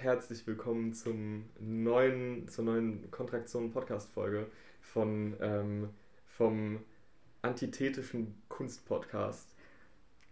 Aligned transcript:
Herzlich 0.00 0.46
willkommen 0.46 0.94
zum 0.94 1.44
neuen, 1.58 2.48
zur 2.48 2.64
neuen 2.64 3.10
Kontraktion 3.10 3.70
Podcast 3.70 4.10
Folge 4.10 4.46
von 4.80 5.34
ähm, 5.42 5.90
vom 6.24 6.80
antithetischen 7.42 8.34
Kunstpodcast. 8.48 9.54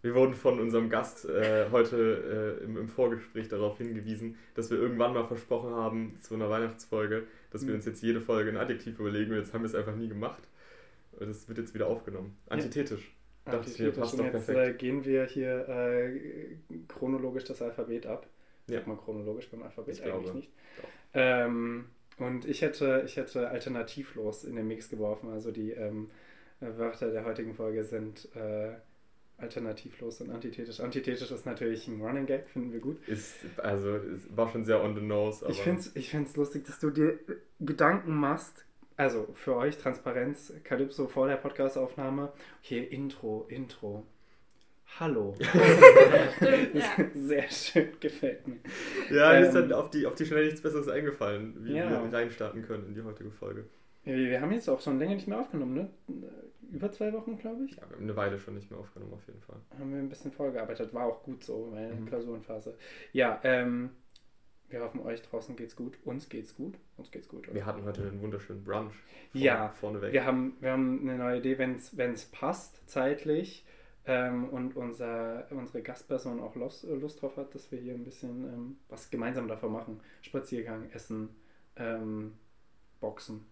Wir 0.01 0.15
wurden 0.15 0.33
von 0.33 0.59
unserem 0.59 0.89
Gast 0.89 1.27
äh, 1.27 1.67
heute 1.71 2.59
äh, 2.63 2.65
im, 2.65 2.79
im, 2.79 2.89
Vorgespräch 2.89 3.49
darauf 3.49 3.77
hingewiesen, 3.77 4.39
dass 4.55 4.71
wir 4.71 4.79
irgendwann 4.79 5.13
mal 5.13 5.27
versprochen 5.27 5.75
haben 5.75 6.19
zu 6.23 6.33
einer 6.33 6.49
Weihnachtsfolge, 6.49 7.25
dass 7.51 7.61
wir 7.61 7.73
mhm. 7.73 7.77
uns 7.77 7.85
jetzt 7.85 8.03
jede 8.03 8.23
Folge 8.23 8.49
ein 8.49 8.57
Adjektiv 8.57 8.99
überlegen 8.99 9.33
und 9.33 9.37
jetzt 9.37 9.53
haben 9.53 9.65
wir 9.65 9.69
es 9.69 9.75
einfach 9.75 9.97
nie 9.97 10.09
gemacht. 10.09 10.45
Das 11.21 11.47
wird 11.47 11.59
jetzt 11.59 11.75
wieder 11.75 11.89
aufgenommen. 11.89 12.39
Antithetisch. 12.49 13.15
Ja. 13.47 13.53
Antithetisch. 13.53 14.01
Dachte, 14.01 14.23
und 14.23 14.33
jetzt 14.33 14.49
äh, 14.49 14.73
gehen 14.73 15.05
wir 15.05 15.27
hier 15.27 15.69
äh, 15.69 16.57
chronologisch 16.89 17.45
das 17.45 17.61
Alphabet 17.61 18.07
ab. 18.07 18.27
Ja. 18.69 18.77
Sagt 18.77 18.87
man 18.87 18.99
chronologisch 18.99 19.49
beim 19.51 19.63
Alphabet 19.63 19.95
ich 19.95 20.03
eigentlich 20.05 20.23
glaube. 20.23 20.39
nicht. 20.39 20.51
Ähm, 21.15 21.87
und 22.19 22.45
ich 22.45 22.63
hätte, 22.63 23.03
ich 23.07 23.17
hätte 23.17 23.49
alternativlos 23.49 24.45
in 24.45 24.57
den 24.57 24.67
Mix 24.67 24.89
geworfen. 24.89 25.31
Also 25.31 25.51
die 25.51 25.71
ähm, 25.71 26.11
Wörter 26.61 27.11
der 27.11 27.25
heutigen 27.25 27.55
Folge 27.55 27.85
sind 27.85 28.29
äh, 28.35 28.75
alternativlos 29.39 30.21
und 30.21 30.31
antithetisch. 30.31 30.81
Antithetisch 30.81 31.31
ist 31.31 31.47
natürlich 31.47 31.87
ein 31.87 32.01
Running 32.01 32.27
Gag, 32.27 32.49
finden 32.49 32.73
wir 32.73 32.81
gut. 32.81 33.07
Ist, 33.07 33.37
also, 33.59 33.97
es 33.97 34.37
war 34.37 34.49
schon 34.51 34.65
sehr 34.65 34.83
on 34.83 34.95
the 34.97 35.01
nose. 35.01 35.45
Aber 35.45 35.53
ich 35.53 35.63
finde 35.63 35.81
es 35.81 35.95
ich 35.95 36.11
find's 36.11 36.37
lustig, 36.37 36.65
dass 36.67 36.81
du 36.81 36.91
dir 36.91 37.19
Gedanken 37.61 38.15
machst, 38.15 38.65
also 38.97 39.29
für 39.35 39.55
euch 39.55 39.79
Transparenz, 39.79 40.53
Calypso 40.65 41.07
vor 41.07 41.29
der 41.29 41.37
Podcastaufnahme. 41.37 42.33
Okay, 42.65 42.83
Intro, 42.83 43.47
Intro. 43.49 44.05
Hallo. 44.99 45.35
Stimmt, 46.37 46.75
ja. 46.75 46.89
Sehr 47.15 47.51
schön, 47.51 47.89
gefällt 48.01 48.49
mir. 48.49 48.59
Ja, 49.11 49.31
mir 49.31 49.39
ähm, 49.39 49.45
ist 49.45 49.55
dann 49.55 49.73
auf 49.73 49.91
die, 49.91 50.07
auf 50.07 50.15
die 50.15 50.27
Schnelle 50.27 50.47
nichts 50.47 50.61
Besseres 50.61 50.89
eingefallen, 50.89 51.55
wie 51.61 51.77
ja. 51.77 51.89
wir 51.91 52.13
reinstarten 52.13 52.63
können 52.63 52.87
in 52.89 52.95
die 52.95 53.03
heutige 53.03 53.31
Folge. 53.31 53.65
Ja, 54.05 54.17
wir 54.17 54.41
haben 54.41 54.53
jetzt 54.53 54.69
auch 54.69 54.81
schon 54.81 54.99
länger 54.99 55.15
nicht 55.15 55.29
mehr 55.29 55.39
aufgenommen, 55.39 55.75
ne? 55.75 55.91
Über 56.73 56.91
zwei 56.91 57.13
Wochen, 57.13 57.39
glaube 57.39 57.65
ich. 57.65 57.73
Ja, 57.77 57.89
wir 57.89 57.97
haben 57.97 58.03
eine 58.03 58.17
Weile 58.17 58.39
schon 58.39 58.55
nicht 58.55 58.71
mehr 58.71 58.81
aufgenommen, 58.81 59.13
auf 59.15 59.27
jeden 59.27 59.41
Fall. 59.41 59.57
Haben 59.79 59.93
wir 59.93 59.99
ein 59.99 60.09
bisschen 60.09 60.33
vorgearbeitet, 60.33 60.93
war 60.93 61.07
auch 61.07 61.23
gut 61.23 61.45
so, 61.45 61.69
weil 61.73 61.95
mhm. 61.95 62.07
Klausurenphase. 62.07 62.75
Ja, 63.13 63.41
ähm, 63.45 63.91
wir 64.69 64.81
hoffen, 64.81 65.01
euch 65.01 65.23
draußen 65.23 65.57
geht's 65.57 65.77
gut. 65.77 65.99
Uns 66.05 66.29
geht's 66.29 66.55
gut. 66.55 66.75
Uns 66.97 67.11
geht's 67.11 67.29
gut. 67.29 67.47
Oder? 67.47 67.55
Wir 67.55 67.67
hatten 67.67 67.85
heute 67.85 68.03
einen 68.03 68.21
wunderschönen 68.21 68.65
Brunch. 68.65 68.93
Vorne, 69.33 69.45
ja, 69.45 69.69
vorneweg. 69.71 70.13
Wir 70.13 70.25
haben, 70.25 70.57
wir 70.61 70.73
haben 70.73 71.01
eine 71.03 71.19
neue 71.19 71.39
Idee, 71.39 71.59
wenn 71.59 71.77
es 72.13 72.25
passt, 72.27 72.83
zeitlich 72.87 73.65
ähm, 74.09 74.49
und 74.49 74.75
unser, 74.75 75.47
unsere 75.51 75.83
Gastperson 75.83 76.41
auch 76.41 76.57
Lust, 76.57 76.85
Lust 76.85 77.21
drauf 77.21 77.37
hat, 77.37 77.55
dass 77.55 77.71
wir 77.71 77.79
hier 77.79 77.93
ein 77.93 78.05
bisschen 78.05 78.45
ähm, 78.45 78.77
was 78.89 79.11
gemeinsam 79.11 79.47
davon 79.47 79.71
machen. 79.71 80.01
Spaziergang, 80.23 80.91
Essen, 80.91 81.29
ähm, 81.77 82.33
Boxen, 83.01 83.45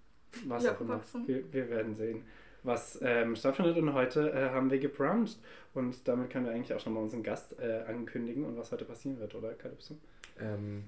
was 0.47 0.65
ja, 0.65 0.73
auch 0.73 0.81
immer. 0.81 1.01
Wir, 1.27 1.53
wir, 1.53 1.69
werden 1.69 1.95
sehen, 1.95 2.23
was 2.63 2.98
ähm, 3.03 3.37
stattfindet. 3.37 3.77
Und 3.77 3.93
heute 3.93 4.33
äh, 4.33 4.48
haben 4.48 4.71
wir 4.71 4.79
gebruncht. 4.79 5.39
Und 5.75 6.09
damit 6.09 6.31
können 6.31 6.47
wir 6.47 6.53
eigentlich 6.53 6.73
auch 6.73 6.81
schon 6.81 6.95
mal 6.95 7.01
unseren 7.01 7.23
Gast 7.23 7.61
äh, 7.61 7.85
ankündigen 7.87 8.45
und 8.45 8.57
was 8.57 8.73
heute 8.73 8.87
passieren 8.87 9.20
wird, 9.20 9.35
oder 9.35 9.53
Kalypso? 9.53 9.97
Ähm, 10.41 10.85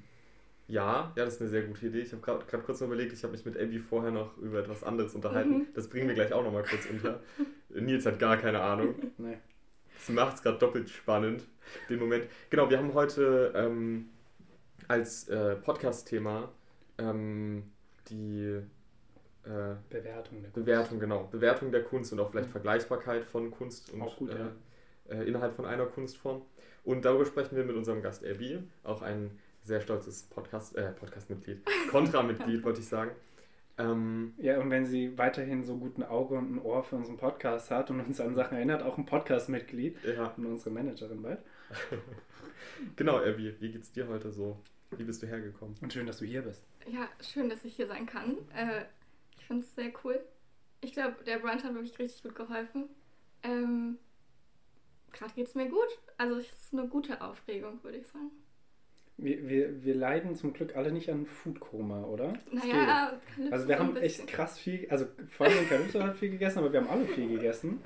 ja, 0.66 1.12
ja, 1.14 1.24
das 1.24 1.34
ist 1.34 1.40
eine 1.42 1.50
sehr 1.50 1.62
gute 1.62 1.86
Idee. 1.86 2.00
Ich 2.00 2.12
habe 2.12 2.22
gerade 2.22 2.62
kurz 2.62 2.80
überlegt, 2.80 3.12
ich 3.12 3.22
habe 3.22 3.32
mich 3.32 3.44
mit 3.44 3.58
Abby 3.58 3.78
vorher 3.78 4.12
noch 4.12 4.36
über 4.38 4.60
etwas 4.60 4.82
anderes 4.82 5.14
unterhalten. 5.14 5.58
Mhm. 5.58 5.66
Das 5.74 5.88
bringen 5.88 6.08
wir 6.08 6.14
gleich 6.14 6.32
auch 6.32 6.42
nochmal 6.42 6.62
kurz 6.62 6.86
unter. 6.90 7.20
Nils 7.68 8.06
hat 8.06 8.18
gar 8.18 8.38
keine 8.38 8.60
Ahnung. 8.60 8.94
Nee. 9.18 9.36
Das 9.98 10.08
macht 10.14 10.36
es 10.36 10.42
gerade 10.42 10.58
doppelt 10.58 10.88
spannend, 10.88 11.44
den 11.88 11.98
Moment. 11.98 12.24
Genau, 12.50 12.70
wir 12.70 12.78
haben 12.78 12.94
heute 12.94 13.52
ähm, 13.54 14.08
als 14.86 15.28
äh, 15.28 15.56
Podcast-Thema 15.56 16.48
ähm, 16.98 17.64
die 18.08 18.60
äh, 19.44 19.74
Bewertung 19.90 20.42
der 20.42 20.50
Kunst. 20.50 20.54
Bewertung, 20.54 21.00
genau. 21.00 21.28
Bewertung 21.30 21.72
der 21.72 21.82
Kunst 21.82 22.12
und 22.12 22.20
auch 22.20 22.30
vielleicht 22.30 22.48
mhm. 22.48 22.52
Vergleichbarkeit 22.52 23.24
von 23.24 23.50
Kunst 23.50 23.92
und 23.92 24.00
gut, 24.16 24.30
äh, 24.30 24.38
ja. 24.38 25.16
Äh, 25.16 25.24
innerhalb 25.24 25.54
von 25.54 25.66
einer 25.66 25.86
Kunstform. 25.86 26.42
Und 26.84 27.04
darüber 27.04 27.26
sprechen 27.26 27.56
wir 27.56 27.64
mit 27.64 27.76
unserem 27.76 28.02
Gast 28.02 28.24
Abby, 28.24 28.62
auch 28.84 29.02
ein 29.02 29.30
sehr 29.62 29.80
stolzes 29.80 30.22
Podcast, 30.22 30.76
äh, 30.76 30.92
Podcast-Mitglied, 30.92 31.60
Kontra-Mitglied, 31.90 32.64
wollte 32.64 32.80
ich 32.80 32.88
sagen. 32.88 33.10
Ähm, 33.78 34.34
ja, 34.38 34.58
und 34.58 34.70
wenn 34.70 34.86
sie 34.86 35.16
weiterhin 35.16 35.62
so 35.62 35.76
gut 35.76 35.98
ein 35.98 36.02
Auge 36.02 36.34
und 36.34 36.56
ein 36.56 36.58
Ohr 36.60 36.82
für 36.82 36.96
unseren 36.96 37.16
Podcast 37.16 37.70
hat 37.70 37.90
und 37.90 38.00
uns 38.00 38.20
an 38.20 38.34
Sachen 38.34 38.56
erinnert, 38.56 38.82
auch 38.82 38.98
ein 38.98 39.06
Podcast-Mitglied 39.06 39.96
ja. 40.04 40.34
und 40.36 40.46
unsere 40.46 40.70
Managerin 40.70 41.22
bald. 41.22 41.38
genau, 42.96 43.18
Abby, 43.18 43.54
wie 43.60 43.70
geht's 43.70 43.92
dir 43.92 44.08
heute 44.08 44.32
so? 44.32 44.58
Wie 44.90 45.04
bist 45.04 45.22
du 45.22 45.28
hergekommen? 45.28 45.76
Und 45.80 45.92
schön, 45.92 46.06
dass 46.06 46.18
du 46.18 46.24
hier 46.24 46.42
bist. 46.42 46.64
Ja, 46.86 47.08
schön, 47.20 47.48
dass 47.48 47.64
ich 47.64 47.76
hier 47.76 47.86
sein 47.86 48.06
kann. 48.06 48.36
Äh, 48.54 48.84
ich 49.38 49.44
finde 49.44 49.62
es 49.62 49.74
sehr 49.74 49.92
cool. 50.02 50.18
Ich 50.80 50.92
glaube, 50.92 51.16
der 51.24 51.38
Brunch 51.38 51.62
hat 51.62 51.74
wirklich 51.74 51.98
richtig 51.98 52.22
gut 52.24 52.34
geholfen. 52.34 52.88
Ähm, 53.44 53.98
Gerade 55.12 55.34
geht 55.34 55.46
es 55.46 55.54
mir 55.54 55.68
gut. 55.68 55.98
Also 56.16 56.36
es 56.36 56.46
ist 56.46 56.72
eine 56.72 56.88
gute 56.88 57.20
Aufregung, 57.20 57.82
würde 57.84 57.98
ich 57.98 58.06
sagen. 58.08 58.30
Wir, 59.20 59.48
wir, 59.48 59.84
wir 59.84 59.94
leiden 59.96 60.36
zum 60.36 60.52
Glück 60.52 60.76
alle 60.76 60.92
nicht 60.92 61.10
an 61.10 61.26
Foodkoma, 61.26 62.04
oder? 62.04 62.32
naja, 62.52 63.18
Also 63.50 63.66
wir 63.66 63.78
haben 63.78 63.96
echt 63.96 64.28
krass 64.28 64.58
viel, 64.58 64.86
also 64.90 65.06
vor 65.28 65.46
allem 65.46 65.68
Calypso 65.68 66.00
hat 66.02 66.16
viel 66.16 66.30
gegessen, 66.30 66.60
aber 66.60 66.72
wir 66.72 66.80
haben 66.80 66.88
alle 66.88 67.04
viel 67.04 67.28
gegessen. 67.28 67.80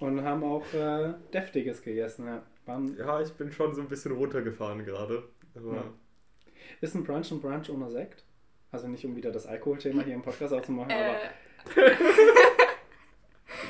Und 0.00 0.22
haben 0.22 0.44
auch 0.44 0.64
äh, 0.74 1.14
Deftiges 1.32 1.82
gegessen. 1.82 2.26
Ja. 2.26 2.42
Waren, 2.66 2.96
ja, 2.96 3.20
ich 3.20 3.32
bin 3.32 3.50
schon 3.50 3.74
so 3.74 3.80
ein 3.80 3.88
bisschen 3.88 4.12
runtergefahren 4.12 4.84
gerade. 4.84 5.24
Ja. 5.54 5.84
Ist 6.80 6.94
ein 6.94 7.04
Brunch 7.04 7.30
ein 7.32 7.40
Brunch 7.40 7.70
ohne 7.70 7.90
Sekt? 7.90 8.24
Also 8.70 8.86
nicht 8.86 9.04
um 9.04 9.16
wieder 9.16 9.32
das 9.32 9.46
Alkoholthema 9.46 10.02
hier 10.02 10.14
im 10.14 10.22
Podcast 10.22 10.52
aufzumachen, 10.52 10.90
äh. 10.90 10.94
aber 10.94 11.16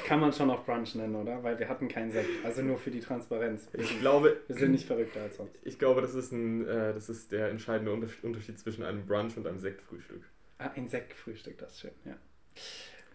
kann 0.09 0.21
man 0.21 0.33
schon 0.33 0.51
auch 0.51 0.65
Brunch 0.65 0.95
nennen, 0.95 1.15
oder? 1.15 1.43
Weil 1.43 1.59
wir 1.59 1.69
hatten 1.69 1.87
keinen 1.87 2.11
Sekt. 2.11 2.43
Also 2.43 2.63
nur 2.63 2.79
für 2.79 2.91
die 2.91 3.01
Transparenz. 3.01 3.69
Wir 3.73 3.81
ich 3.81 4.01
glaube, 4.01 4.41
wir 4.47 4.57
sind 4.57 4.73
nicht 4.73 4.87
verrückter 4.87 5.21
als 5.21 5.37
sonst. 5.37 5.55
Ich 5.63 5.79
glaube, 5.79 6.01
das 6.01 6.15
ist, 6.15 6.33
ein, 6.33 6.67
äh, 6.67 6.95
das 6.95 7.11
ist 7.11 7.31
der 7.31 7.51
entscheidende 7.51 7.93
Unterschied 8.23 8.59
zwischen 8.59 8.85
einem 8.85 9.05
Brunch 9.05 9.37
und 9.37 9.47
einem 9.47 9.59
Sektfrühstück. 9.59 10.23
Ah, 10.57 10.71
ein 10.75 10.89
Sektfrühstück, 10.89 11.59
das 11.59 11.73
ist 11.73 11.81
schön, 11.81 11.91
ja. 12.07 12.17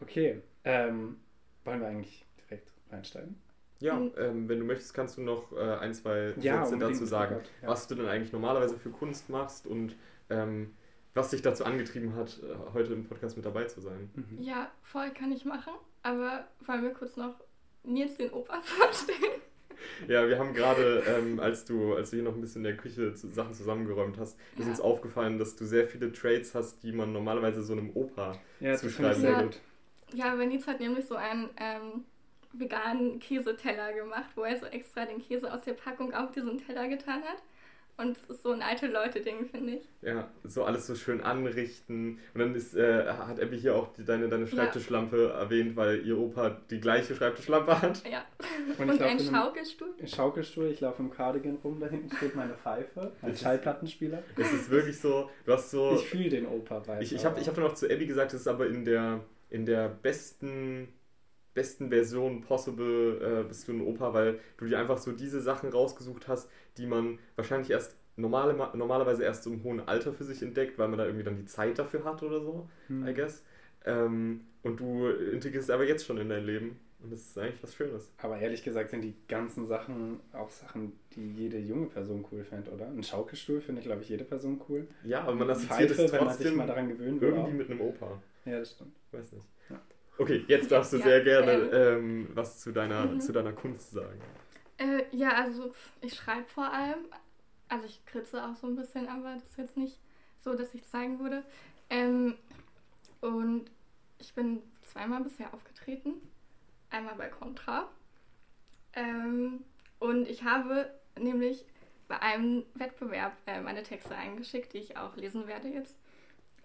Okay, 0.02 0.42
ähm, 0.64 1.18
wollen 1.66 1.82
wir 1.82 1.88
eigentlich 1.88 2.26
direkt 2.38 2.72
einsteigen? 2.92 3.42
Ja, 3.80 3.96
mhm. 3.96 4.12
ähm, 4.18 4.48
wenn 4.48 4.60
du 4.60 4.66
möchtest, 4.66 4.94
kannst 4.94 5.18
du 5.18 5.22
noch 5.22 5.52
äh, 5.52 5.78
ein, 5.78 5.94
zwei 5.96 6.34
ja, 6.40 6.64
Sätze 6.64 6.78
dazu 6.80 7.06
sagen, 7.06 7.38
ja. 7.62 7.68
was 7.68 7.88
du 7.88 7.96
denn 7.96 8.06
eigentlich 8.06 8.32
normalerweise 8.32 8.78
für 8.78 8.92
Kunst 8.92 9.30
machst 9.30 9.66
und 9.66 9.96
ähm, 10.30 10.76
was 11.16 11.32
dich 11.32 11.42
dazu 11.42 11.66
angetrieben 11.66 12.16
hat, 12.16 12.40
äh, 12.44 12.74
heute 12.74 12.94
im 12.94 13.04
Podcast 13.04 13.36
mit 13.36 13.46
dabei 13.46 13.66
zu 13.66 13.82
sein. 13.82 14.10
Mhm. 14.14 14.42
Ja, 14.42 14.72
voll 14.84 15.10
kann 15.12 15.32
ich 15.32 15.44
machen, 15.44 15.74
aber 16.04 16.48
wollen 16.66 16.84
wir 16.84 16.92
kurz 16.92 17.18
noch 17.18 17.36
Nils 17.84 18.16
den 18.18 18.32
Opa 18.32 18.62
vorstellen? 18.64 19.42
Ja, 20.08 20.28
wir 20.28 20.38
haben 20.38 20.54
gerade, 20.54 21.04
ähm, 21.08 21.40
als, 21.40 21.66
du, 21.66 21.96
als 21.96 22.12
du 22.12 22.18
hier 22.18 22.24
noch 22.24 22.36
ein 22.36 22.42
bisschen 22.42 22.62
in 22.62 22.72
der 22.72 22.78
Küche 22.78 23.14
zu, 23.16 23.30
Sachen 23.30 23.54
zusammengeräumt 23.54 24.18
hast, 24.18 24.38
ja. 24.56 24.62
ist 24.62 24.70
uns 24.70 24.80
aufgefallen, 24.80 25.38
dass 25.38 25.56
du 25.56 25.66
sehr 25.66 25.88
viele 25.88 26.12
Traits 26.14 26.56
hast, 26.56 26.84
die 26.84 26.92
man 26.92 27.12
normalerweise 27.12 27.64
so 27.64 27.74
einem 27.74 27.90
Opa 27.96 28.40
ja, 28.60 28.76
zuschreiben 28.76 29.22
würde. 29.22 29.58
Ja, 30.14 30.34
aber 30.34 30.46
Nils 30.46 30.68
hat 30.68 30.80
nämlich 30.80 31.06
so 31.06 31.16
einen 31.16 31.50
ähm, 31.58 32.06
veganen 32.54 33.20
Käseteller 33.20 33.94
gemacht, 33.94 34.30
wo 34.36 34.44
er 34.44 34.58
so 34.58 34.68
extra 34.68 35.06
den 35.06 35.22
Käse 35.22 35.52
aus 35.52 35.62
der 35.62 35.74
Packung 35.74 36.14
auf 36.14 36.32
diesen 36.32 36.60
Teller 36.60 36.88
getan 36.88 37.24
hat. 37.24 37.42
Und 37.96 38.18
es 38.18 38.30
ist 38.30 38.44
so 38.44 38.52
ein 38.52 38.64
alte 38.64 38.88
Leute-Ding, 38.88 39.46
finde 39.46 39.74
ich. 39.74 39.90
Ja, 40.02 40.32
so 40.44 40.64
alles 40.64 40.88
so 40.88 40.96
schön 40.96 41.22
anrichten. 41.22 42.20
Und 42.34 42.40
dann 42.40 42.56
ist, 42.56 42.76
äh, 42.76 43.06
hat 43.06 43.40
Abby 43.40 43.60
hier 43.60 43.76
auch 43.76 43.94
die, 43.94 44.04
deine, 44.04 44.30
deine 44.30 44.48
Schreibtischlampe 44.48 45.28
ja. 45.28 45.40
erwähnt, 45.40 45.76
weil 45.76 46.04
ihr 46.06 46.18
Opa 46.18 46.62
die 46.72 46.80
gleiche 46.80 47.16
Schreibtischlampe 47.16 47.82
hat. 47.82 48.04
Ja. 48.10 48.26
Und, 48.80 48.90
Und 48.90 49.02
ein 49.02 49.20
Schaukelstuhl. 49.20 49.94
Ein 50.00 50.08
Schaukelstuhl, 50.08 50.68
ich 50.68 50.82
laufe 50.82 51.04
im 51.04 51.12
Cardigan 51.12 51.58
rum, 51.64 51.80
da 51.80 51.88
hinten 51.88 52.16
steht 52.16 52.36
meine 52.36 52.56
Pfeife, 52.56 53.12
ein 53.22 53.36
Schallplattenspieler. 53.36 54.24
Es 54.38 54.52
ist 54.52 54.70
wirklich 54.72 55.00
so, 55.00 55.30
du 55.46 55.54
hast 55.54 55.70
so... 55.70 55.94
Ich 55.94 56.08
fühle 56.08 56.30
den 56.30 56.48
Opa 56.48 56.88
weiter. 56.88 57.02
Ich, 57.02 57.14
ich 57.14 57.24
habe 57.24 57.40
ich 57.40 57.48
hab 57.48 57.56
dann 57.56 57.66
auch 57.66 57.76
zu 57.76 57.86
Abby 57.86 58.08
gesagt, 58.08 58.34
es 58.34 58.42
ist 58.42 58.48
aber 58.48 58.68
in 58.68 58.86
der, 58.86 59.20
in 59.50 59.66
der 59.66 59.88
besten 59.90 60.88
besten 61.54 61.90
Version 61.90 62.42
possible 62.42 63.42
äh, 63.42 63.48
bist 63.48 63.68
du 63.68 63.74
ein 63.74 63.82
Opa, 63.82 64.14
weil 64.14 64.40
du 64.58 64.66
dir 64.66 64.80
einfach 64.80 64.98
so 64.98 65.12
diese 65.12 65.42
Sachen 65.42 65.70
rausgesucht 65.70 66.28
hast, 66.28 66.50
die 66.78 66.86
man 66.86 67.20
wahrscheinlich 67.36 67.70
erst 67.70 67.96
normale, 68.16 68.54
normalerweise 68.54 69.24
erst 69.24 69.44
so 69.44 69.52
im 69.52 69.64
hohen 69.64 69.80
Alter 69.88 70.14
für 70.14 70.24
sich 70.24 70.42
entdeckt, 70.42 70.78
weil 70.78 70.88
man 70.88 70.98
da 70.98 71.06
irgendwie 71.06 71.24
dann 71.24 71.38
die 71.38 71.46
Zeit 71.46 71.80
dafür 71.80 72.04
hat 72.04 72.24
oder 72.24 72.42
so, 72.42 72.68
hm. 72.88 73.08
I 73.08 73.14
guess. 73.14 73.44
Ähm, 73.86 74.42
und 74.62 74.80
du 74.80 75.08
integrierst 75.08 75.70
aber 75.72 75.86
jetzt 75.86 76.06
schon 76.06 76.18
in 76.18 76.30
dein 76.30 76.46
Leben. 76.46 76.80
Und 77.02 77.12
das 77.12 77.20
ist 77.20 77.38
eigentlich 77.38 77.62
was 77.62 77.76
Schönes. 77.76 78.10
Aber 78.18 78.40
ehrlich 78.40 78.64
gesagt 78.64 78.92
sind 78.92 79.02
die 79.02 79.14
ganzen 79.28 79.68
Sachen 79.68 80.22
auch 80.32 80.50
Sachen, 80.50 80.94
die 81.14 81.34
jede 81.34 81.60
junge 81.60 81.88
Person 81.88 82.24
cool 82.32 82.46
fände, 82.46 82.72
oder? 82.72 82.88
Ein 82.88 83.04
Schaukelstuhl 83.04 83.60
finde 83.60 83.82
ich, 83.82 83.88
glaube 83.88 84.04
ich, 84.04 84.10
jede 84.10 84.24
Person 84.24 84.62
cool. 84.70 84.88
Ja, 85.04 85.24
aber 85.24 85.36
man 85.36 85.50
assoziiert 85.50 85.92
es 85.92 85.98
trotzdem 85.98 86.26
man 86.26 86.38
sich 86.38 86.56
mal 86.56 86.68
daran 86.68 86.88
gewöhnt 86.88 87.22
Irgendwie 87.22 87.52
mit 87.52 87.70
einem 87.70 87.82
Opa. 87.82 88.22
Ja, 88.46 88.60
das 88.60 88.72
stimmt. 88.72 88.96
Weiß 89.12 89.34
nicht. 89.34 89.46
Okay, 90.18 90.46
jetzt 90.48 90.72
darfst 90.72 90.94
du 90.94 90.98
ja, 90.98 91.04
sehr 91.04 91.22
gerne 91.22 91.52
ähm, 91.52 91.72
ähm, 91.74 92.30
was 92.34 92.60
zu 92.60 92.72
deiner, 92.72 93.06
mhm. 93.06 93.20
zu 93.20 93.32
deiner 93.32 93.54
Kunst 93.54 93.92
sagen. 93.92 94.22
Äh, 94.78 95.04
ja, 95.12 95.34
also 95.34 95.74
ich 96.02 96.14
schreibe 96.14 96.46
vor 96.46 96.72
allem. 96.72 97.06
Also 97.70 97.86
ich 97.86 98.06
kritze 98.06 98.44
auch 98.44 98.56
so 98.56 98.68
ein 98.68 98.76
bisschen, 98.76 99.08
aber 99.08 99.34
das 99.34 99.44
ist 99.44 99.58
jetzt 99.58 99.78
nicht 99.78 99.98
so, 100.42 100.54
dass 100.54 100.74
ich 100.76 100.82
es 100.82 100.90
zeigen 100.90 101.20
würde. 101.20 101.44
Ähm, 101.90 102.36
und 103.22 103.66
ich 104.20 104.34
bin 104.34 104.62
zweimal 104.84 105.24
bisher 105.24 105.54
aufgetreten. 105.54 106.14
Einmal 106.90 107.16
bei 107.16 107.30
Contra. 107.30 107.90
Ähm, 108.94 109.64
und 110.00 110.28
ich 110.28 110.44
habe 110.44 110.94
nämlich 111.20 111.66
bei 112.08 112.22
einem 112.22 112.66
Wettbewerb 112.76 113.34
äh, 113.48 113.62
meine 113.62 113.82
Texte 113.82 114.16
eingeschickt, 114.16 114.74
die 114.74 114.80
ich 114.80 114.98
auch 114.98 115.16
lesen 115.16 115.48
werde 115.48 115.70
jetzt. 115.70 115.98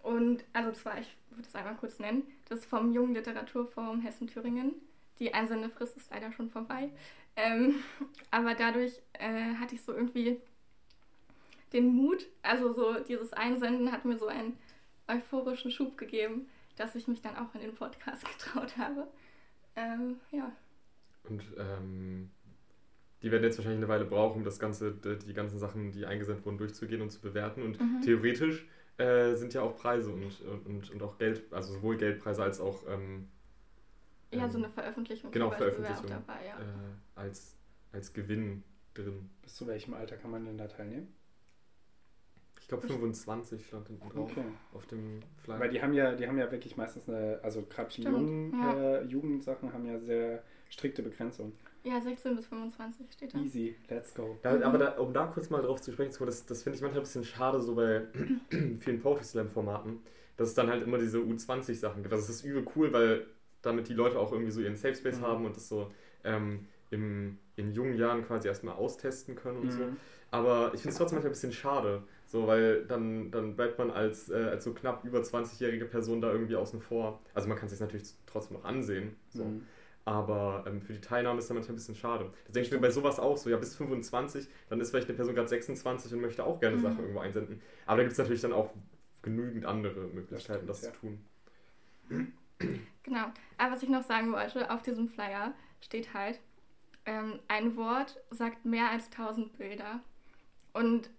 Und 0.03 0.45
also 0.53 0.73
zwar, 0.73 0.99
ich 0.99 1.17
würde 1.31 1.49
es 1.49 1.55
einmal 1.55 1.77
kurz 1.77 1.99
nennen, 1.99 2.27
das 2.49 2.61
ist 2.61 2.67
vom 2.67 2.93
Jungen 2.93 3.15
Literaturforum 3.15 4.01
Hessen-Thüringen. 4.01 4.75
Die 5.19 5.35
Einsendefrist 5.35 5.97
ist 5.97 6.11
leider 6.11 6.33
schon 6.33 6.51
vorbei. 6.51 6.91
Ähm, 7.37 7.77
aber 8.31 8.55
dadurch 8.55 9.01
äh, 9.15 9.55
hatte 9.55 9.75
ich 9.75 9.83
so 9.83 9.93
irgendwie 9.93 10.39
den 11.73 11.89
Mut, 11.89 12.27
also 12.43 12.73
so 12.73 13.01
dieses 13.01 13.33
Einsenden 13.33 13.93
hat 13.93 14.05
mir 14.05 14.19
so 14.19 14.27
einen 14.27 14.57
euphorischen 15.07 15.71
Schub 15.71 15.99
gegeben, 15.99 16.49
dass 16.77 16.95
ich 16.95 17.09
mich 17.09 17.21
dann 17.21 17.37
auch 17.37 17.55
in 17.55 17.61
den 17.61 17.75
Podcast 17.75 18.25
getraut 18.39 18.77
habe. 18.79 19.07
Ähm, 19.77 20.17
ja. 20.33 20.51
Und 21.25 21.43
ähm, 21.59 22.31
die 23.23 23.31
werden 23.31 23.43
jetzt 23.43 23.59
wahrscheinlich 23.59 23.81
eine 23.81 23.89
Weile 23.89 24.05
brauchen, 24.05 24.39
um 24.39 24.45
das 24.45 24.59
ganze, 24.59 24.93
die 24.93 25.35
ganzen 25.35 25.59
Sachen, 25.59 25.93
die 25.93 26.07
eingesendet 26.07 26.47
wurden, 26.47 26.59
durchzugehen 26.59 27.03
und 27.03 27.11
zu 27.11 27.21
bewerten. 27.21 27.63
Und 27.63 27.81
mhm. 27.81 28.01
theoretisch 28.03 28.67
äh, 28.99 29.35
sind 29.35 29.55
ja 29.55 29.63
auch 29.63 29.77
Preise 29.77 30.11
und, 30.11 30.41
und, 30.67 30.91
und 30.91 31.03
auch 31.03 31.19
Geld, 31.19 31.53
also 31.53 31.75
sowohl 31.75 31.97
Geldpreise 31.97 32.43
als 32.43 32.61
auch 32.61 32.83
ähm, 32.89 33.29
ja, 34.33 34.49
so 34.49 34.59
ähm, 34.59 34.65
eine 34.65 34.73
Veröffentlichung. 34.73 35.31
Genau, 35.31 35.51
Veröffentlichung 35.51 36.07
dabei, 36.07 36.47
ja. 36.47 36.59
äh, 36.59 36.65
als, 37.15 37.57
als 37.93 38.13
Gewinn 38.13 38.63
drin. 38.95 39.31
Bis 39.43 39.55
zu 39.55 39.67
welchem 39.67 39.95
Alter 39.95 40.17
kann 40.17 40.31
man 40.31 40.45
denn 40.45 40.59
da 40.59 40.67
teilnehmen? 40.67 41.15
Ich 42.61 42.67
glaube 42.67 42.87
25 42.87 43.67
stand 43.67 43.89
hinten 43.89 44.11
drauf 44.11 44.31
okay. 44.31 44.45
auf 44.75 44.85
dem 44.87 45.21
Flyer. 45.43 45.61
Weil 45.61 45.71
die 45.71 45.81
haben 45.81 45.95
ja, 45.95 46.15
die 46.15 46.27
haben 46.27 46.39
ja 46.39 46.51
wirklich 46.51 46.77
meistens 46.77 47.09
eine, 47.09 47.41
also 47.43 47.63
gerade 47.63 47.89
die 47.95 48.03
jungen 48.03 48.53
ja. 48.53 48.99
äh, 48.99 49.05
Jugendsachen 49.05 49.73
haben 49.73 49.87
ja 49.87 49.99
sehr 49.99 50.43
strikte 50.69 51.03
Begrenzungen. 51.03 51.53
Ja, 51.85 52.01
16 52.01 52.37
bis 52.37 52.47
25 52.47 53.13
steht 53.13 53.35
da. 53.35 53.39
Easy, 53.39 53.77
let's 53.89 54.15
go. 54.15 54.39
Da, 54.43 54.61
aber 54.63 54.79
da, 54.79 54.99
um 54.99 55.13
da 55.13 55.27
kurz 55.27 55.49
mal 55.51 55.63
drauf 55.63 55.81
zu 55.81 55.93
sprechen 55.93 56.13
zu 56.13 56.19
kommen, 56.19 56.31
das, 56.31 56.45
das 56.45 56.63
finde 56.63 56.77
ich 56.77 56.83
manchmal 56.83 57.01
ein 57.01 57.05
bisschen 57.05 57.25
schade, 57.25 57.61
so 57.61 57.75
bei 57.75 58.03
vielen 58.81 59.01
Poetry 59.01 59.25
Slam-Formaten, 59.25 60.01
dass 60.37 60.49
es 60.49 60.55
dann 60.55 60.69
halt 60.69 60.83
immer 60.83 60.99
diese 60.99 61.19
U20-Sachen 61.19 62.03
gibt. 62.03 62.13
Das 62.13 62.29
ist 62.29 62.45
übel 62.45 62.67
cool, 62.77 62.93
weil 62.93 63.27
damit 63.63 63.89
die 63.89 63.95
Leute 63.95 64.19
auch 64.19 64.33
irgendwie 64.33 64.53
so 64.53 64.61
ihren 64.61 64.77
Safe 64.77 64.95
Space 64.95 65.19
mhm. 65.19 65.25
haben 65.25 65.47
und 65.47 65.57
das 65.57 65.69
so 65.69 65.91
ähm, 66.25 66.67
im, 66.91 67.39
in 67.57 67.73
jungen 67.73 67.97
Jahren 67.97 68.25
quasi 68.25 68.49
erstmal 68.49 68.75
austesten 68.75 69.35
können 69.35 69.59
und 69.59 69.67
mhm. 69.67 69.71
so. 69.71 69.85
Aber 70.31 70.73
ich 70.75 70.83
finde 70.83 70.91
es 70.91 70.97
trotzdem 70.97 71.17
manchmal 71.17 71.31
ein 71.31 71.35
bisschen 71.35 71.53
schade, 71.53 72.03
so, 72.27 72.47
weil 72.47 72.85
dann, 72.85 73.31
dann 73.31 73.57
bleibt 73.57 73.79
man 73.79 73.91
als, 73.91 74.29
äh, 74.29 74.35
als 74.35 74.65
so 74.65 74.75
knapp 74.75 75.05
über 75.05 75.21
20-jährige 75.21 75.87
Person 75.87 76.21
da 76.21 76.31
irgendwie 76.31 76.57
außen 76.57 76.81
vor. 76.81 77.21
Also 77.33 77.49
man 77.49 77.57
kann 77.57 77.67
es 77.67 77.73
sich 77.73 77.81
natürlich 77.81 78.13
trotzdem 78.27 78.59
noch 78.59 78.65
ansehen. 78.65 79.17
So. 79.31 79.45
Aber 80.09 80.65
ähm, 80.67 80.81
für 80.81 80.95
die 80.95 81.03
Teilnahme 81.03 81.39
ist 81.39 81.51
das 81.51 81.55
manchmal 81.55 81.75
ein 81.75 81.77
bisschen 81.77 81.95
schade. 81.95 82.33
Da 82.47 82.53
denke 82.53 82.67
ich 82.67 82.73
mir 82.73 82.79
bei 82.79 82.91
sowas 82.91 83.21
auch 83.21 83.37
so, 83.37 83.51
ja, 83.51 83.59
bis 83.59 83.77
25, 83.77 84.49
dann 84.71 84.81
ist 84.81 84.89
vielleicht 84.89 85.07
eine 85.07 85.17
Person 85.17 85.35
gerade 85.35 85.49
26 85.49 86.15
und 86.15 86.23
möchte 86.23 86.45
auch 86.45 86.59
gerne 86.61 86.79
mhm. 86.79 86.81
Sachen 86.81 87.01
irgendwo 87.01 87.21
einsenden. 87.21 87.61
Aber 87.85 87.99
da 87.99 88.05
gibt 88.05 88.13
es 88.13 88.19
natürlich 88.19 88.41
dann 88.41 88.55
auch 88.55 88.71
genügend 89.21 89.67
andere 89.67 90.07
Möglichkeiten, 90.07 90.67
das, 90.67 90.81
das 90.81 90.89
ja. 90.89 90.95
zu 90.95 91.01
tun. 91.01 91.25
Genau. 93.03 93.27
Aber 93.59 93.75
was 93.75 93.83
ich 93.83 93.91
noch 93.91 94.03
sagen 94.03 94.33
wollte, 94.33 94.71
auf 94.71 94.81
diesem 94.81 95.09
Flyer 95.09 95.53
steht 95.83 96.15
halt, 96.15 96.41
ähm, 97.05 97.39
ein 97.47 97.77
Wort 97.77 98.19
sagt 98.31 98.65
mehr 98.65 98.91
als 98.91 99.11
1000 99.11 99.59
Bilder. 99.59 100.01
Und 100.73 101.11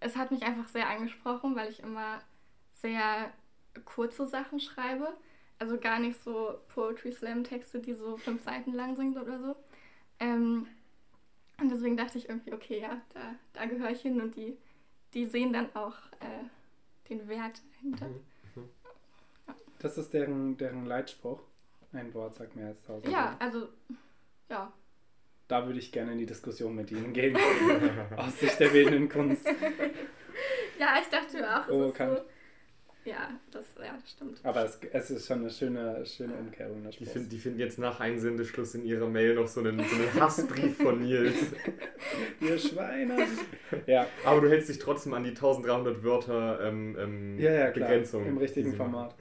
es 0.00 0.16
hat 0.16 0.32
mich 0.32 0.42
einfach 0.42 0.68
sehr 0.68 0.90
angesprochen, 0.90 1.56
weil 1.56 1.70
ich 1.70 1.82
immer 1.82 2.20
sehr 2.74 3.32
kurze 3.86 4.26
Sachen 4.26 4.60
schreibe. 4.60 5.16
Also 5.58 5.78
gar 5.78 5.98
nicht 5.98 6.22
so 6.22 6.60
Poetry 6.68 7.10
Slam 7.10 7.42
Texte, 7.42 7.80
die 7.80 7.94
so 7.94 8.16
fünf 8.16 8.44
Seiten 8.44 8.72
lang 8.72 8.94
sind 8.96 9.16
oder 9.16 9.40
so. 9.40 9.56
Ähm, 10.20 10.66
und 11.60 11.70
deswegen 11.70 11.96
dachte 11.96 12.18
ich 12.18 12.28
irgendwie, 12.28 12.52
okay, 12.52 12.80
ja, 12.80 13.00
da, 13.14 13.34
da 13.52 13.66
gehöre 13.66 13.90
ich 13.90 14.00
hin 14.00 14.20
und 14.20 14.36
die, 14.36 14.56
die 15.14 15.26
sehen 15.26 15.52
dann 15.52 15.74
auch 15.74 15.96
äh, 16.20 17.08
den 17.08 17.28
Wert 17.28 17.60
dahinter. 17.74 18.06
Mhm. 18.06 18.20
mhm. 18.54 18.68
Ja. 19.48 19.54
Das 19.80 19.98
ist 19.98 20.12
deren, 20.14 20.56
deren 20.56 20.86
Leitspruch. 20.86 21.40
Ein 21.92 22.12
Wort 22.14 22.34
sagt 22.34 22.54
mehr 22.54 22.68
als 22.68 22.82
tausend. 22.82 23.10
Ja, 23.10 23.34
also, 23.38 23.68
ja. 24.50 24.72
Da 25.48 25.66
würde 25.66 25.78
ich 25.78 25.90
gerne 25.90 26.12
in 26.12 26.18
die 26.18 26.26
Diskussion 26.26 26.74
mit 26.74 26.90
Ihnen 26.90 27.14
gehen. 27.14 27.36
aus 28.16 28.38
Sicht 28.38 28.60
der 28.60 28.68
bildenden 28.68 29.08
Kunst. 29.08 29.46
ja, 30.78 30.98
ich 31.00 31.08
dachte 31.08 31.38
mir 31.38 31.56
auch, 31.56 31.68
es 31.68 31.90
ist 31.90 31.98
so 31.98 32.20
ja, 33.08 33.40
das, 33.50 33.64
ja, 33.78 33.94
das 33.98 34.10
stimmt. 34.10 34.40
Aber 34.42 34.64
es, 34.64 34.78
es 34.92 35.10
ist 35.10 35.26
schon 35.26 35.40
eine 35.40 35.50
schöne, 35.50 36.04
schöne 36.04 36.34
Umkehrung. 36.34 36.86
Die, 36.98 37.06
find, 37.06 37.32
die 37.32 37.38
finden 37.38 37.58
jetzt 37.58 37.78
nach 37.78 38.00
Einsendeschluss 38.00 38.74
in 38.74 38.84
ihrer 38.84 39.08
Mail 39.08 39.34
noch 39.34 39.48
so 39.48 39.60
einen, 39.60 39.78
so 39.78 39.96
einen 39.96 40.14
Hassbrief 40.20 40.76
von 40.76 41.00
Nils. 41.00 41.34
Ihr 42.40 42.58
Schweine. 42.58 43.26
Ja. 43.86 44.06
Aber 44.24 44.42
du 44.42 44.50
hältst 44.50 44.68
dich 44.68 44.78
trotzdem 44.78 45.14
an 45.14 45.24
die 45.24 45.30
1300 45.30 46.02
Wörter 46.02 46.60
ähm, 46.62 46.96
ähm, 46.98 47.38
ja, 47.38 47.52
ja, 47.52 47.70
klar, 47.70 47.88
Begrenzung. 47.88 48.26
Im 48.26 48.38
richtigen 48.38 48.74
Format. 48.74 49.14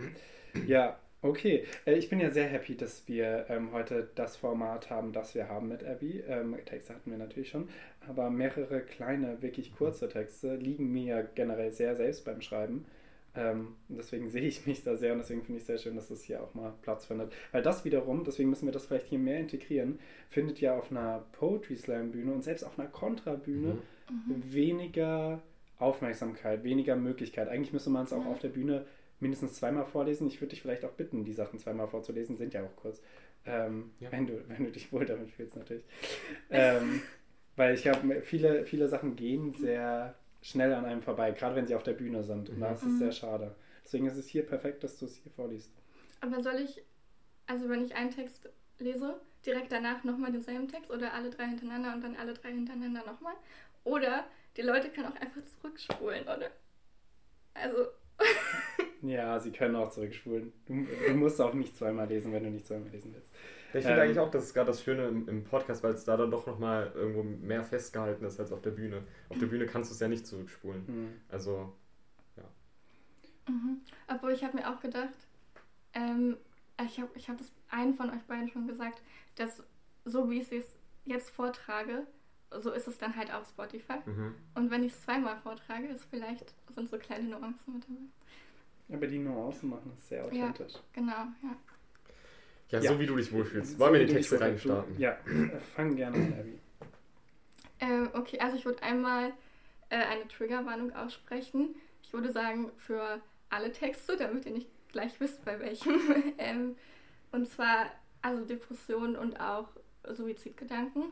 Ja, 0.65 0.97
okay. 1.21 1.65
Äh, 1.85 1.93
ich 1.93 2.09
bin 2.09 2.19
ja 2.19 2.29
sehr 2.29 2.47
happy, 2.47 2.75
dass 2.75 3.07
wir 3.07 3.45
ähm, 3.49 3.71
heute 3.71 4.09
das 4.15 4.35
Format 4.35 4.89
haben, 4.89 5.13
das 5.13 5.33
wir 5.35 5.47
haben 5.47 5.69
mit 5.69 5.83
Abby. 5.83 6.23
Ähm, 6.27 6.57
Texte 6.65 6.93
hatten 6.93 7.11
wir 7.11 7.17
natürlich 7.17 7.49
schon, 7.49 7.69
aber 8.07 8.29
mehrere 8.29 8.81
kleine, 8.81 9.41
wirklich 9.41 9.73
kurze 9.75 10.09
Texte 10.09 10.55
liegen 10.55 10.91
mir 10.91 11.29
generell 11.35 11.71
sehr 11.71 11.95
selbst 11.95 12.25
beim 12.25 12.41
Schreiben. 12.41 12.85
Ähm, 13.37 13.75
deswegen 13.87 14.29
sehe 14.29 14.41
ich 14.41 14.65
mich 14.65 14.83
da 14.83 14.95
sehr 14.95 15.13
und 15.13 15.19
deswegen 15.19 15.43
finde 15.43 15.57
ich 15.57 15.61
es 15.61 15.67
sehr 15.67 15.77
schön, 15.77 15.95
dass 15.95 16.07
das 16.07 16.23
hier 16.23 16.41
auch 16.41 16.55
mal 16.55 16.73
Platz 16.81 17.05
findet. 17.05 17.31
Weil 17.51 17.61
das 17.61 17.85
wiederum, 17.85 18.23
deswegen 18.23 18.49
müssen 18.49 18.65
wir 18.65 18.73
das 18.73 18.87
vielleicht 18.87 19.05
hier 19.05 19.19
mehr 19.19 19.39
integrieren, 19.39 19.99
findet 20.29 20.59
ja 20.59 20.75
auf 20.75 20.89
einer 20.89 21.25
Poetry 21.33 21.77
Slam 21.77 22.11
Bühne 22.11 22.33
und 22.33 22.43
selbst 22.43 22.63
auf 22.63 22.79
einer 22.79 22.87
Kontra-Bühne 22.87 23.77
mhm. 24.09 24.53
weniger 24.53 25.43
Aufmerksamkeit, 25.77 26.63
weniger 26.63 26.95
Möglichkeit. 26.95 27.47
Eigentlich 27.47 27.73
müsste 27.73 27.91
man 27.91 28.05
es 28.05 28.13
auch 28.13 28.23
mhm. 28.23 28.31
auf 28.31 28.39
der 28.39 28.49
Bühne 28.49 28.85
mindestens 29.19 29.53
zweimal 29.53 29.85
vorlesen. 29.85 30.27
Ich 30.27 30.41
würde 30.41 30.49
dich 30.49 30.63
vielleicht 30.63 30.83
auch 30.83 30.93
bitten, 30.93 31.23
die 31.23 31.33
Sachen 31.33 31.59
zweimal 31.59 31.87
vorzulesen, 31.87 32.37
sind 32.37 32.55
ja 32.55 32.63
auch 32.63 32.75
kurz. 32.75 33.01
Ähm, 33.45 33.91
ja. 33.99 34.11
wenn, 34.11 34.25
du, 34.25 34.43
wenn 34.49 34.65
du 34.65 34.71
dich 34.71 34.91
wohl 34.91 35.05
damit 35.05 35.29
fühlst, 35.29 35.55
natürlich. 35.55 35.83
ähm, 36.49 37.01
weil 37.55 37.75
ich 37.75 37.87
habe 37.87 38.21
viele, 38.21 38.65
viele 38.65 38.87
Sachen 38.87 39.15
gehen 39.15 39.53
sehr 39.53 40.15
schnell 40.47 40.73
an 40.73 40.85
einem 40.85 41.01
vorbei, 41.01 41.31
gerade 41.31 41.55
wenn 41.55 41.67
sie 41.67 41.75
auf 41.75 41.83
der 41.83 41.93
Bühne 41.93 42.23
sind. 42.23 42.49
Und 42.49 42.57
mhm. 42.57 42.61
da 42.61 42.71
ist 42.71 42.83
es 42.83 42.93
mhm. 42.93 42.99
sehr 42.99 43.11
schade. 43.11 43.55
Deswegen 43.83 44.07
ist 44.07 44.17
es 44.17 44.27
hier 44.27 44.45
perfekt, 44.45 44.83
dass 44.83 44.97
du 44.97 45.05
es 45.05 45.17
hier 45.17 45.31
vorliest. 45.31 45.71
Aber 46.21 46.41
soll 46.41 46.55
ich, 46.55 46.81
also 47.47 47.69
wenn 47.69 47.83
ich 47.83 47.95
einen 47.95 48.11
Text 48.11 48.49
lese, 48.79 49.19
direkt 49.45 49.71
danach 49.71 50.03
nochmal 50.03 50.31
denselben 50.31 50.67
Text 50.67 50.89
oder 50.89 51.13
alle 51.13 51.29
drei 51.29 51.47
hintereinander 51.47 51.93
und 51.93 52.03
dann 52.03 52.15
alle 52.15 52.33
drei 52.33 52.51
hintereinander 52.51 53.05
nochmal? 53.05 53.35
Oder 53.83 54.25
die 54.55 54.61
Leute 54.61 54.89
können 54.89 55.07
auch 55.07 55.15
einfach 55.15 55.41
zurückspulen, 55.59 56.23
oder? 56.23 56.49
Also. 57.53 57.87
ja, 59.01 59.39
sie 59.39 59.51
können 59.51 59.75
auch 59.75 59.89
zurückspulen. 59.89 60.53
Du, 60.65 60.87
du 61.07 61.13
musst 61.13 61.39
auch 61.41 61.53
nicht 61.53 61.75
zweimal 61.75 62.07
lesen, 62.07 62.31
wenn 62.31 62.43
du 62.43 62.49
nicht 62.49 62.65
zweimal 62.65 62.89
lesen 62.89 63.13
willst. 63.13 63.31
Ich 63.73 63.83
finde 63.83 63.93
ähm, 63.93 63.99
eigentlich 63.99 64.19
auch, 64.19 64.31
das 64.31 64.45
ist 64.45 64.53
gerade 64.53 64.67
das 64.67 64.81
Schöne 64.81 65.07
im, 65.07 65.27
im 65.27 65.43
Podcast, 65.43 65.83
weil 65.83 65.93
es 65.93 66.05
da 66.05 66.15
dann 66.15 66.31
doch 66.31 66.47
nochmal 66.47 66.91
irgendwo 66.95 67.23
mehr 67.23 67.63
festgehalten 67.63 68.25
ist 68.25 68.39
als 68.39 68.51
auf 68.51 68.61
der 68.61 68.71
Bühne. 68.71 69.03
Auf 69.29 69.39
der 69.39 69.47
Bühne 69.47 69.65
kannst 69.65 69.91
du 69.91 69.93
es 69.93 69.99
ja 69.99 70.07
nicht 70.07 70.25
zurückspulen. 70.25 70.83
Mhm. 70.87 71.21
Also, 71.29 71.73
ja. 72.37 72.43
Mhm. 73.49 73.81
Obwohl 74.07 74.31
ich 74.31 74.43
habe 74.43 74.57
mir 74.57 74.69
auch 74.69 74.79
gedacht, 74.79 75.27
ähm, 75.93 76.37
ich 76.85 76.99
habe 76.99 77.09
ich 77.15 77.29
hab 77.29 77.37
das 77.37 77.51
einen 77.69 77.95
von 77.95 78.09
euch 78.09 78.23
beiden 78.23 78.49
schon 78.49 78.67
gesagt, 78.67 79.01
dass 79.35 79.63
so 80.05 80.29
wie 80.29 80.39
ich 80.39 80.51
es 80.51 80.65
jetzt 81.05 81.29
vortrage, 81.29 82.07
so 82.61 82.71
ist 82.71 82.87
es 82.87 82.97
dann 82.97 83.15
halt 83.15 83.33
auf 83.33 83.47
Spotify. 83.47 83.97
Mhm. 84.05 84.35
Und 84.55 84.71
wenn 84.71 84.83
ich 84.83 84.93
es 84.93 85.01
zweimal 85.01 85.37
vortrage, 85.37 85.87
ist 85.87 86.05
vielleicht 86.05 86.53
sind 86.73 86.89
so 86.89 86.97
kleine 86.97 87.27
Nuancen 87.27 87.73
mit 87.73 87.83
dabei. 87.83 88.95
Aber 88.95 89.07
die 89.07 89.19
Nuancen 89.19 89.69
machen 89.69 89.91
es 89.95 90.07
sehr 90.07 90.23
authentisch. 90.23 90.73
Ja, 90.73 90.79
genau, 90.93 91.27
ja. 91.43 91.57
Ja, 92.69 92.79
ja, 92.79 92.91
so 92.91 92.99
wie 92.99 93.05
du 93.05 93.15
dich 93.15 93.31
wohlfühlst. 93.31 93.79
Wollen 93.79 93.93
wir 93.93 94.05
die 94.05 94.13
Texte 94.13 94.39
reinstarten? 94.39 94.99
Ja, 94.99 95.17
fang 95.75 95.95
gerne 95.95 96.17
an, 96.17 96.33
Abby. 96.33 96.59
Äh, 97.79 98.17
okay, 98.17 98.39
also 98.39 98.57
ich 98.57 98.65
würde 98.65 98.83
einmal 98.83 99.31
äh, 99.89 99.95
eine 99.97 100.27
Triggerwarnung 100.27 100.93
aussprechen. 100.93 101.75
Ich 102.03 102.11
würde 102.11 102.31
sagen, 102.31 102.71
für 102.77 103.21
alle 103.49 103.71
Texte, 103.71 104.17
damit 104.17 104.45
ihr 104.45 104.51
nicht 104.51 104.67
gleich 104.91 105.19
wisst, 105.19 105.45
bei 105.45 105.59
welchem. 105.59 105.93
ähm, 106.37 106.75
und 107.31 107.47
zwar 107.47 107.91
also 108.21 108.43
Depressionen 108.45 109.15
und 109.15 109.39
auch 109.39 109.69
Suizidgedanken. 110.03 111.11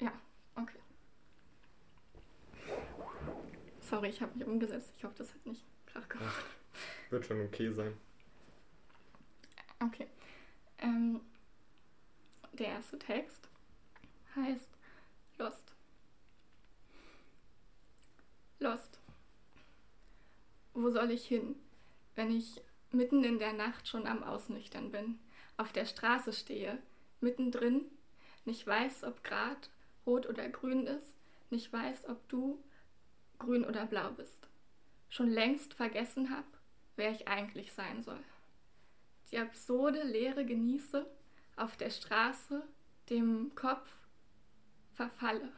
Ja, 0.00 0.12
okay. 0.56 0.78
Sorry, 3.80 4.08
ich 4.08 4.20
habe 4.20 4.36
mich 4.36 4.46
umgesetzt. 4.46 4.94
Ich 4.96 5.04
hoffe, 5.04 5.14
das 5.18 5.32
hat 5.32 5.46
nicht 5.46 5.64
krach 5.86 6.08
gemacht. 6.08 6.44
Wird 7.10 7.26
schon 7.26 7.40
okay 7.42 7.70
sein. 7.70 7.94
Okay. 9.80 10.06
Ähm, 10.78 11.20
der 12.52 12.68
erste 12.68 12.98
Text 12.98 13.48
heißt 14.36 14.68
Lust. 15.38 15.74
Lust. 18.58 19.00
Wo 20.72 20.90
soll 20.90 21.10
ich 21.10 21.26
hin, 21.26 21.56
wenn 22.14 22.30
ich 22.30 22.60
mitten 22.90 23.24
in 23.24 23.38
der 23.38 23.52
Nacht 23.52 23.88
schon 23.88 24.06
am 24.06 24.22
Ausnüchtern 24.22 24.90
bin, 24.90 25.18
auf 25.56 25.72
der 25.72 25.86
Straße 25.86 26.32
stehe, 26.32 26.78
mittendrin, 27.20 27.82
nicht 28.44 28.66
weiß, 28.66 29.04
ob 29.04 29.22
grad 29.24 29.70
rot 30.06 30.26
oder 30.26 30.48
grün 30.48 30.86
ist, 30.86 31.16
nicht 31.50 31.72
weiß, 31.72 32.08
ob 32.08 32.28
du 32.28 32.62
grün 33.38 33.64
oder 33.64 33.86
blau 33.86 34.10
bist. 34.12 34.48
Schon 35.08 35.30
längst 35.30 35.74
vergessen 35.74 36.30
hab, 36.30 36.46
wer 36.96 37.10
ich 37.10 37.28
eigentlich 37.28 37.72
sein 37.72 38.02
soll. 38.02 38.22
Die 39.34 39.40
absurde 39.40 40.04
Leere 40.04 40.46
genieße, 40.46 41.04
auf 41.56 41.76
der 41.76 41.90
Straße, 41.90 42.62
dem 43.10 43.52
Kopf 43.56 43.88
verfalle 44.92 45.50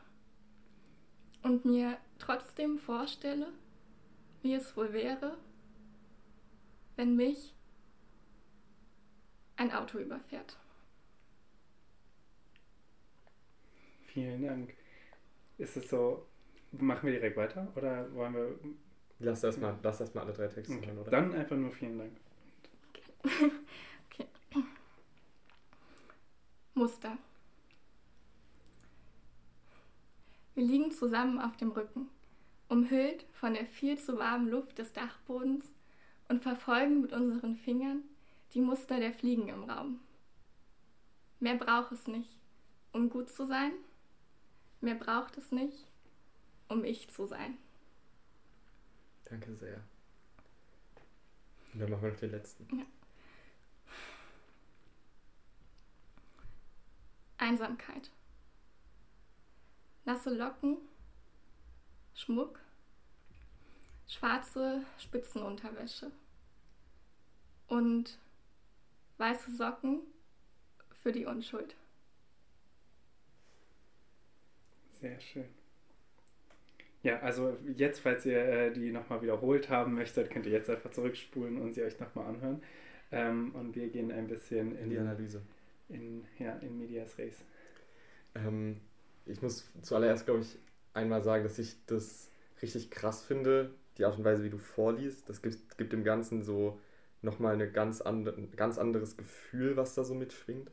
und 1.42 1.66
mir 1.66 1.98
trotzdem 2.18 2.78
vorstelle, 2.78 3.52
wie 4.40 4.54
es 4.54 4.74
wohl 4.78 4.94
wäre, 4.94 5.36
wenn 6.96 7.16
mich 7.16 7.54
ein 9.56 9.70
Auto 9.70 9.98
überfährt. 9.98 10.56
Vielen 14.06 14.42
Dank. 14.42 14.74
Ist 15.58 15.76
es 15.76 15.90
so, 15.90 16.26
machen 16.72 17.04
wir 17.04 17.12
direkt 17.12 17.36
weiter 17.36 17.70
oder 17.76 18.10
wollen 18.14 18.32
wir. 18.32 18.58
Lass 19.18 19.44
erstmal 19.44 19.78
lass 19.82 20.00
erst 20.00 20.14
mal 20.14 20.22
alle 20.22 20.32
drei 20.32 20.48
Texte 20.48 20.74
okay. 20.74 20.86
hören, 20.86 20.98
oder? 20.98 21.10
Dann 21.10 21.34
einfach 21.34 21.56
nur 21.56 21.72
vielen 21.72 21.98
Dank. 21.98 22.12
okay. 22.88 23.50
Muster. 26.76 27.16
Wir 30.54 30.64
liegen 30.64 30.92
zusammen 30.92 31.40
auf 31.40 31.56
dem 31.56 31.70
Rücken, 31.70 32.08
umhüllt 32.68 33.24
von 33.32 33.54
der 33.54 33.64
viel 33.66 33.98
zu 33.98 34.18
warmen 34.18 34.48
Luft 34.48 34.78
des 34.78 34.92
Dachbodens 34.92 35.64
und 36.28 36.42
verfolgen 36.42 37.00
mit 37.00 37.12
unseren 37.12 37.56
Fingern 37.56 38.02
die 38.52 38.60
Muster 38.60 39.00
der 39.00 39.12
Fliegen 39.12 39.48
im 39.48 39.64
Raum. 39.64 40.00
Mehr 41.40 41.56
braucht 41.56 41.92
es 41.92 42.06
nicht, 42.06 42.30
um 42.92 43.08
gut 43.08 43.30
zu 43.30 43.46
sein. 43.46 43.72
Mehr 44.80 44.96
braucht 44.96 45.38
es 45.38 45.52
nicht, 45.52 45.86
um 46.68 46.84
ich 46.84 47.08
zu 47.08 47.26
sein. 47.26 47.56
Danke 49.24 49.54
sehr. 49.56 49.82
Und 51.72 51.80
dann 51.80 51.90
machen 51.90 52.02
wir 52.02 52.10
noch 52.12 52.20
den 52.20 52.30
letzten. 52.30 52.78
Ja. 52.78 52.84
Einsamkeit. 57.38 58.10
Nasse 60.04 60.30
Locken, 60.30 60.78
Schmuck, 62.14 62.60
schwarze 64.06 64.82
Spitzenunterwäsche 64.98 66.10
und 67.66 68.18
weiße 69.18 69.56
Socken 69.56 70.00
für 71.02 71.12
die 71.12 71.26
Unschuld. 71.26 71.74
Sehr 74.92 75.20
schön. 75.20 75.48
Ja, 77.02 77.20
also 77.20 77.56
jetzt, 77.76 78.00
falls 78.00 78.26
ihr 78.26 78.38
äh, 78.38 78.72
die 78.72 78.90
nochmal 78.90 79.22
wiederholt 79.22 79.68
haben 79.68 79.94
möchtet, 79.94 80.30
könnt 80.30 80.46
ihr 80.46 80.52
jetzt 80.52 80.70
einfach 80.70 80.90
zurückspulen 80.90 81.60
und 81.60 81.74
sie 81.74 81.82
euch 81.82 82.00
nochmal 82.00 82.26
anhören. 82.26 82.62
Ähm, 83.12 83.54
und 83.54 83.76
wir 83.76 83.88
gehen 83.88 84.10
ein 84.10 84.26
bisschen 84.26 84.72
in, 84.72 84.84
in 84.84 84.90
die 84.90 84.98
Analyse. 84.98 85.42
In, 85.88 86.24
ja, 86.38 86.52
in 86.56 86.78
Medias 86.78 87.16
Res. 87.18 87.36
Ähm, 88.34 88.80
ich 89.24 89.42
muss 89.42 89.64
zuallererst, 89.82 90.24
glaube 90.26 90.40
ich, 90.40 90.58
einmal 90.94 91.22
sagen, 91.22 91.44
dass 91.44 91.58
ich 91.58 91.76
das 91.86 92.30
richtig 92.62 92.90
krass 92.90 93.22
finde, 93.24 93.74
die 93.98 94.04
Art 94.04 94.18
und 94.18 94.24
Weise, 94.24 94.42
wie 94.44 94.50
du 94.50 94.58
vorliest. 94.58 95.28
Das 95.28 95.42
gibt, 95.42 95.78
gibt 95.78 95.92
dem 95.92 96.04
Ganzen 96.04 96.42
so 96.42 96.78
nochmal 97.22 97.54
eine 97.54 97.70
ganz 97.70 98.00
andere, 98.00 98.36
ein 98.36 98.50
ganz 98.56 98.78
anderes 98.78 99.16
Gefühl, 99.16 99.76
was 99.76 99.94
da 99.94 100.04
so 100.04 100.14
mitschwingt. 100.14 100.70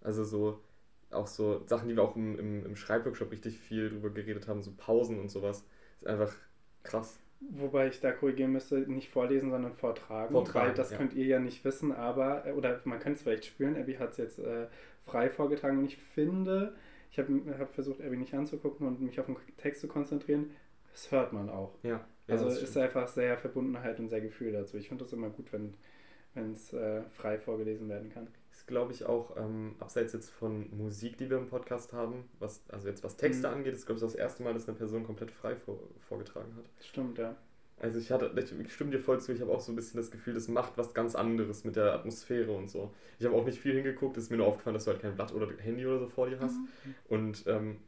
Also 0.00 0.24
so 0.24 0.62
auch 1.10 1.26
so 1.26 1.64
Sachen, 1.66 1.88
die 1.88 1.96
wir 1.96 2.02
auch 2.02 2.16
im, 2.16 2.38
im, 2.38 2.66
im 2.66 2.76
Schreibworkshop 2.76 3.30
richtig 3.30 3.58
viel 3.58 3.90
drüber 3.90 4.10
geredet 4.10 4.48
haben, 4.48 4.62
so 4.62 4.72
Pausen 4.76 5.20
und 5.20 5.30
sowas. 5.30 5.64
Ist 6.00 6.06
einfach 6.06 6.34
krass. 6.82 7.18
Wobei 7.50 7.88
ich 7.88 8.00
da 8.00 8.12
korrigieren 8.12 8.52
müsste, 8.52 8.78
nicht 8.78 9.10
vorlesen, 9.10 9.50
sondern 9.50 9.74
vortragen. 9.74 10.32
vortragen 10.32 10.68
weil 10.68 10.74
das 10.74 10.90
ja. 10.90 10.96
könnt 10.96 11.14
ihr 11.14 11.26
ja 11.26 11.38
nicht 11.38 11.64
wissen, 11.64 11.92
aber, 11.92 12.46
äh, 12.46 12.52
oder 12.52 12.80
man 12.84 12.98
könnte 12.98 13.16
es 13.16 13.22
vielleicht 13.22 13.44
spüren, 13.44 13.76
Abby 13.76 13.94
hat 13.94 14.12
es 14.12 14.16
jetzt 14.16 14.38
äh, 14.38 14.66
frei 15.04 15.28
vorgetragen 15.28 15.78
und 15.78 15.84
ich 15.84 15.96
finde, 15.96 16.74
ich 17.10 17.18
habe 17.18 17.42
hab 17.58 17.74
versucht, 17.74 18.00
Abby 18.00 18.16
nicht 18.16 18.34
anzugucken 18.34 18.86
und 18.86 19.00
mich 19.00 19.18
auf 19.20 19.26
den 19.26 19.36
Text 19.56 19.80
zu 19.80 19.88
konzentrieren, 19.88 20.50
das 20.92 21.10
hört 21.10 21.32
man 21.32 21.50
auch. 21.50 21.74
Ja. 21.82 21.90
ja 21.90 22.04
also 22.28 22.46
es 22.46 22.62
ist 22.62 22.76
einfach 22.76 23.08
sehr 23.08 23.36
Verbundenheit 23.36 23.98
und 23.98 24.08
sehr 24.08 24.20
Gefühl 24.20 24.52
dazu. 24.52 24.76
Ich 24.76 24.88
finde 24.88 25.04
das 25.04 25.12
immer 25.12 25.30
gut, 25.30 25.52
wenn 25.52 26.52
es 26.52 26.72
äh, 26.72 27.02
frei 27.10 27.38
vorgelesen 27.38 27.88
werden 27.88 28.10
kann 28.10 28.28
ist, 28.52 28.66
glaube 28.66 28.92
ich, 28.92 29.06
auch 29.06 29.36
ähm, 29.36 29.74
abseits 29.80 30.12
jetzt 30.12 30.30
von 30.30 30.66
Musik, 30.76 31.16
die 31.16 31.30
wir 31.30 31.38
im 31.38 31.48
Podcast 31.48 31.92
haben, 31.92 32.28
was, 32.38 32.62
also 32.68 32.88
jetzt 32.88 33.02
was 33.02 33.16
Texte 33.16 33.48
mhm. 33.48 33.54
angeht, 33.54 33.74
ist, 33.74 33.86
glaube 33.86 33.98
ich, 33.98 34.04
das 34.04 34.14
erste 34.14 34.42
Mal, 34.42 34.54
dass 34.54 34.68
eine 34.68 34.76
Person 34.76 35.04
komplett 35.04 35.30
frei 35.30 35.56
vor, 35.56 35.78
vorgetragen 36.00 36.54
hat. 36.56 36.64
Stimmt, 36.84 37.18
ja. 37.18 37.36
Also 37.80 37.98
ich 37.98 38.12
hatte, 38.12 38.30
ich 38.36 38.72
stimme 38.72 38.90
dir 38.90 39.00
voll 39.00 39.20
zu, 39.20 39.32
ich 39.32 39.40
habe 39.40 39.50
auch 39.50 39.60
so 39.60 39.72
ein 39.72 39.76
bisschen 39.76 39.96
das 39.96 40.10
Gefühl, 40.10 40.34
das 40.34 40.46
macht 40.46 40.78
was 40.78 40.94
ganz 40.94 41.16
anderes 41.16 41.64
mit 41.64 41.74
der 41.74 41.92
Atmosphäre 41.94 42.52
und 42.52 42.70
so. 42.70 42.92
Ich 43.18 43.26
habe 43.26 43.34
auch 43.34 43.44
nicht 43.44 43.58
viel 43.58 43.74
hingeguckt, 43.74 44.16
es 44.16 44.24
ist 44.24 44.30
mir 44.30 44.36
nur 44.36 44.46
aufgefallen, 44.46 44.74
dass 44.74 44.84
du 44.84 44.92
halt 44.92 45.02
kein 45.02 45.16
Blatt 45.16 45.34
oder 45.34 45.48
Handy 45.58 45.84
oder 45.84 45.98
so 45.98 46.06
vor 46.06 46.28
dir 46.28 46.38
hast. 46.38 46.56
Mhm. 46.56 46.94
Und 47.08 47.44
ähm, 47.46 47.78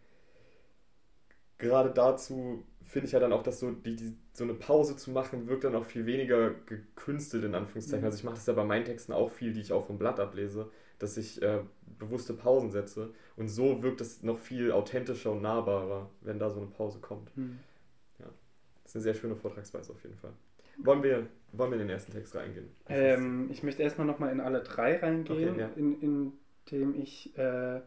gerade 1.58 1.90
dazu 1.90 2.64
finde 2.84 3.06
ich 3.06 3.12
ja 3.12 3.18
dann 3.18 3.32
auch, 3.32 3.42
dass 3.42 3.61
so, 3.61 3.73
die, 3.73 3.96
die, 3.96 4.16
so 4.32 4.44
eine 4.44 4.54
Pause 4.54 4.96
zu 4.96 5.11
machen, 5.11 5.49
wirkt 5.49 5.64
dann 5.64 5.75
auch 5.75 5.84
viel 5.84 6.06
weniger 6.06 6.50
gekünstelt, 6.50 7.44
in 7.44 7.54
Anführungszeichen. 7.54 8.00
Mhm. 8.00 8.06
Also 8.06 8.18
ich 8.18 8.25
mache 8.25 8.37
das 8.37 8.46
ja 8.46 8.52
bei 8.52 8.64
meinen 8.64 8.84
Texten 8.84 9.12
auch 9.12 9.30
viel, 9.30 9.52
die 9.52 9.61
ich 9.61 9.73
auch 9.73 9.87
vom 9.87 9.99
Blatt 9.99 10.20
ablese, 10.20 10.70
dass 10.99 11.16
ich 11.16 11.42
äh, 11.42 11.61
bewusste 11.99 12.34
Pausen 12.34 12.70
setze. 12.70 13.12
Und 13.37 13.49
so 13.49 13.82
wirkt 13.82 14.00
es 14.00 14.23
noch 14.23 14.38
viel 14.38 14.70
authentischer 14.70 15.32
und 15.32 15.42
nahbarer, 15.42 16.11
wenn 16.20 16.38
da 16.38 16.50
so 16.50 16.61
eine 16.61 16.70
Pause 16.70 17.00
kommt. 17.00 17.37
Mhm. 17.37 17.58
Ja, 18.20 18.26
das 18.82 18.92
ist 18.92 18.96
eine 18.96 19.02
sehr 19.02 19.14
schöne 19.14 19.37
Vortragsweise 19.37 19.92
auf 19.92 20.02
jeden 20.02 20.16
Fall. 20.16 20.32
Wollen 20.78 21.02
wir, 21.02 21.26
wollen 21.52 21.70
wir 21.70 21.80
in 21.80 21.87
den 21.87 21.90
ersten 21.90 22.12
Text 22.12 22.34
reingehen? 22.34 22.68
Ähm, 22.88 23.49
ich 23.50 23.62
möchte 23.62 23.82
erstmal 23.82 24.06
nochmal 24.06 24.32
in 24.32 24.40
alle 24.40 24.62
drei 24.62 24.99
reingehen, 24.99 25.50
okay, 25.50 25.61
ja. 25.61 25.70
in, 25.76 26.00
in 26.00 26.32
dem 26.70 26.94
ich... 26.94 27.37
Äh, 27.38 27.80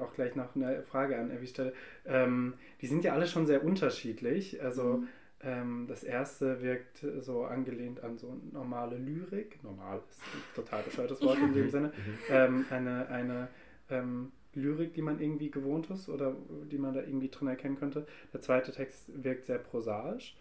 auch 0.00 0.14
gleich 0.14 0.34
noch 0.34 0.54
eine 0.56 0.82
Frage 0.82 1.18
an 1.18 1.30
Abby 1.30 1.46
stelle. 1.46 1.72
Ähm, 2.06 2.54
die 2.80 2.86
sind 2.86 3.04
ja 3.04 3.12
alle 3.12 3.26
schon 3.26 3.46
sehr 3.46 3.64
unterschiedlich. 3.64 4.62
Also 4.62 4.98
mhm. 4.98 5.08
ähm, 5.42 5.86
das 5.88 6.04
erste 6.04 6.62
wirkt 6.62 7.04
so 7.20 7.44
angelehnt 7.44 8.02
an 8.02 8.18
so 8.18 8.40
normale 8.52 8.96
Lyrik. 8.96 9.62
Normal 9.62 10.00
ist 10.08 10.20
ein 10.20 10.54
total 10.54 10.82
bescheuertes 10.82 11.20
Wort 11.22 11.38
ja. 11.38 11.44
in 11.44 11.52
dem 11.52 11.70
Sinne. 11.70 11.88
Mhm. 11.88 12.18
Ähm, 12.30 12.64
eine 12.70 13.08
eine 13.08 13.48
ähm, 13.90 14.32
Lyrik, 14.54 14.94
die 14.94 15.02
man 15.02 15.20
irgendwie 15.20 15.50
gewohnt 15.50 15.90
ist 15.90 16.08
oder 16.08 16.34
die 16.70 16.78
man 16.78 16.94
da 16.94 17.00
irgendwie 17.00 17.28
drin 17.28 17.48
erkennen 17.48 17.76
könnte. 17.76 18.06
Der 18.32 18.40
zweite 18.40 18.72
Text 18.72 19.10
wirkt 19.22 19.46
sehr 19.46 19.58
prosaisch. 19.58 20.36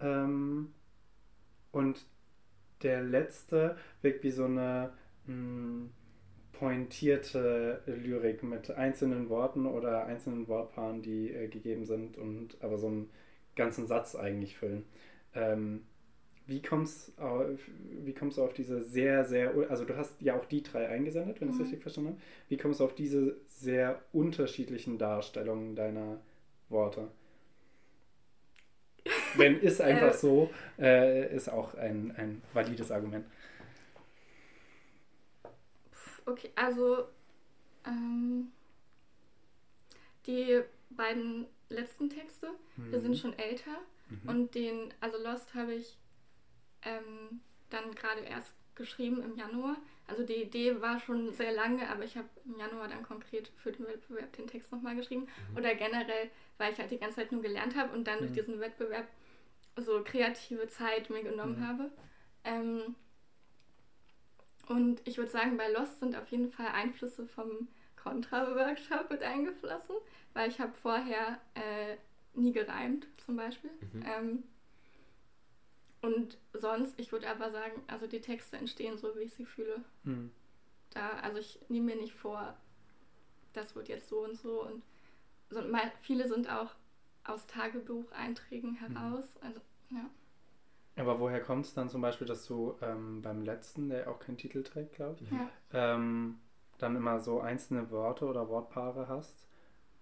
Ähm, 0.00 0.72
und 1.72 2.06
der 2.82 3.02
letzte 3.02 3.76
wirkt 4.02 4.22
wie 4.22 4.30
so 4.30 4.44
eine 4.44 4.92
mh, 5.26 5.32
hm, 5.34 5.90
pointierte 6.58 7.82
Lyrik 7.86 8.42
mit 8.42 8.70
einzelnen 8.70 9.28
Worten 9.28 9.66
oder 9.66 10.06
einzelnen 10.06 10.48
Wortpaaren, 10.48 11.02
die 11.02 11.30
äh, 11.30 11.48
gegeben 11.48 11.84
sind 11.84 12.16
und 12.16 12.56
aber 12.60 12.78
so 12.78 12.86
einen 12.86 13.10
ganzen 13.56 13.86
Satz 13.86 14.14
eigentlich 14.14 14.56
füllen. 14.56 14.84
Ähm, 15.34 15.82
wie 16.46 16.62
kommst 16.62 17.18
auf, 17.18 17.44
wie 18.04 18.14
kommst 18.14 18.38
du 18.38 18.44
auf 18.44 18.54
diese 18.54 18.82
sehr, 18.82 19.24
sehr, 19.24 19.52
also 19.68 19.84
du 19.84 19.96
hast 19.96 20.22
ja 20.22 20.38
auch 20.38 20.44
die 20.44 20.62
drei 20.62 20.88
eingesendet, 20.88 21.40
wenn 21.40 21.48
ich 21.48 21.54
es 21.54 21.58
mhm. 21.58 21.64
richtig 21.64 21.82
verstanden 21.82 22.10
habe. 22.10 22.20
Wie 22.48 22.56
kommst 22.56 22.80
du 22.80 22.84
auf 22.84 22.94
diese 22.94 23.36
sehr 23.48 24.00
unterschiedlichen 24.12 24.96
Darstellungen 24.96 25.74
deiner 25.74 26.20
Worte? 26.68 27.08
Wenn 29.36 29.60
ist 29.60 29.80
einfach 29.82 30.14
äh. 30.14 30.18
so, 30.18 30.50
äh, 30.78 31.34
ist 31.34 31.48
auch 31.48 31.74
ein, 31.74 32.14
ein 32.16 32.42
valides 32.52 32.92
Argument. 32.92 33.26
Okay, 36.26 36.50
also 36.56 37.06
ähm, 37.86 38.52
die 40.26 40.60
beiden 40.90 41.46
letzten 41.68 42.10
Texte, 42.10 42.50
mhm. 42.76 42.92
die 42.92 43.00
sind 43.00 43.18
schon 43.18 43.38
älter 43.38 43.78
mhm. 44.08 44.28
und 44.28 44.54
den, 44.54 44.92
also 45.00 45.18
Lost 45.22 45.54
habe 45.54 45.74
ich 45.74 45.96
ähm, 46.82 47.40
dann 47.70 47.94
gerade 47.94 48.20
erst 48.20 48.52
geschrieben 48.74 49.22
im 49.22 49.36
Januar. 49.36 49.76
Also 50.06 50.22
die 50.22 50.42
Idee 50.42 50.80
war 50.80 51.00
schon 51.00 51.32
sehr 51.32 51.52
lange, 51.52 51.88
aber 51.88 52.04
ich 52.04 52.16
habe 52.16 52.28
im 52.44 52.58
Januar 52.58 52.88
dann 52.88 53.02
konkret 53.02 53.50
für 53.56 53.72
den 53.72 53.86
Wettbewerb 53.86 54.32
den 54.36 54.46
Text 54.46 54.70
nochmal 54.70 54.94
geschrieben. 54.94 55.26
Mhm. 55.50 55.56
Oder 55.56 55.74
generell, 55.74 56.30
weil 56.58 56.72
ich 56.72 56.78
halt 56.78 56.90
die 56.90 56.98
ganze 56.98 57.16
Zeit 57.16 57.32
nur 57.32 57.42
gelernt 57.42 57.74
habe 57.74 57.92
und 57.92 58.06
dann 58.06 58.18
durch 58.18 58.30
mhm. 58.30 58.34
diesen 58.34 58.60
Wettbewerb 58.60 59.08
so 59.76 60.02
kreative 60.04 60.68
Zeit 60.68 61.10
mir 61.10 61.22
genommen 61.22 61.58
mhm. 61.58 61.66
habe. 61.66 61.90
Ähm, 62.44 62.94
und 64.66 65.00
ich 65.04 65.18
würde 65.18 65.30
sagen, 65.30 65.56
bei 65.56 65.68
Lost 65.70 66.00
sind 66.00 66.16
auf 66.16 66.28
jeden 66.28 66.50
Fall 66.50 66.68
Einflüsse 66.68 67.26
vom 67.26 67.68
Contra-Workshop 67.96 69.10
mit 69.10 69.22
eingeflossen, 69.22 69.96
weil 70.34 70.48
ich 70.48 70.60
habe 70.60 70.72
vorher 70.74 71.40
äh, 71.54 71.96
nie 72.34 72.52
gereimt 72.52 73.06
zum 73.24 73.36
Beispiel. 73.36 73.70
Mhm. 73.92 74.04
Ähm, 74.06 74.44
Und 76.02 76.38
sonst, 76.52 77.00
ich 77.00 77.10
würde 77.10 77.28
aber 77.28 77.50
sagen, 77.50 77.82
also 77.88 78.06
die 78.06 78.20
Texte 78.20 78.56
entstehen 78.56 78.98
so, 78.98 79.16
wie 79.16 79.22
ich 79.22 79.34
sie 79.34 79.46
fühle. 79.46 79.82
Mhm. 80.04 80.30
Da, 80.90 81.10
also 81.22 81.38
ich 81.38 81.58
nehme 81.68 81.86
mir 81.86 81.96
nicht 81.96 82.14
vor, 82.14 82.56
das 83.54 83.74
wird 83.74 83.88
jetzt 83.88 84.08
so 84.08 84.22
und 84.22 84.38
so. 84.38 84.62
Und 84.62 84.82
so, 85.50 85.62
viele 86.02 86.28
sind 86.28 86.48
auch 86.48 86.74
aus 87.24 87.46
Tagebucheinträgen 87.46 88.72
mhm. 88.72 88.76
heraus. 88.76 89.24
Mhm. 89.40 89.46
Also, 89.46 89.60
ja. 89.90 90.10
Aber 90.96 91.20
woher 91.20 91.42
kommt 91.42 91.66
es 91.66 91.74
dann 91.74 91.90
zum 91.90 92.00
Beispiel, 92.00 92.26
dass 92.26 92.46
du 92.46 92.74
ähm, 92.80 93.20
beim 93.20 93.42
letzten, 93.42 93.90
der 93.90 94.10
auch 94.10 94.18
keinen 94.18 94.38
Titel 94.38 94.62
trägt, 94.62 94.94
glaube 94.94 95.18
ich, 95.20 95.30
ja. 95.30 95.50
ähm, 95.72 96.38
dann 96.78 96.96
immer 96.96 97.20
so 97.20 97.40
einzelne 97.40 97.90
Worte 97.90 98.24
oder 98.24 98.48
Wortpaare 98.48 99.08
hast? 99.08 99.46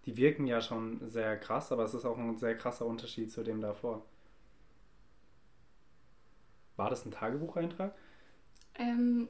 Die 0.06 0.16
wirken 0.16 0.46
ja 0.46 0.60
schon 0.60 1.08
sehr 1.08 1.36
krass, 1.38 1.72
aber 1.72 1.82
es 1.84 1.94
ist 1.94 2.04
auch 2.04 2.18
ein 2.18 2.36
sehr 2.36 2.56
krasser 2.56 2.86
Unterschied 2.86 3.32
zu 3.32 3.42
dem 3.42 3.60
davor. 3.60 4.04
War 6.76 6.90
das 6.90 7.04
ein 7.04 7.10
Tagebucheintrag? 7.10 7.94
Ähm, 8.74 9.28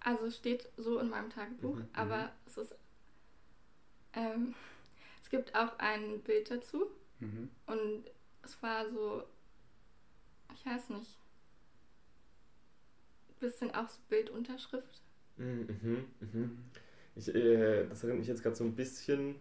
also 0.00 0.26
es 0.26 0.36
steht 0.36 0.70
so 0.76 0.98
in 0.98 1.08
meinem 1.08 1.30
Tagebuch, 1.30 1.76
mhm, 1.76 1.88
aber 1.92 2.24
mhm. 2.24 2.30
es 2.46 2.58
ist. 2.58 2.74
Ähm, 4.14 4.54
es 5.22 5.30
gibt 5.30 5.54
auch 5.54 5.78
ein 5.78 6.20
Bild 6.22 6.50
dazu. 6.50 6.86
Mhm. 7.20 7.50
Und 7.66 8.04
es 8.42 8.62
war 8.62 8.88
so. 8.90 9.24
Ich 10.58 10.66
weiß 10.66 10.90
nicht. 10.90 11.18
Bisschen 13.40 13.72
auch 13.72 13.88
so 13.88 14.00
Bildunterschrift. 14.08 15.02
Mhm, 15.36 15.78
mhm. 15.82 16.04
mhm. 16.20 16.58
Ich, 17.14 17.32
äh, 17.32 17.86
das 17.86 18.02
erinnert 18.02 18.18
mich 18.18 18.28
jetzt 18.28 18.42
gerade 18.42 18.56
so 18.56 18.64
ein 18.64 18.74
bisschen 18.74 19.36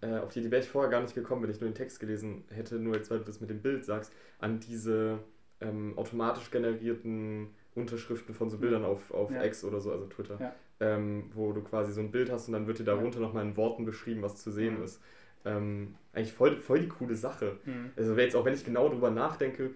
äh, 0.00 0.18
auf 0.18 0.32
die, 0.32 0.40
die 0.40 0.50
wäre 0.50 0.62
ich 0.62 0.68
vorher 0.68 0.90
gar 0.90 1.02
nicht 1.02 1.14
gekommen, 1.14 1.42
wenn 1.42 1.50
ich 1.50 1.60
nur 1.60 1.68
den 1.68 1.74
Text 1.74 2.00
gelesen 2.00 2.44
hätte, 2.50 2.76
nur 2.76 2.94
jetzt, 2.94 3.10
weil 3.10 3.18
du 3.18 3.24
das 3.24 3.40
mit 3.40 3.50
dem 3.50 3.60
Bild 3.60 3.84
sagst, 3.84 4.12
an 4.38 4.60
diese 4.60 5.18
ähm, 5.60 5.94
automatisch 5.96 6.50
generierten 6.50 7.48
Unterschriften 7.74 8.34
von 8.34 8.48
so 8.48 8.56
mhm. 8.56 8.60
Bildern 8.60 8.84
auf, 8.84 9.10
auf 9.10 9.30
ja. 9.30 9.44
X 9.44 9.64
oder 9.64 9.80
so, 9.80 9.90
also 9.92 10.06
Twitter, 10.06 10.38
ja. 10.40 10.54
ähm, 10.80 11.30
wo 11.34 11.52
du 11.52 11.62
quasi 11.62 11.92
so 11.92 12.00
ein 12.00 12.10
Bild 12.10 12.30
hast 12.30 12.46
und 12.46 12.52
dann 12.52 12.66
wird 12.66 12.78
dir 12.78 12.84
darunter 12.84 13.20
ja. 13.20 13.26
nochmal 13.26 13.44
in 13.44 13.56
Worten 13.56 13.84
beschrieben, 13.84 14.22
was 14.22 14.36
zu 14.36 14.50
sehen 14.50 14.78
mhm. 14.78 14.84
ist. 14.84 15.02
Ähm, 15.44 15.94
eigentlich 16.12 16.32
voll, 16.32 16.58
voll 16.58 16.80
die 16.80 16.88
coole 16.88 17.14
Sache. 17.14 17.58
Mhm. 17.64 17.90
Also 17.96 18.16
jetzt 18.16 18.36
auch 18.36 18.44
wenn 18.44 18.54
ich 18.54 18.64
genau 18.64 18.88
drüber 18.88 19.10
nachdenke, 19.10 19.70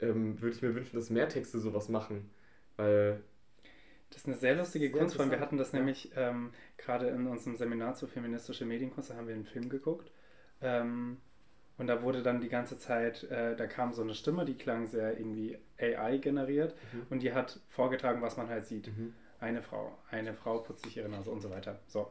ähm, 0.00 0.40
würde 0.40 0.56
ich 0.56 0.62
mir 0.62 0.74
wünschen, 0.74 0.96
dass 0.96 1.10
mehr 1.10 1.28
Texte 1.28 1.58
sowas 1.58 1.88
machen. 1.88 2.30
Weil 2.76 3.22
das 4.10 4.22
ist 4.22 4.26
eine 4.26 4.36
sehr 4.36 4.54
lustige 4.54 4.90
Kunstform. 4.90 5.30
Wir 5.30 5.40
hatten 5.40 5.58
das 5.58 5.72
ja. 5.72 5.78
nämlich 5.78 6.12
ähm, 6.16 6.52
gerade 6.76 7.08
in 7.08 7.26
unserem 7.26 7.56
Seminar 7.56 7.94
zur 7.94 8.08
feministischen 8.08 8.68
Medienkunst, 8.68 9.10
da 9.10 9.16
haben 9.16 9.28
wir 9.28 9.34
einen 9.34 9.44
Film 9.44 9.68
geguckt. 9.68 10.10
Ähm, 10.60 11.18
und 11.76 11.86
da 11.86 12.02
wurde 12.02 12.22
dann 12.22 12.40
die 12.40 12.48
ganze 12.48 12.76
Zeit, 12.78 13.22
äh, 13.24 13.54
da 13.54 13.66
kam 13.66 13.92
so 13.92 14.02
eine 14.02 14.14
Stimme, 14.14 14.44
die 14.44 14.56
klang 14.56 14.86
sehr 14.86 15.16
irgendwie 15.18 15.58
AI 15.78 16.18
generiert 16.18 16.74
mhm. 16.92 17.06
und 17.10 17.22
die 17.22 17.32
hat 17.32 17.60
vorgetragen, 17.68 18.20
was 18.20 18.36
man 18.36 18.48
halt 18.48 18.66
sieht. 18.66 18.88
Mhm. 18.88 19.14
Eine 19.38 19.62
Frau, 19.62 19.96
eine 20.10 20.34
Frau 20.34 20.58
putzt 20.58 20.84
sich 20.84 20.96
ihre 20.96 21.08
Nase 21.08 21.30
und 21.30 21.40
so 21.40 21.50
weiter. 21.50 21.78
So. 21.86 22.10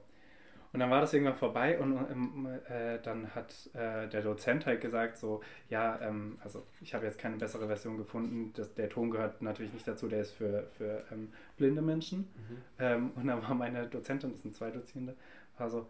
Und 0.74 0.79
dann 0.79 0.89
war 0.89 1.01
das 1.01 1.13
irgendwann 1.13 1.36
vorbei 1.36 1.79
und 1.79 1.97
ähm, 2.12 2.47
äh, 2.69 3.00
dann 3.01 3.33
hat 3.33 3.69
äh, 3.74 4.07
der 4.07 4.21
Dozent 4.21 4.65
halt 4.65 4.81
gesagt 4.81 5.17
so, 5.17 5.41
ja, 5.69 6.00
ähm, 6.01 6.38
also 6.43 6.63
ich 6.81 6.93
habe 6.93 7.05
jetzt 7.05 7.17
keine 7.17 7.38
bessere 7.38 7.67
Version 7.67 7.97
gefunden, 7.97 8.51
das, 8.56 8.73
der 8.73 8.89
Ton 8.89 9.10
gehört 9.10 9.41
natürlich 9.41 9.73
nicht 9.73 9.88
dazu, 9.88 10.08
der 10.08 10.21
ist 10.21 10.32
für, 10.32 10.67
für 10.77 11.03
ähm, 11.12 11.30
blinde 11.56 11.82
Menschen. 11.82 12.19
Mhm. 12.19 12.58
Ähm, 12.80 13.12
und 13.15 13.27
dann 13.27 13.41
war 13.41 13.56
meine 13.56 13.88
Dozentin, 13.88 14.32
das 14.32 14.41
sind 14.41 14.56
zwei 14.56 14.69
Dozierende, 14.69 15.15
war 15.58 15.69
so, 15.69 15.88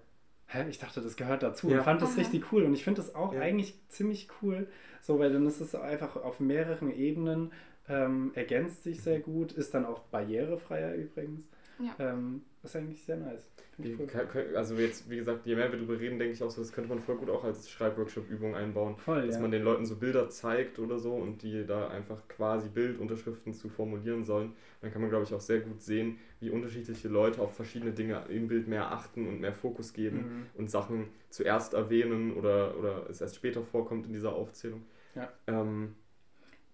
hä, 0.47 0.65
ich 0.69 0.77
dachte, 0.77 1.01
das 1.01 1.15
gehört 1.17 1.43
dazu 1.43 1.69
ja. 1.69 1.77
und 1.77 1.83
fand 1.83 2.01
das 2.01 2.11
Aha. 2.11 2.19
richtig 2.19 2.51
cool. 2.51 2.63
Und 2.63 2.73
ich 2.73 2.83
finde 2.83 3.01
das 3.01 3.15
auch 3.15 3.33
ja. 3.33 3.41
eigentlich 3.41 3.75
ziemlich 3.89 4.29
cool, 4.41 4.67
so, 5.01 5.19
weil 5.19 5.31
dann 5.31 5.45
ist 5.45 5.61
es 5.61 5.75
einfach 5.75 6.15
auf 6.15 6.39
mehreren 6.39 6.91
Ebenen, 6.91 7.51
ähm, 7.89 8.31
ergänzt 8.35 8.83
sich 8.83 9.01
sehr 9.01 9.19
gut, 9.19 9.51
ist 9.51 9.73
dann 9.73 9.85
auch 9.85 9.99
barrierefreier 9.99 10.93
übrigens. 10.95 11.47
Ja. 11.79 11.95
Ähm, 11.99 12.43
ist 12.63 12.75
eigentlich 12.75 13.03
sehr 13.03 13.17
nice. 13.17 13.49
Cool. 13.79 14.55
Also 14.55 14.75
jetzt, 14.75 15.07
wie 15.09 15.17
gesagt, 15.17 15.45
je 15.45 15.55
mehr 15.55 15.71
wir 15.71 15.77
darüber 15.77 15.99
reden, 15.99 16.17
denke 16.17 16.33
ich 16.33 16.41
auch 16.41 16.49
so, 16.49 16.61
das 16.61 16.71
könnte 16.71 16.89
man 16.89 16.99
voll 16.99 17.15
gut 17.17 17.29
auch 17.29 17.43
als 17.43 17.69
Schreibworkshop-Übung 17.69 18.55
einbauen. 18.55 18.97
Voll, 18.97 19.27
dass 19.27 19.35
ja. 19.35 19.41
man 19.41 19.51
den 19.51 19.61
Leuten 19.61 19.85
so 19.85 19.95
Bilder 19.97 20.29
zeigt 20.29 20.79
oder 20.79 20.97
so 20.97 21.13
und 21.13 21.43
die 21.43 21.65
da 21.65 21.89
einfach 21.89 22.27
quasi 22.27 22.69
Bildunterschriften 22.69 23.53
zu 23.53 23.69
formulieren 23.69 24.23
sollen. 24.25 24.53
Dann 24.81 24.91
kann 24.91 25.01
man, 25.01 25.11
glaube 25.11 25.25
ich, 25.25 25.33
auch 25.33 25.41
sehr 25.41 25.59
gut 25.59 25.81
sehen, 25.81 26.17
wie 26.39 26.49
unterschiedliche 26.49 27.07
Leute 27.07 27.39
auf 27.39 27.55
verschiedene 27.55 27.91
Dinge 27.91 28.25
im 28.29 28.47
Bild 28.47 28.67
mehr 28.67 28.91
achten 28.91 29.27
und 29.27 29.39
mehr 29.39 29.53
Fokus 29.53 29.93
geben 29.93 30.17
mhm. 30.17 30.45
und 30.55 30.71
Sachen 30.71 31.09
zuerst 31.29 31.75
erwähnen 31.75 32.33
oder, 32.33 32.75
oder 32.77 33.07
es 33.09 33.21
erst 33.21 33.35
später 33.35 33.61
vorkommt 33.61 34.07
in 34.07 34.13
dieser 34.13 34.33
Aufzählung. 34.33 34.83
Ja. 35.13 35.31
Ähm, 35.45 35.95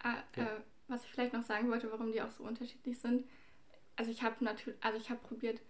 ah, 0.02 0.16
ja. 0.38 0.44
Äh, 0.44 0.48
was 0.88 1.04
ich 1.04 1.12
vielleicht 1.12 1.34
noch 1.34 1.44
sagen 1.44 1.70
wollte, 1.70 1.92
warum 1.92 2.12
die 2.12 2.22
auch 2.22 2.32
so 2.32 2.44
unterschiedlich 2.44 2.98
sind. 3.00 3.26
Also 3.96 4.12
ich 4.12 4.24
habe 4.24 4.44
natürlich, 4.44 4.78
also 4.84 4.98
ich 4.98 5.10
habe 5.10 5.20
probiert, 5.22 5.62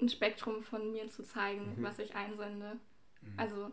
ein 0.00 0.08
Spektrum 0.08 0.62
von 0.62 0.92
mir 0.92 1.08
zu 1.08 1.22
zeigen, 1.22 1.74
mhm. 1.76 1.82
was 1.84 1.98
ich 1.98 2.14
einsende. 2.14 2.78
Mhm. 3.20 3.32
Also, 3.36 3.70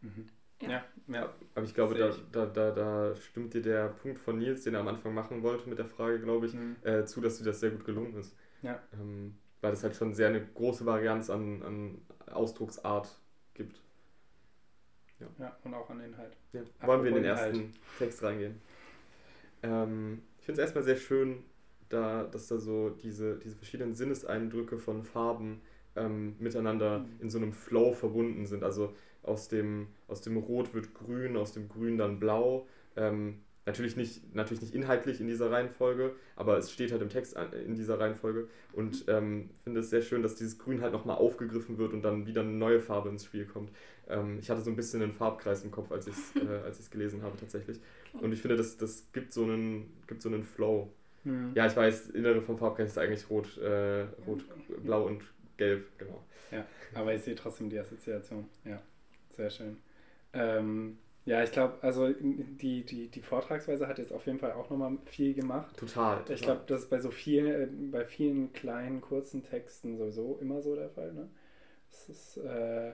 mhm. 0.00 0.28
ja. 0.62 0.68
ja. 0.68 0.84
Ja, 1.06 1.34
aber 1.54 1.64
ich 1.64 1.74
glaube, 1.74 1.94
da, 1.94 2.14
da, 2.32 2.46
da, 2.46 2.70
da 2.70 3.16
stimmt 3.16 3.52
dir 3.54 3.62
der 3.62 3.88
Punkt 3.88 4.18
von 4.18 4.38
Nils, 4.38 4.62
den 4.64 4.74
er 4.74 4.80
am 4.80 4.88
Anfang 4.88 5.12
machen 5.12 5.42
wollte 5.42 5.68
mit 5.68 5.78
der 5.78 5.86
Frage, 5.86 6.20
glaube 6.20 6.46
ich, 6.46 6.54
mhm. 6.54 6.76
äh, 6.82 7.04
zu, 7.04 7.20
dass 7.20 7.38
dir 7.38 7.44
das 7.44 7.60
sehr 7.60 7.70
gut 7.70 7.84
gelungen 7.84 8.14
ist. 8.16 8.34
Ja. 8.62 8.80
Ähm, 8.94 9.36
weil 9.60 9.72
es 9.72 9.82
halt 9.82 9.96
schon 9.96 10.14
sehr 10.14 10.28
eine 10.28 10.44
große 10.44 10.86
Varianz 10.86 11.30
an, 11.30 11.62
an 11.62 12.02
Ausdrucksart 12.26 13.18
gibt. 13.54 13.80
Ja. 15.20 15.26
ja, 15.38 15.56
und 15.64 15.74
auch 15.74 15.88
an 15.90 16.00
Inhalt. 16.00 16.36
Ja. 16.52 16.62
Wollen 16.86 17.02
wir 17.02 17.10
in 17.10 17.16
den 17.16 17.24
Inhalt. 17.24 17.54
ersten 17.54 17.72
Text 17.98 18.22
reingehen? 18.22 18.60
Ähm, 19.62 20.22
ich 20.38 20.44
finde 20.44 20.60
es 20.60 20.66
erstmal 20.66 20.84
sehr 20.84 20.96
schön, 20.96 21.42
da, 21.94 22.24
dass 22.24 22.48
da 22.48 22.58
so 22.58 22.90
diese, 22.90 23.38
diese 23.38 23.56
verschiedenen 23.56 23.94
Sinneseindrücke 23.94 24.78
von 24.78 25.04
Farben 25.04 25.60
ähm, 25.96 26.36
miteinander 26.38 27.00
mhm. 27.00 27.06
in 27.20 27.30
so 27.30 27.38
einem 27.38 27.52
Flow 27.52 27.92
verbunden 27.92 28.46
sind. 28.46 28.64
Also 28.64 28.94
aus 29.22 29.48
dem, 29.48 29.88
aus 30.08 30.20
dem 30.20 30.36
Rot 30.36 30.74
wird 30.74 30.94
Grün, 30.94 31.36
aus 31.36 31.52
dem 31.52 31.68
Grün 31.68 31.98
dann 31.98 32.20
Blau. 32.20 32.66
Ähm, 32.96 33.40
natürlich, 33.66 33.96
nicht, 33.96 34.34
natürlich 34.34 34.60
nicht 34.60 34.74
inhaltlich 34.74 35.20
in 35.20 35.26
dieser 35.26 35.50
Reihenfolge, 35.50 36.14
aber 36.36 36.58
es 36.58 36.70
steht 36.70 36.92
halt 36.92 37.00
im 37.00 37.08
Text 37.08 37.36
in 37.64 37.74
dieser 37.74 37.98
Reihenfolge. 37.98 38.48
Und 38.72 39.04
ähm, 39.08 39.50
finde 39.62 39.80
es 39.80 39.90
sehr 39.90 40.02
schön, 40.02 40.22
dass 40.22 40.34
dieses 40.34 40.58
Grün 40.58 40.82
halt 40.82 40.92
nochmal 40.92 41.16
aufgegriffen 41.16 41.78
wird 41.78 41.92
und 41.92 42.02
dann 42.02 42.26
wieder 42.26 42.42
eine 42.42 42.50
neue 42.50 42.80
Farbe 42.80 43.08
ins 43.08 43.24
Spiel 43.24 43.46
kommt. 43.46 43.70
Ähm, 44.08 44.38
ich 44.38 44.50
hatte 44.50 44.60
so 44.60 44.70
ein 44.70 44.76
bisschen 44.76 45.02
einen 45.02 45.12
Farbkreis 45.12 45.64
im 45.64 45.70
Kopf, 45.70 45.90
als 45.90 46.06
ich 46.06 46.14
es 46.14 46.36
äh, 46.86 46.90
gelesen 46.90 47.22
habe 47.22 47.36
tatsächlich. 47.38 47.80
Und 48.20 48.32
ich 48.32 48.40
finde, 48.40 48.56
das, 48.56 48.76
das 48.76 49.10
gibt, 49.12 49.32
so 49.32 49.44
einen, 49.44 49.92
gibt 50.06 50.22
so 50.22 50.28
einen 50.28 50.44
Flow. 50.44 50.92
Mhm. 51.24 51.52
Ja, 51.54 51.66
ich 51.66 51.76
weiß, 51.76 52.10
Innere 52.10 52.40
vom 52.40 52.58
Farbkreis 52.58 52.90
ist 52.90 52.98
eigentlich 52.98 53.28
rot, 53.30 53.58
äh, 53.58 54.02
rot, 54.26 54.44
blau 54.82 55.06
und 55.06 55.22
gelb, 55.56 55.86
genau. 55.98 56.22
Ja, 56.50 56.66
aber 56.94 57.14
ich 57.14 57.22
sehe 57.22 57.34
trotzdem 57.34 57.70
die 57.70 57.78
Assoziation. 57.78 58.48
Ja, 58.64 58.80
sehr 59.32 59.50
schön. 59.50 59.78
Ähm, 60.32 60.98
ja, 61.26 61.42
ich 61.42 61.52
glaube, 61.52 61.78
also 61.80 62.12
die, 62.12 62.84
die, 62.84 63.08
die 63.08 63.22
Vortragsweise 63.22 63.88
hat 63.88 63.98
jetzt 63.98 64.12
auf 64.12 64.26
jeden 64.26 64.38
Fall 64.38 64.52
auch 64.52 64.68
nochmal 64.68 64.98
viel 65.06 65.32
gemacht. 65.32 65.74
Total. 65.76 66.18
total. 66.18 66.34
Ich 66.34 66.42
glaube, 66.42 66.62
das 66.66 66.82
ist 66.82 66.90
bei 66.90 67.00
so 67.00 67.10
vielen, 67.10 67.46
äh, 67.46 67.66
bei 67.90 68.04
vielen 68.04 68.52
kleinen, 68.52 69.00
kurzen 69.00 69.42
Texten 69.42 69.96
sowieso 69.96 70.38
immer 70.40 70.60
so 70.60 70.74
der 70.74 70.90
Fall. 70.90 71.14
Ne? 71.14 71.30
Es 71.90 72.08
ist 72.10 72.36
äh, 72.38 72.92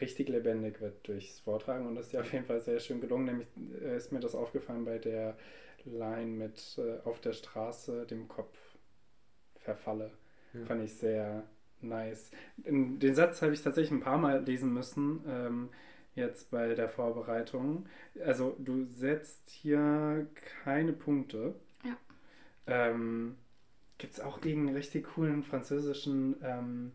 richtig 0.00 0.28
lebendig 0.28 0.82
wird 0.82 1.08
durchs 1.08 1.40
Vortragen 1.40 1.86
und 1.86 1.94
das 1.94 2.06
ist 2.06 2.12
ja 2.12 2.20
auf 2.20 2.32
jeden 2.32 2.44
Fall 2.44 2.60
sehr 2.60 2.78
schön 2.78 3.00
gelungen. 3.00 3.24
Nämlich 3.24 3.48
äh, 3.82 3.96
ist 3.96 4.12
mir 4.12 4.20
das 4.20 4.34
aufgefallen 4.34 4.84
bei 4.84 4.98
der 4.98 5.36
Line 5.84 6.30
mit 6.30 6.78
äh, 6.78 6.98
auf 7.04 7.20
der 7.20 7.32
Straße 7.32 8.06
dem 8.06 8.28
Kopf 8.28 8.58
verfalle. 9.56 10.10
Ja. 10.52 10.64
Fand 10.66 10.82
ich 10.82 10.94
sehr 10.94 11.44
nice. 11.80 12.30
Den 12.56 13.14
Satz 13.14 13.42
habe 13.42 13.52
ich 13.52 13.62
tatsächlich 13.62 13.92
ein 13.92 14.00
paar 14.00 14.18
Mal 14.18 14.42
lesen 14.44 14.72
müssen, 14.72 15.24
ähm, 15.26 15.68
jetzt 16.14 16.50
bei 16.50 16.74
der 16.74 16.88
Vorbereitung. 16.88 17.86
Also 18.24 18.56
du 18.58 18.84
setzt 18.84 19.50
hier 19.50 20.26
keine 20.62 20.92
Punkte. 20.92 21.54
Ja. 21.84 21.96
Ähm, 22.66 23.36
Gibt 23.98 24.14
es 24.14 24.20
auch 24.20 24.44
irgendeinen 24.44 24.76
richtig 24.76 25.06
coolen 25.14 25.42
französischen 25.42 26.36
ähm, 26.42 26.92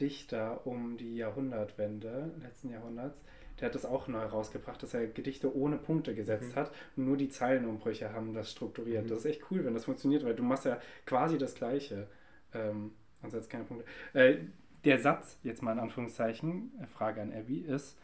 Dichter 0.00 0.66
um 0.66 0.96
die 0.96 1.16
Jahrhundertwende, 1.16 2.32
letzten 2.40 2.70
Jahrhunderts, 2.70 3.20
der 3.60 3.68
hat 3.68 3.74
das 3.74 3.84
auch 3.84 4.08
neu 4.08 4.24
rausgebracht, 4.24 4.82
dass 4.82 4.94
er 4.94 5.06
Gedichte 5.06 5.54
ohne 5.54 5.76
Punkte 5.76 6.14
gesetzt 6.14 6.52
mhm. 6.52 6.56
hat 6.56 6.72
und 6.96 7.06
nur 7.06 7.16
die 7.16 7.28
Zeilenumbrüche 7.28 8.12
haben 8.12 8.34
das 8.34 8.50
strukturiert. 8.50 9.04
Mhm. 9.04 9.08
Das 9.08 9.18
ist 9.20 9.26
echt 9.26 9.42
cool, 9.50 9.64
wenn 9.64 9.74
das 9.74 9.84
funktioniert, 9.84 10.24
weil 10.24 10.34
du 10.34 10.42
machst 10.42 10.64
ja 10.64 10.80
quasi 11.06 11.38
das 11.38 11.54
Gleiche 11.54 12.08
ähm, 12.54 12.92
und 13.22 13.30
setzt 13.30 13.50
keine 13.50 13.64
Punkte. 13.64 13.84
Äh, 14.14 14.38
der 14.84 14.98
Satz, 14.98 15.38
jetzt 15.42 15.62
mal 15.62 15.72
in 15.72 15.78
Anführungszeichen, 15.78 16.72
äh, 16.80 16.86
Frage 16.86 17.20
an 17.20 17.32
Abby, 17.32 17.58
ist, 17.58 17.98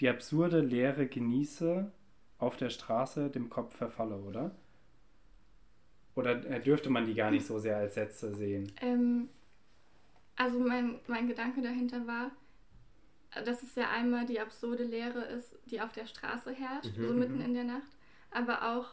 die 0.00 0.08
absurde 0.08 0.60
Lehre 0.60 1.06
genieße, 1.06 1.90
auf 2.38 2.56
der 2.56 2.70
Straße 2.70 3.30
dem 3.30 3.50
Kopf 3.50 3.76
verfalle, 3.76 4.16
oder? 4.16 4.54
Oder 6.14 6.44
äh, 6.46 6.60
dürfte 6.60 6.90
man 6.90 7.06
die 7.06 7.14
gar 7.14 7.30
nicht 7.30 7.46
so 7.46 7.58
sehr 7.58 7.76
als 7.76 7.94
Sätze 7.94 8.34
sehen? 8.34 8.72
Ähm, 8.80 9.28
also 10.36 10.58
mein, 10.60 11.00
mein 11.08 11.26
Gedanke 11.26 11.62
dahinter 11.62 12.06
war, 12.06 12.30
dass 13.44 13.62
es 13.62 13.74
ja 13.74 13.90
einmal 13.90 14.26
die 14.26 14.40
absurde 14.40 14.84
Lehre 14.84 15.20
ist, 15.20 15.54
die 15.66 15.80
auf 15.80 15.92
der 15.92 16.06
Straße 16.06 16.52
herrscht, 16.52 16.96
mhm. 16.96 17.08
so 17.08 17.14
mitten 17.14 17.38
mhm. 17.38 17.44
in 17.44 17.54
der 17.54 17.64
Nacht, 17.64 17.96
aber 18.30 18.74
auch 18.74 18.90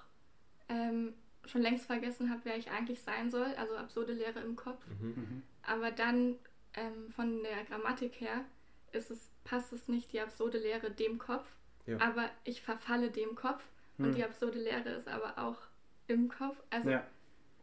ähm, 0.70 1.14
schon 1.46 1.62
längst 1.62 1.86
vergessen 1.86 2.30
habe, 2.30 2.42
wer 2.44 2.58
ich 2.58 2.72
eigentlich 2.72 3.02
sein 3.02 3.30
soll, 3.32 3.54
also 3.58 3.76
absurde 3.76 4.14
Lehre 4.14 4.40
im 4.40 4.56
Kopf. 4.56 4.86
Mhm. 5.00 5.08
mhm. 5.08 5.44
Aber 5.68 5.92
dann 5.92 6.36
ähm, 6.76 7.12
von 7.16 7.42
der 7.42 7.64
Grammatik 7.68 8.20
her 8.22 8.46
ist 8.92 9.10
es, 9.10 9.30
passt 9.44 9.74
es 9.74 9.88
nicht 9.88 10.14
die 10.14 10.22
absurde 10.22 10.58
Lehre 10.58 10.92
dem 10.92 11.18
Kopf, 11.18 11.48
ja. 11.86 12.00
aber 12.00 12.30
ich 12.44 12.62
verfalle 12.62 13.10
dem 13.10 13.36
Kopf 13.36 13.64
mhm. 13.98 14.06
und 14.06 14.16
die 14.16 14.24
absurde 14.24 14.60
Lehre 14.60 14.90
ist 14.90 15.08
aber 15.08 15.38
auch 15.38 15.58
im 16.08 16.30
Kopf. 16.30 16.58
Also 16.70 16.90
ja. 16.90 17.06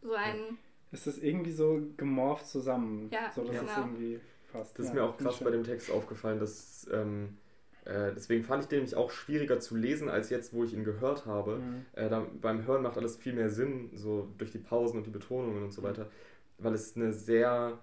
so 0.00 0.14
ein. 0.14 0.58
Ist 0.90 1.06
das 1.06 1.18
irgendwie 1.18 1.52
so 1.52 1.80
gemorpht 1.96 2.46
zusammen, 2.46 3.08
ja, 3.11 3.30
so 3.32 3.44
dass 3.44 3.61
genau. 3.61 3.72
es 3.72 3.78
irgendwie 3.78 4.20
passt. 4.53 4.79
Das 4.79 4.87
ist 4.87 4.95
mir 4.95 5.05
auch 5.05 5.17
krass 5.17 5.38
bei 5.41 5.51
dem 5.51 5.65
Text 5.65 5.91
aufgefallen, 5.91 6.38
dass 6.38 6.88
ähm, 6.93 7.37
äh, 7.85 8.12
deswegen 8.15 8.45
fand 8.45 8.62
ich 8.62 8.69
den 8.69 8.79
nämlich 8.79 8.95
auch 8.95 9.11
schwieriger 9.11 9.59
zu 9.59 9.77
lesen 9.77 10.09
als 10.09 10.31
jetzt, 10.31 10.53
wo 10.53 10.62
ich 10.65 10.73
ihn 10.73 10.85
gehört 10.85 11.27
habe. 11.27 11.57
Mhm. 11.57 11.87
Äh, 11.95 12.09
da, 12.09 12.27
beim 12.41 12.65
Hören 12.67 12.83
macht 12.83 12.97
alles 12.97 13.17
viel 13.17 13.33
mehr 13.33 13.51
Sinn, 13.51 13.91
so 13.95 14.29
durch 14.38 14.53
die 14.53 14.59
Pausen 14.59 14.99
und 14.99 15.07
die 15.07 15.11
Betonungen 15.11 15.65
und 15.65 15.73
so 15.73 15.83
weiter, 15.83 16.09
weil 16.59 16.75
es 16.75 16.97
eine 16.97 17.12
sehr, 17.12 17.79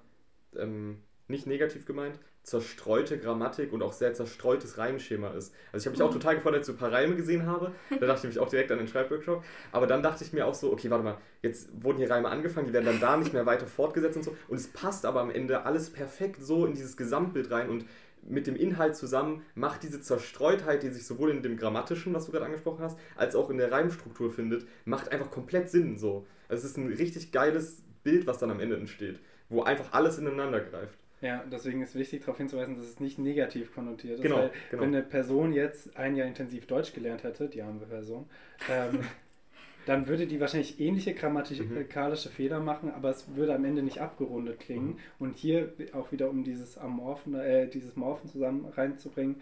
ähm, 0.56 1.00
nicht 1.28 1.48
negativ 1.48 1.86
gemeint, 1.86 2.18
zerstreute 2.50 3.18
Grammatik 3.18 3.72
und 3.72 3.82
auch 3.82 3.94
sehr 3.94 4.14
zerstreutes 4.14 4.78
Reimschema 4.78 5.30
ist. 5.30 5.54
Also 5.72 5.84
ich 5.84 5.86
habe 5.86 5.98
mich 5.98 6.02
auch 6.02 6.10
mhm. 6.10 6.20
total 6.20 6.36
gefreut, 6.36 6.54
als 6.56 6.62
ich 6.62 6.66
so 6.68 6.74
ein 6.74 6.80
paar 6.80 6.92
Reime 6.92 7.16
gesehen 7.16 7.46
habe. 7.46 7.72
Da 7.90 8.06
dachte 8.06 8.28
ich 8.28 8.36
mich 8.36 8.40
auch 8.40 8.50
direkt 8.50 8.72
an 8.72 8.80
den 8.80 8.88
Schreibworkshop. 8.88 9.44
Aber 9.72 9.88
dann 9.88 10.04
dachte 10.04 10.24
ich 10.24 10.34
mir 10.34 10.46
auch 10.46 10.56
so, 10.56 10.72
okay, 10.72 10.90
warte 10.90 11.04
mal, 11.04 11.18
jetzt 11.42 11.70
wurden 11.84 11.98
hier 11.98 12.10
Reime 12.10 12.30
angefangen, 12.30 12.68
die 12.68 12.74
werden 12.74 12.86
dann 12.86 13.00
da 13.00 13.18
nicht 13.18 13.34
mehr 13.34 13.46
weiter 13.46 13.68
fortgesetzt 13.68 14.18
und 14.18 14.24
so. 14.24 14.36
Und 14.48 14.58
es 14.58 14.68
passt 14.68 15.06
aber 15.06 15.22
am 15.22 15.30
Ende 15.30 15.66
alles 15.66 15.90
perfekt 15.90 16.42
so 16.42 16.66
in 16.66 16.74
dieses 16.74 16.98
Gesamtbild 16.98 17.52
rein 17.52 17.70
und 17.70 17.86
mit 18.24 18.48
dem 18.48 18.56
Inhalt 18.56 18.96
zusammen 18.96 19.44
macht 19.56 19.84
diese 19.84 20.02
Zerstreutheit, 20.02 20.84
die 20.84 20.90
sich 20.90 21.06
sowohl 21.06 21.32
in 21.32 21.42
dem 21.42 21.56
Grammatischen, 21.56 22.14
was 22.14 22.26
du 22.26 22.32
gerade 22.32 22.46
angesprochen 22.46 22.84
hast, 22.84 22.98
als 23.16 23.36
auch 23.36 23.50
in 23.50 23.58
der 23.58 23.72
Reimstruktur 23.72 24.32
findet, 24.32 24.68
macht 24.86 25.12
einfach 25.12 25.32
komplett 25.32 25.70
Sinn 25.70 25.98
so. 25.98 26.28
Also 26.50 26.66
es 26.66 26.72
ist 26.72 26.78
ein 26.78 26.92
richtig 26.92 27.32
geiles 27.32 27.82
Bild, 28.04 28.28
was 28.28 28.38
dann 28.38 28.52
am 28.52 28.60
Ende 28.60 28.76
entsteht, 28.76 29.20
wo 29.48 29.64
einfach 29.64 29.94
alles 29.94 30.18
ineinander 30.18 30.60
greift. 30.60 30.98
Ja, 31.22 31.44
deswegen 31.52 31.82
ist 31.82 31.96
wichtig 31.96 32.22
darauf 32.22 32.38
hinzuweisen, 32.38 32.78
dass 32.78 32.86
es 32.86 33.00
nicht 33.00 33.20
negativ 33.20 33.74
konnotiert 33.74 34.16
ist. 34.16 34.24
Genau, 34.24 34.38
weil, 34.38 34.52
genau. 34.70 34.84
Wenn 34.84 34.96
eine 34.96 35.04
Person 35.04 35.52
jetzt 35.52 35.98
ein 35.98 36.16
Jahr 36.16 36.28
intensiv 36.28 36.66
Deutsch 36.66 36.94
gelernt 36.94 37.24
hätte, 37.24 37.50
die 37.50 37.62
arme 37.62 37.86
Person, 37.86 38.30
ähm, 38.70 39.02
dann 39.86 40.08
würde 40.08 40.28
die 40.28 40.40
wahrscheinlich 40.40 40.80
ähnliche 40.80 41.14
grammatikalische 41.14 42.30
mhm. 42.30 42.34
Fehler 42.34 42.60
machen, 42.62 42.92
aber 42.92 43.10
es 43.10 43.36
würde 43.36 43.54
am 43.54 43.66
Ende 43.66 43.84
nicht 43.84 44.00
abgerundet 44.00 44.60
klingen. 44.60 44.88
Mhm. 44.88 44.98
Und 45.20 45.38
hier 45.38 45.74
auch 45.94 46.12
wieder, 46.12 46.30
um 46.30 46.44
dieses 46.44 46.78
Amorphen, 46.78 47.36
äh, 47.36 47.68
dieses 47.68 47.98
Morphen 47.98 48.30
zusammen 48.30 48.66
reinzubringen, 48.66 49.42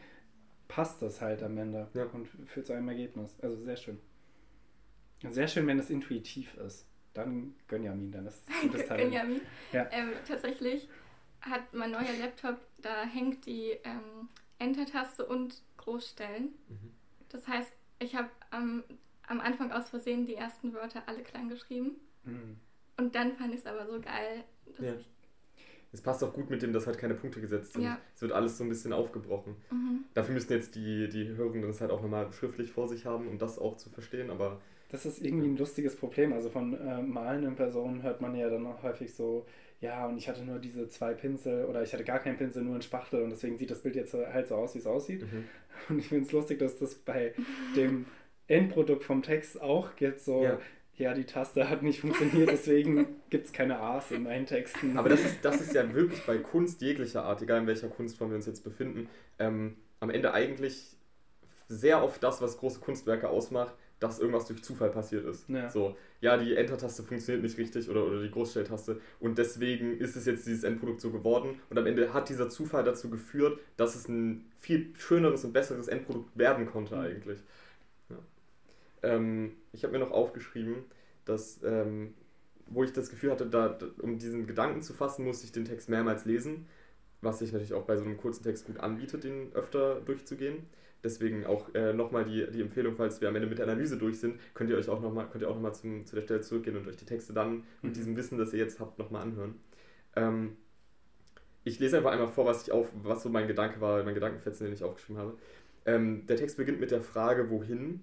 passt 0.68 1.02
das 1.02 1.22
halt 1.22 1.44
am 1.44 1.58
Ende 1.58 1.88
ja. 1.94 2.06
und 2.06 2.28
führt 2.48 2.66
zu 2.66 2.74
einem 2.74 2.88
Ergebnis. 2.90 3.36
Also 3.42 3.56
sehr 3.58 3.78
schön. 3.78 4.00
Sehr 5.30 5.48
schön, 5.48 5.68
wenn 5.68 5.80
es 5.80 5.90
intuitiv 5.90 6.56
ist. 6.58 6.88
Dann 7.14 7.56
Gönjamin, 7.68 8.12
dann 8.12 8.28
ist 8.28 8.48
es 8.48 8.62
gutes 8.62 8.86
Teil. 8.88 9.04
Gönjamin. 9.04 9.42
Ja. 9.74 9.88
Ähm, 9.92 10.10
tatsächlich 10.28 10.88
hat 11.50 11.74
mein 11.74 11.92
neuer 11.92 12.14
Laptop, 12.20 12.58
da 12.78 13.04
hängt 13.04 13.46
die 13.46 13.72
ähm, 13.84 14.30
Enter-Taste 14.60 15.26
und 15.26 15.62
Großstellen. 15.78 16.56
Mhm. 16.68 16.92
Das 17.30 17.48
heißt, 17.48 17.72
ich 18.00 18.16
habe 18.16 18.30
am 18.52 18.84
am 19.28 19.42
Anfang 19.42 19.72
aus 19.72 19.90
Versehen 19.90 20.26
die 20.26 20.36
ersten 20.36 20.74
Wörter 20.74 21.04
alle 21.06 21.22
klein 21.22 21.50
geschrieben. 21.50 21.98
Mhm. 22.24 22.58
Und 22.98 23.14
dann 23.14 23.34
fand 23.34 23.54
ich 23.54 23.60
es 23.60 23.66
aber 23.66 23.86
so 23.86 24.00
geil, 24.02 24.44
dass 24.78 24.86
ja. 24.86 24.94
ich. 24.96 25.06
Es 25.94 26.02
passt 26.02 26.24
auch 26.24 26.34
gut 26.34 26.50
mit 26.50 26.62
dem, 26.62 26.74
dass 26.74 26.86
halt 26.86 26.98
keine 26.98 27.14
Punkte 27.14 27.40
gesetzt 27.40 27.74
sind. 27.74 27.84
Ja. 27.84 28.00
Es 28.16 28.22
wird 28.22 28.32
alles 28.32 28.58
so 28.58 28.64
ein 28.64 28.70
bisschen 28.70 28.92
aufgebrochen. 28.94 29.56
Mhm. 29.72 30.06
Dafür 30.14 30.34
müssen 30.34 30.52
jetzt 30.52 30.76
die, 30.76 31.08
die 31.08 31.30
Hörenden 31.30 31.62
das 31.64 31.80
halt 31.80 31.92
auch 31.92 32.02
nochmal 32.02 32.32
schriftlich 32.34 32.72
vor 32.72 32.88
sich 32.88 33.06
haben, 33.06 33.28
um 33.28 33.38
das 33.38 33.60
auch 33.60 33.78
zu 33.78 33.90
verstehen, 33.90 34.30
aber. 34.30 34.60
Das 34.90 35.06
ist 35.06 35.22
irgendwie 35.22 35.48
ein 35.48 35.58
lustiges 35.58 35.98
Problem. 35.98 36.32
Also 36.32 36.50
von 36.50 36.74
äh, 36.74 37.02
malenden 37.02 37.56
Personen 37.56 38.04
hört 38.04 38.22
man 38.22 38.36
ja 38.36 38.50
dann 38.50 38.66
auch 38.66 38.84
häufig 38.84 39.14
so, 39.14 39.46
ja, 39.80 40.08
und 40.08 40.18
ich 40.18 40.28
hatte 40.28 40.44
nur 40.44 40.60
diese 40.60 40.88
zwei 40.88 41.14
Pinsel 41.14 41.66
oder 41.66 41.84
ich 41.84 41.94
hatte 41.94 42.04
gar 42.04 42.20
keinen 42.20 42.38
Pinsel, 42.38 42.64
nur 42.64 42.74
einen 42.74 42.82
Spachtel 42.82 43.22
und 43.22 43.30
deswegen 43.30 43.58
sieht 43.58 43.70
das 43.70 43.82
Bild 43.82 43.96
jetzt 43.96 44.14
halt 44.14 44.48
so 44.48 44.56
aus, 44.56 44.74
wie 44.74 44.80
es 44.80 44.88
aussieht. 44.88 45.22
Mhm. 45.22 45.46
Und 45.90 46.00
ich 46.00 46.08
finde 46.08 46.26
es 46.26 46.32
lustig, 46.32 46.58
dass 46.58 46.80
das 46.80 46.96
bei 46.96 47.36
dem 47.76 48.08
Endprodukt 48.48 49.04
vom 49.04 49.22
Text 49.22 49.62
auch 49.62 49.96
gibt, 49.96 50.20
so, 50.20 50.44
ja. 50.44 50.60
ja, 50.96 51.14
die 51.14 51.26
Taste 51.26 51.70
hat 51.70 51.84
nicht 51.84 52.00
funktioniert, 52.00 52.50
deswegen 52.50 53.06
gibt 53.30 53.46
es 53.46 53.54
keine 53.54 53.80
A's 53.80 54.10
in 54.10 54.24
meinen 54.24 54.48
Texten. 54.48 54.98
Aber 54.98 55.08
das 55.08 55.22
ist, 55.22 55.46
das 55.46 55.62
ist 55.62 55.76
ja 55.76 55.94
wirklich 55.94 56.26
bei 56.26 56.38
Kunst 56.40 56.82
jeglicher 56.82 57.26
Art, 57.26 57.44
egal 57.44 57.62
in 57.62 57.68
welcher 57.68 57.90
Kunstform 57.90 58.32
wir 58.32 58.38
uns 58.38 58.48
jetzt 58.48 58.64
befinden, 58.64 59.08
ähm, 59.38 59.78
am 60.00 60.10
Ende 60.10 60.34
eigentlich 60.34 60.98
sehr 61.68 62.04
oft 62.04 62.24
das, 62.24 62.42
was 62.42 62.58
große 62.58 62.80
Kunstwerke 62.80 63.30
ausmacht, 63.30 63.76
dass 64.00 64.20
irgendwas 64.20 64.46
durch 64.46 64.64
Zufall 64.64 64.90
passiert 64.90 65.26
ist. 65.26 65.50
Ja. 65.50 65.70
So, 65.70 65.98
ja, 66.22 66.38
die 66.38 66.56
Enter-Taste 66.56 67.04
funktioniert 67.04 67.44
nicht 67.44 67.58
richtig 67.58 67.90
oder, 67.90 68.06
oder 68.06 68.22
die 68.22 68.30
Großstelltaste 68.30 69.00
und 69.20 69.38
deswegen 69.38 69.98
ist 69.98 70.16
es 70.16 70.26
jetzt 70.26 70.46
dieses 70.46 70.64
Endprodukt 70.64 71.02
so 71.02 71.12
geworden 71.12 71.60
und 71.70 71.78
am 71.78 71.86
Ende 71.86 72.14
hat 72.14 72.30
dieser 72.30 72.50
Zufall 72.50 72.84
dazu 72.84 73.10
geführt, 73.10 73.60
dass 73.76 73.96
es 73.96 74.08
ein 74.08 74.46
viel 74.60 74.94
schöneres 74.98 75.44
und 75.46 75.54
besseres 75.54 75.88
Endprodukt 75.88 76.38
werden 76.38 76.66
konnte 76.66 76.96
mhm. 76.96 77.02
eigentlich. 77.02 77.40
Ähm, 79.04 79.56
ich 79.72 79.84
habe 79.84 79.94
mir 79.94 80.00
noch 80.00 80.12
aufgeschrieben, 80.12 80.84
dass, 81.26 81.62
ähm, 81.64 82.14
wo 82.68 82.84
ich 82.84 82.94
das 82.94 83.10
Gefühl 83.10 83.32
hatte, 83.32 83.46
da, 83.46 83.78
um 84.02 84.18
diesen 84.18 84.48
Gedanken 84.48 84.82
zu 84.82 84.94
fassen, 84.94 85.26
musste 85.26 85.46
ich 85.46 85.52
den 85.52 85.66
Text 85.66 85.90
mehrmals 85.90 86.26
lesen, 86.26 86.68
was 87.22 87.40
sich 87.40 87.52
natürlich 87.52 87.74
auch 87.74 87.86
bei 87.86 87.98
so 87.98 88.04
einem 88.04 88.18
kurzen 88.18 88.44
Text 88.44 88.66
gut 88.66 88.80
anbietet, 88.80 89.24
den 89.24 89.54
öfter 89.54 90.02
durchzugehen. 90.02 90.66
Deswegen 91.04 91.46
auch 91.46 91.74
äh, 91.76 91.94
nochmal 91.94 92.26
die, 92.26 92.46
die 92.52 92.62
Empfehlung, 92.62 92.96
falls 92.96 93.22
wir 93.22 93.30
am 93.30 93.36
Ende 93.36 93.48
mit 93.48 93.60
der 93.60 93.68
Analyse 93.68 93.98
durch 93.98 94.20
sind, 94.20 94.40
könnt 94.54 94.70
ihr 94.70 94.78
euch 94.78 94.90
auch 94.90 95.02
nochmal, 95.02 95.28
könnt 95.30 95.44
ihr 95.44 95.50
auch 95.50 95.56
nochmal 95.56 95.74
zu 95.74 96.04
der 96.16 96.22
Stelle 96.22 96.42
zurückgehen 96.42 96.76
und 96.76 96.88
euch 96.88 96.98
die 96.98 97.06
Texte 97.06 97.34
dann 97.34 97.64
mit 97.82 97.92
mhm. 97.92 97.94
diesem 97.94 98.18
Wissen, 98.18 98.38
das 98.38 98.54
ihr 98.54 98.60
jetzt 98.60 98.80
habt, 98.80 98.98
nochmal 98.98 99.22
anhören. 99.22 99.56
Ähm, 100.16 100.58
ich 101.64 101.80
lese 101.80 101.98
einfach 101.98 102.12
einmal 102.12 102.30
vor, 102.30 102.46
was 102.46 102.64
ich 102.64 102.72
auf, 102.72 102.88
was 103.04 103.24
so 103.24 103.30
mein 103.30 103.48
Gedanke 103.48 103.82
war, 103.82 104.04
mein 104.04 104.14
Gedankenfetzen, 104.14 104.66
den 104.66 104.74
ich 104.74 104.84
aufgeschrieben 104.84 105.22
habe. 105.22 105.38
Ähm, 105.86 106.26
der 106.26 106.38
Text 106.38 106.58
beginnt 106.58 106.80
mit 106.80 106.92
der 106.92 107.02
Frage, 107.02 107.50
wohin 107.50 108.02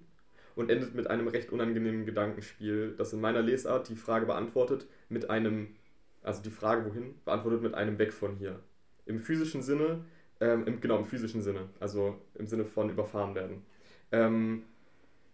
und 0.55 0.69
endet 0.69 0.95
mit 0.95 1.07
einem 1.07 1.27
recht 1.27 1.51
unangenehmen 1.51 2.05
Gedankenspiel, 2.05 2.95
das 2.97 3.13
in 3.13 3.21
meiner 3.21 3.41
Lesart 3.41 3.89
die 3.89 3.95
Frage 3.95 4.25
beantwortet 4.25 4.87
mit 5.09 5.29
einem, 5.29 5.75
also 6.23 6.41
die 6.41 6.49
Frage 6.49 6.85
wohin, 6.85 7.15
beantwortet 7.25 7.61
mit 7.61 7.73
einem 7.73 7.99
weg 7.99 8.13
von 8.13 8.35
hier. 8.35 8.59
Im 9.05 9.19
physischen 9.19 9.61
Sinne, 9.61 10.05
ähm, 10.39 10.65
im, 10.65 10.81
genau 10.81 10.97
im 10.97 11.05
physischen 11.05 11.41
Sinne, 11.41 11.69
also 11.79 12.15
im 12.35 12.47
Sinne 12.47 12.65
von 12.65 12.89
überfahren 12.89 13.35
werden. 13.35 13.63
Ähm, 14.11 14.63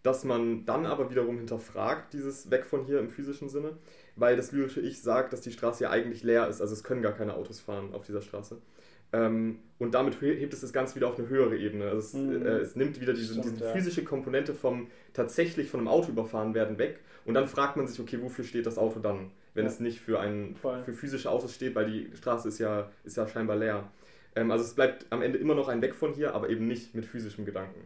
dass 0.02 0.24
man 0.24 0.64
dann 0.64 0.84
aber 0.84 1.10
wiederum 1.10 1.38
hinterfragt, 1.38 2.12
dieses 2.12 2.50
Weg 2.50 2.66
von 2.66 2.84
hier 2.84 2.98
im 2.98 3.08
physischen 3.08 3.48
Sinne, 3.48 3.76
weil 4.16 4.36
das 4.36 4.50
lyrische 4.50 4.80
Ich 4.80 5.00
sagt, 5.00 5.32
dass 5.32 5.42
die 5.42 5.52
Straße 5.52 5.84
ja 5.84 5.90
eigentlich 5.90 6.24
leer 6.24 6.48
ist, 6.48 6.60
also 6.60 6.72
es 6.72 6.82
können 6.82 7.02
gar 7.02 7.12
keine 7.12 7.34
Autos 7.34 7.60
fahren 7.60 7.94
auf 7.94 8.04
dieser 8.04 8.20
Straße. 8.20 8.58
Ähm, 9.12 9.58
und 9.78 9.94
damit 9.94 10.20
hebt 10.20 10.54
es 10.54 10.62
das 10.62 10.72
Ganze 10.72 10.96
wieder 10.96 11.08
auf 11.08 11.18
eine 11.18 11.28
höhere 11.28 11.56
Ebene. 11.56 11.84
Also 11.84 11.98
es, 11.98 12.14
mhm. 12.14 12.46
äh, 12.46 12.58
es 12.58 12.76
nimmt 12.76 13.00
wieder 13.00 13.12
diese, 13.12 13.34
Stimmt, 13.34 13.56
diese 13.56 13.72
physische 13.72 14.04
Komponente 14.04 14.54
vom 14.54 14.88
tatsächlich 15.12 15.68
von 15.68 15.80
einem 15.80 15.88
Auto 15.88 16.10
überfahren 16.10 16.54
werden 16.54 16.78
weg. 16.78 17.00
Und 17.24 17.34
dann 17.34 17.46
fragt 17.46 17.76
man 17.76 17.86
sich, 17.86 18.00
okay, 18.00 18.20
wofür 18.22 18.44
steht 18.44 18.66
das 18.66 18.78
Auto 18.78 19.00
dann, 19.00 19.30
wenn 19.54 19.64
ja. 19.64 19.70
es 19.70 19.80
nicht 19.80 20.00
für, 20.00 20.18
ein, 20.18 20.56
für 20.56 20.92
physische 20.92 21.30
Autos 21.30 21.54
steht, 21.54 21.74
weil 21.74 21.90
die 21.90 22.10
Straße 22.16 22.48
ist 22.48 22.58
ja, 22.58 22.90
ist 23.04 23.16
ja 23.16 23.28
scheinbar 23.28 23.56
leer. 23.56 23.90
Ähm, 24.34 24.50
also 24.50 24.64
es 24.64 24.74
bleibt 24.74 25.06
am 25.10 25.22
Ende 25.22 25.38
immer 25.38 25.54
noch 25.54 25.68
ein 25.68 25.82
Weg 25.82 25.94
von 25.94 26.14
hier, 26.14 26.34
aber 26.34 26.48
eben 26.48 26.66
nicht 26.66 26.94
mit 26.94 27.04
physischem 27.04 27.44
Gedanken. 27.44 27.80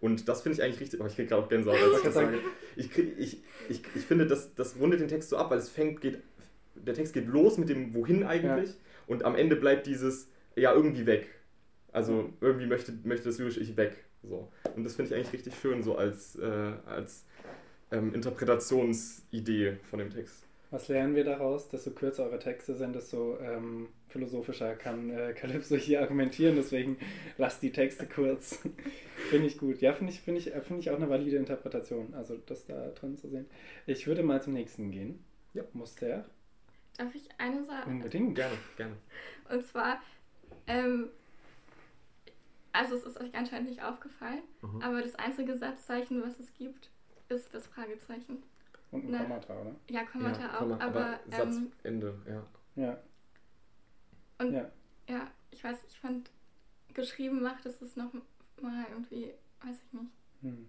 Und 0.00 0.28
das 0.28 0.42
finde 0.42 0.56
ich 0.56 0.62
eigentlich 0.62 0.80
richtig. 0.80 1.00
Oh, 1.00 1.06
ich 1.06 1.14
kriege 1.14 1.28
gerade 1.28 1.44
auch 1.44 1.48
Gänsehaut, 1.48 1.76
ich. 2.76 2.96
Ich, 2.96 2.98
ich, 3.18 3.42
ich, 3.68 3.82
ich 3.94 4.02
finde, 4.06 4.26
das, 4.26 4.54
das 4.54 4.78
rundet 4.78 5.00
den 5.00 5.08
Text 5.08 5.28
so 5.28 5.36
ab, 5.36 5.50
weil 5.50 5.58
es 5.58 5.68
fängt, 5.68 6.00
geht, 6.00 6.18
der 6.74 6.94
Text 6.94 7.12
geht 7.12 7.26
los 7.26 7.58
mit 7.58 7.68
dem 7.68 7.94
Wohin 7.94 8.24
eigentlich 8.24 8.70
ja. 8.70 8.76
und 9.06 9.24
am 9.24 9.34
Ende 9.34 9.56
bleibt 9.56 9.86
dieses 9.86 10.28
ja 10.56 10.72
irgendwie 10.72 11.04
weg. 11.04 11.28
Also 11.92 12.32
irgendwie 12.40 12.66
möchte, 12.66 12.92
möchte 13.04 13.28
das 13.28 13.38
lyrische 13.38 13.60
Ich 13.60 13.76
weg. 13.76 13.96
So. 14.22 14.50
Und 14.76 14.84
das 14.84 14.94
finde 14.94 15.10
ich 15.10 15.14
eigentlich 15.16 15.32
richtig 15.32 15.54
schön, 15.60 15.82
so 15.82 15.96
als, 15.96 16.36
äh, 16.36 16.72
als 16.86 17.24
ähm, 17.90 18.14
Interpretationsidee 18.14 19.76
von 19.88 19.98
dem 19.98 20.10
Text. 20.10 20.46
Was 20.70 20.88
lernen 20.88 21.14
wir 21.14 21.24
daraus? 21.24 21.68
Desto 21.68 21.90
kürzer 21.90 22.24
eure 22.24 22.38
Texte 22.38 22.74
sind, 22.74 22.94
desto 22.94 23.38
ähm, 23.40 23.88
philosophischer 24.10 24.74
kann 24.74 25.10
äh, 25.10 25.32
Calypso 25.32 25.76
hier 25.76 26.02
argumentieren. 26.02 26.56
Deswegen 26.56 26.98
lasst 27.38 27.62
die 27.62 27.72
Texte 27.72 28.06
kurz. 28.06 28.60
finde 29.30 29.46
ich 29.46 29.58
gut. 29.58 29.80
Ja, 29.80 29.92
finde 29.92 30.12
ich, 30.12 30.20
find 30.20 30.38
ich, 30.38 30.50
find 30.50 30.80
ich 30.80 30.90
auch 30.90 30.96
eine 30.96 31.08
valide 31.08 31.36
Interpretation, 31.36 32.14
also 32.14 32.36
das 32.46 32.66
da 32.66 32.88
drin 32.88 33.16
zu 33.16 33.28
sehen. 33.28 33.46
Ich 33.86 34.06
würde 34.06 34.22
mal 34.22 34.42
zum 34.42 34.52
nächsten 34.52 34.90
gehen. 34.90 35.24
Ja. 35.54 35.64
Muster. 35.72 36.26
Darf 36.96 37.14
ich 37.14 37.28
eine 37.38 37.64
sagen? 37.64 37.90
Unbedingt, 37.90 38.34
gerne, 38.34 38.56
gerne. 38.76 38.96
Und 39.48 39.64
zwar 39.66 40.00
ähm, 40.66 41.08
also 42.72 42.94
es 42.94 43.04
ist 43.04 43.20
euch 43.20 43.34
anscheinend 43.34 43.68
nicht 43.68 43.82
aufgefallen, 43.82 44.42
mhm. 44.62 44.82
aber 44.82 45.02
das 45.02 45.14
einzige 45.16 45.56
Satzzeichen, 45.56 46.22
was 46.22 46.38
es 46.38 46.52
gibt, 46.54 46.90
ist 47.28 47.52
das 47.54 47.66
Fragezeichen. 47.66 48.42
Und 48.90 49.04
ein 49.04 49.10
ne? 49.10 49.18
Kommata, 49.18 49.60
oder? 49.60 49.74
Ja, 49.88 50.04
Kommata 50.04 50.40
ja, 50.40 50.54
auch, 50.54 50.58
Komma, 50.60 50.74
aber, 50.80 51.00
aber 51.00 51.20
ähm, 51.30 51.52
Satzende, 51.52 52.14
ja. 52.28 52.46
Ja. 52.76 52.98
Und 54.40 54.54
ja. 54.54 54.70
ja, 55.08 55.30
ich 55.50 55.62
weiß, 55.62 55.76
ich 55.86 56.00
fand, 56.00 56.30
geschrieben 56.94 57.42
macht 57.42 57.66
es 57.66 57.82
es 57.82 57.94
noch 57.94 58.12
mal 58.60 58.86
irgendwie, 58.90 59.32
weiß 59.62 59.76
ich 59.86 59.92
nicht. 59.92 60.12
Hm. 60.40 60.66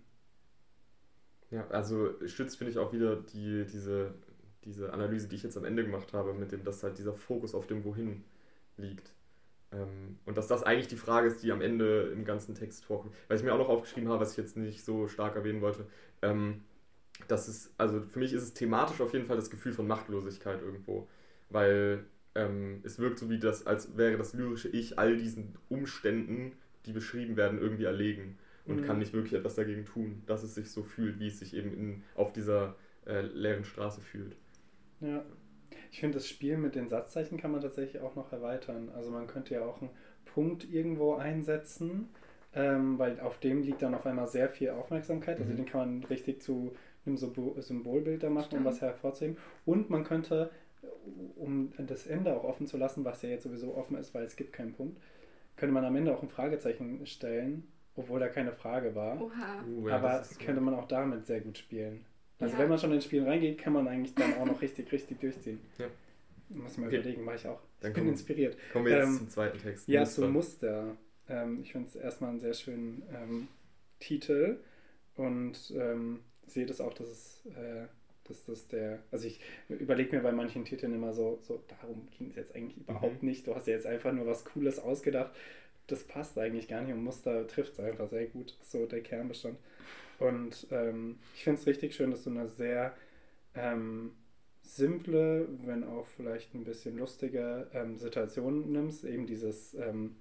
Ja, 1.51 1.67
also 1.69 2.13
stützt, 2.27 2.57
finde 2.57 2.71
ich, 2.71 2.77
auch 2.77 2.91
wieder 2.91 3.15
die, 3.15 3.65
diese, 3.65 4.13
diese 4.65 4.93
Analyse, 4.93 5.27
die 5.27 5.35
ich 5.35 5.43
jetzt 5.43 5.57
am 5.57 5.65
Ende 5.65 5.83
gemacht 5.83 6.13
habe, 6.13 6.33
mit 6.33 6.51
dem, 6.51 6.63
dass 6.63 6.83
halt 6.83 6.97
dieser 6.97 7.13
Fokus 7.13 7.55
auf 7.55 7.67
dem 7.67 7.83
Wohin 7.85 8.23
liegt. 8.77 9.13
Ähm, 9.71 10.19
und 10.25 10.37
dass 10.37 10.47
das 10.47 10.63
eigentlich 10.63 10.87
die 10.89 10.97
Frage 10.97 11.27
ist, 11.27 11.41
die 11.43 11.51
am 11.51 11.61
Ende 11.61 12.11
im 12.13 12.25
ganzen 12.25 12.55
Text 12.55 12.83
vorkommt. 12.83 13.15
Weil 13.27 13.37
ich 13.37 13.43
mir 13.43 13.53
auch 13.53 13.57
noch 13.57 13.69
aufgeschrieben 13.69 14.09
habe, 14.09 14.19
was 14.19 14.31
ich 14.31 14.37
jetzt 14.37 14.57
nicht 14.57 14.83
so 14.83 15.07
stark 15.07 15.35
erwähnen 15.35 15.61
wollte, 15.61 15.87
ähm, 16.21 16.61
dass 17.27 17.47
es, 17.47 17.73
also 17.77 18.01
für 18.01 18.19
mich 18.19 18.33
ist 18.33 18.43
es 18.43 18.53
thematisch 18.53 18.99
auf 18.99 19.13
jeden 19.13 19.25
Fall 19.25 19.37
das 19.37 19.49
Gefühl 19.49 19.73
von 19.73 19.87
Machtlosigkeit 19.87 20.61
irgendwo. 20.61 21.07
Weil 21.49 22.05
ähm, 22.35 22.81
es 22.83 22.99
wirkt 22.99 23.19
so 23.19 23.29
wie 23.29 23.39
das, 23.39 23.67
als 23.67 23.97
wäre 23.97 24.17
das 24.17 24.33
lyrische 24.33 24.69
Ich 24.69 24.97
all 24.97 25.17
diesen 25.17 25.55
Umständen, 25.69 26.53
die 26.85 26.93
beschrieben 26.93 27.35
werden, 27.37 27.59
irgendwie 27.59 27.83
erlegen 27.83 28.37
und 28.65 28.81
mhm. 28.81 28.85
kann 28.85 28.99
nicht 28.99 29.13
wirklich 29.13 29.33
etwas 29.33 29.55
dagegen 29.55 29.85
tun, 29.85 30.23
dass 30.25 30.43
es 30.43 30.55
sich 30.55 30.71
so 30.71 30.83
fühlt, 30.83 31.19
wie 31.19 31.27
es 31.27 31.39
sich 31.39 31.55
eben 31.55 31.73
in, 31.73 32.03
auf 32.15 32.33
dieser 32.33 32.75
äh, 33.05 33.21
leeren 33.21 33.65
Straße 33.65 34.01
fühlt. 34.01 34.35
Ja. 34.99 35.23
Ich 35.91 35.99
finde, 35.99 36.15
das 36.15 36.27
Spiel 36.27 36.57
mit 36.57 36.75
den 36.75 36.89
Satzzeichen 36.89 37.37
kann 37.37 37.51
man 37.51 37.61
tatsächlich 37.61 38.01
auch 38.01 38.15
noch 38.15 38.31
erweitern. 38.31 38.89
Also 38.93 39.11
man 39.11 39.27
könnte 39.27 39.55
ja 39.55 39.65
auch 39.65 39.81
einen 39.81 39.91
Punkt 40.25 40.71
irgendwo 40.71 41.15
einsetzen, 41.15 42.09
ähm, 42.53 42.97
weil 42.99 43.19
auf 43.19 43.39
dem 43.39 43.61
liegt 43.61 43.81
dann 43.81 43.95
auf 43.95 44.05
einmal 44.05 44.27
sehr 44.27 44.49
viel 44.49 44.69
Aufmerksamkeit. 44.69 45.39
Also 45.39 45.51
mhm. 45.51 45.57
den 45.57 45.65
kann 45.65 45.79
man 45.79 46.03
richtig 46.05 46.41
zu 46.41 46.73
einem 47.05 47.17
Symbolbild 47.17 48.23
da 48.23 48.29
machen, 48.29 48.57
um 48.57 48.65
was 48.65 48.81
hervorzuheben. 48.81 49.37
Und 49.65 49.89
man 49.89 50.03
könnte, 50.03 50.51
um 51.35 51.71
das 51.77 52.07
Ende 52.07 52.35
auch 52.35 52.43
offen 52.43 52.67
zu 52.67 52.77
lassen, 52.77 53.05
was 53.05 53.21
ja 53.21 53.29
jetzt 53.29 53.43
sowieso 53.43 53.75
offen 53.75 53.97
ist, 53.97 54.13
weil 54.13 54.23
es 54.23 54.35
gibt 54.35 54.53
keinen 54.53 54.73
Punkt, 54.73 54.99
könnte 55.55 55.73
man 55.73 55.85
am 55.85 55.95
Ende 55.95 56.15
auch 56.15 56.23
ein 56.23 56.29
Fragezeichen 56.29 57.05
stellen, 57.05 57.67
obwohl 57.95 58.19
da 58.19 58.29
keine 58.29 58.51
Frage 58.51 58.95
war. 58.95 59.21
Oha. 59.21 59.63
Uh, 59.67 59.89
ja, 59.89 59.97
Aber 59.97 60.23
könnte 60.43 60.61
man 60.61 60.73
auch 60.73 60.87
damit 60.87 61.25
sehr 61.25 61.41
gut 61.41 61.57
spielen. 61.57 62.05
Also 62.39 62.55
ja. 62.55 62.59
wenn 62.59 62.69
man 62.69 62.79
schon 62.79 62.91
ins 62.91 63.05
Spiel 63.05 63.23
reingeht, 63.23 63.59
kann 63.59 63.73
man 63.73 63.87
eigentlich 63.87 64.15
dann 64.15 64.33
auch 64.35 64.45
noch 64.45 64.61
richtig, 64.61 64.91
richtig 64.91 65.19
durchziehen. 65.19 65.59
Ja. 65.77 65.85
Muss 66.49 66.77
man 66.77 66.87
okay. 66.87 66.97
überlegen, 66.97 67.23
mache 67.23 67.35
ich 67.35 67.47
auch. 67.47 67.61
Dann 67.79 67.91
ich 67.91 67.95
bin 67.95 68.03
komm, 68.03 68.13
inspiriert. 68.13 68.57
Kommen 68.73 68.85
wir 68.85 68.97
jetzt 68.97 69.07
ähm, 69.07 69.17
zum 69.17 69.29
zweiten 69.29 69.59
Text. 69.59 69.87
Ja, 69.87 70.01
Muster. 70.01 70.21
zum 70.21 70.33
Muster. 70.33 70.97
Ähm, 71.29 71.59
ich 71.61 71.71
finde 71.71 71.87
es 71.87 71.95
erstmal 71.95 72.31
einen 72.31 72.39
sehr 72.39 72.53
schönen 72.53 73.03
ähm, 73.13 73.47
Titel 73.99 74.59
und 75.15 75.73
ähm, 75.75 76.19
sehe 76.47 76.65
das 76.65 76.81
auch, 76.81 76.93
dass 76.93 77.07
es 77.07 77.45
äh, 77.45 77.85
dass 78.31 78.45
das 78.45 78.67
der, 78.67 78.99
also 79.11 79.27
ich 79.27 79.39
überlege 79.69 80.15
mir 80.15 80.23
bei 80.23 80.31
manchen 80.31 80.65
Titeln 80.65 80.93
immer 80.93 81.13
so, 81.13 81.39
so 81.41 81.61
darum 81.67 82.07
ging 82.17 82.29
es 82.29 82.35
jetzt 82.35 82.55
eigentlich 82.55 82.77
überhaupt 82.77 83.21
mhm. 83.21 83.29
nicht. 83.29 83.47
Du 83.47 83.55
hast 83.55 83.67
ja 83.67 83.73
jetzt 83.73 83.85
einfach 83.85 84.11
nur 84.11 84.25
was 84.25 84.45
Cooles 84.45 84.79
ausgedacht. 84.79 85.31
Das 85.87 86.03
passt 86.03 86.37
eigentlich 86.37 86.67
gar 86.67 86.81
nicht 86.81 86.93
und 86.93 87.03
Muster 87.03 87.47
trifft 87.47 87.73
es 87.73 87.79
einfach 87.79 88.09
sehr 88.09 88.25
gut. 88.27 88.57
So 88.61 88.85
der 88.85 89.01
Kernbestand. 89.01 89.57
Und 90.19 90.67
ähm, 90.71 91.19
ich 91.35 91.43
finde 91.43 91.59
es 91.59 91.67
richtig 91.67 91.95
schön, 91.95 92.11
dass 92.11 92.23
du 92.23 92.29
eine 92.29 92.47
sehr 92.47 92.95
ähm, 93.55 94.11
simple, 94.61 95.47
wenn 95.65 95.83
auch 95.83 96.05
vielleicht 96.05 96.53
ein 96.53 96.63
bisschen 96.63 96.97
lustige 96.97 97.67
ähm, 97.73 97.97
Situation 97.97 98.71
nimmst. 98.71 99.03
Eben 99.03 99.25
dieses 99.25 99.73
ähm, 99.73 100.15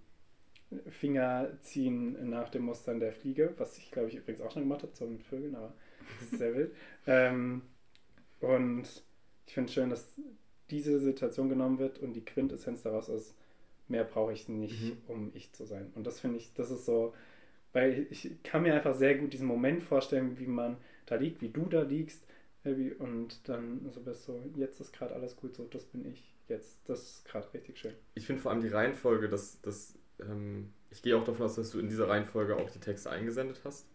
Fingerziehen 0.88 2.30
nach 2.30 2.48
den 2.48 2.62
Mustern 2.62 3.00
der 3.00 3.12
Fliege, 3.12 3.54
was 3.58 3.76
ich 3.76 3.90
glaube 3.90 4.08
ich 4.08 4.16
übrigens 4.16 4.40
auch 4.40 4.52
schon 4.52 4.62
gemacht 4.62 4.82
habe, 4.82 4.92
so 4.94 5.06
mit 5.06 5.22
Vögeln, 5.22 5.54
aber 5.54 5.74
das 6.20 6.32
ist 6.32 6.38
sehr 6.38 6.54
wild. 6.54 6.74
Ähm, 7.06 7.62
und 8.40 8.82
ich 9.46 9.54
finde 9.54 9.68
es 9.68 9.74
schön, 9.74 9.90
dass 9.90 10.14
diese 10.70 11.00
Situation 11.00 11.48
genommen 11.48 11.78
wird 11.78 11.98
und 11.98 12.12
die 12.12 12.24
Quintessenz 12.24 12.82
daraus 12.82 13.08
ist, 13.08 13.34
mehr 13.88 14.04
brauche 14.04 14.32
ich 14.32 14.48
nicht, 14.48 14.82
mhm. 14.82 14.96
um 15.08 15.30
ich 15.34 15.52
zu 15.52 15.64
sein. 15.64 15.90
Und 15.94 16.06
das 16.06 16.20
finde 16.20 16.38
ich, 16.38 16.52
das 16.54 16.70
ist 16.70 16.84
so 16.84 17.12
weil 17.72 18.06
ich 18.10 18.30
kann 18.42 18.62
mir 18.62 18.74
einfach 18.74 18.94
sehr 18.94 19.16
gut 19.16 19.32
diesen 19.32 19.46
Moment 19.46 19.82
vorstellen, 19.82 20.38
wie 20.38 20.46
man 20.46 20.76
da 21.06 21.16
liegt, 21.16 21.40
wie 21.40 21.50
du 21.50 21.66
da 21.66 21.82
liegst. 21.82 22.24
Und 22.98 23.48
dann 23.48 23.88
so 23.90 24.00
bist 24.00 24.28
du, 24.28 24.38
jetzt 24.56 24.80
ist 24.80 24.92
gerade 24.92 25.14
alles 25.14 25.36
gut, 25.36 25.54
so 25.54 25.64
das 25.64 25.84
bin 25.84 26.04
ich. 26.04 26.34
Jetzt, 26.48 26.80
das 26.86 27.02
ist 27.02 27.24
gerade 27.24 27.52
richtig 27.54 27.78
schön. 27.78 27.94
Ich 28.14 28.26
finde 28.26 28.42
vor 28.42 28.50
allem 28.50 28.60
die 28.60 28.68
Reihenfolge, 28.68 29.28
dass, 29.28 29.60
dass 29.62 29.94
ähm, 30.20 30.72
ich 30.90 31.00
gehe 31.00 31.16
auch 31.16 31.24
davon 31.24 31.46
aus, 31.46 31.54
dass 31.54 31.70
du 31.70 31.78
in 31.78 31.88
dieser 31.88 32.08
Reihenfolge 32.08 32.56
auch 32.56 32.68
die 32.70 32.80
Texte 32.80 33.08
eingesendet 33.08 33.60
hast. 33.64 33.86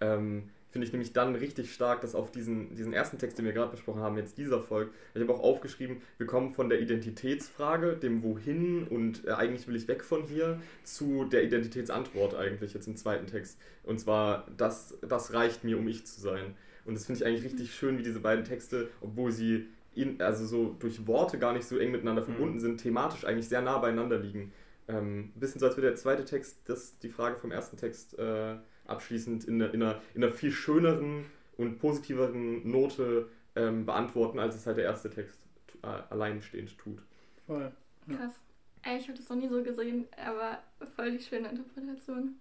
Ähm, 0.00 0.50
finde 0.74 0.88
ich 0.88 0.92
nämlich 0.92 1.12
dann 1.12 1.36
richtig 1.36 1.72
stark, 1.72 2.00
dass 2.00 2.16
auf 2.16 2.32
diesen, 2.32 2.74
diesen 2.74 2.92
ersten 2.92 3.16
Text, 3.16 3.38
den 3.38 3.44
wir 3.44 3.52
gerade 3.52 3.70
besprochen 3.70 4.00
haben, 4.00 4.16
jetzt 4.16 4.38
dieser 4.38 4.60
folgt. 4.60 4.92
Ich 5.14 5.22
habe 5.22 5.32
auch 5.32 5.38
aufgeschrieben, 5.38 5.98
wir 6.18 6.26
kommen 6.26 6.50
von 6.50 6.68
der 6.68 6.80
Identitätsfrage, 6.80 7.94
dem 7.94 8.24
Wohin 8.24 8.82
und 8.88 9.24
äh, 9.24 9.30
eigentlich 9.30 9.68
will 9.68 9.76
ich 9.76 9.86
weg 9.86 10.02
von 10.02 10.24
hier, 10.24 10.60
zu 10.82 11.26
der 11.26 11.44
Identitätsantwort 11.44 12.34
eigentlich 12.34 12.74
jetzt 12.74 12.88
im 12.88 12.96
zweiten 12.96 13.28
Text. 13.28 13.56
Und 13.84 14.00
zwar, 14.00 14.48
das, 14.56 14.98
das 15.08 15.32
reicht 15.32 15.62
mir, 15.62 15.78
um 15.78 15.86
ich 15.86 16.06
zu 16.06 16.20
sein. 16.20 16.56
Und 16.84 16.94
das 16.94 17.06
finde 17.06 17.20
ich 17.20 17.24
eigentlich 17.24 17.44
richtig 17.44 17.72
schön, 17.72 17.96
wie 17.96 18.02
diese 18.02 18.18
beiden 18.18 18.44
Texte, 18.44 18.88
obwohl 19.00 19.30
sie 19.30 19.68
in, 19.94 20.20
also 20.20 20.44
so 20.44 20.74
durch 20.80 21.06
Worte 21.06 21.38
gar 21.38 21.52
nicht 21.52 21.68
so 21.68 21.78
eng 21.78 21.92
miteinander 21.92 22.22
mhm. 22.22 22.26
verbunden 22.26 22.58
sind, 22.58 22.80
thematisch 22.80 23.24
eigentlich 23.24 23.48
sehr 23.48 23.62
nah 23.62 23.78
beieinander 23.78 24.18
liegen. 24.18 24.52
Ähm, 24.88 25.30
bisschen 25.36 25.60
so, 25.60 25.66
als 25.66 25.76
würde 25.76 25.86
der 25.86 25.96
zweite 25.96 26.24
Text 26.24 26.58
das, 26.64 26.98
die 26.98 27.10
Frage 27.10 27.36
vom 27.36 27.52
ersten 27.52 27.76
Text 27.76 28.18
äh, 28.18 28.56
abschließend 28.86 29.44
in, 29.44 29.60
in, 29.60 29.82
einer, 29.82 30.00
in 30.14 30.24
einer 30.24 30.32
viel 30.32 30.50
schöneren 30.50 31.26
und 31.56 31.78
positiveren 31.78 32.68
Note 32.68 33.28
ähm, 33.56 33.86
beantworten, 33.86 34.38
als 34.38 34.56
es 34.56 34.66
halt 34.66 34.78
der 34.78 34.84
erste 34.84 35.10
Text 35.10 35.38
äh, 35.82 35.86
alleinstehend 35.86 36.76
tut. 36.78 37.00
Voll. 37.46 37.72
Ja. 38.06 38.16
Krass. 38.16 38.40
Ey, 38.82 38.98
ich 38.98 39.08
habe 39.08 39.16
das 39.16 39.28
noch 39.28 39.36
nie 39.36 39.48
so 39.48 39.62
gesehen, 39.62 40.06
aber 40.16 40.58
voll 40.94 41.12
die 41.12 41.22
schöne 41.22 41.48
Interpretation. 41.48 42.34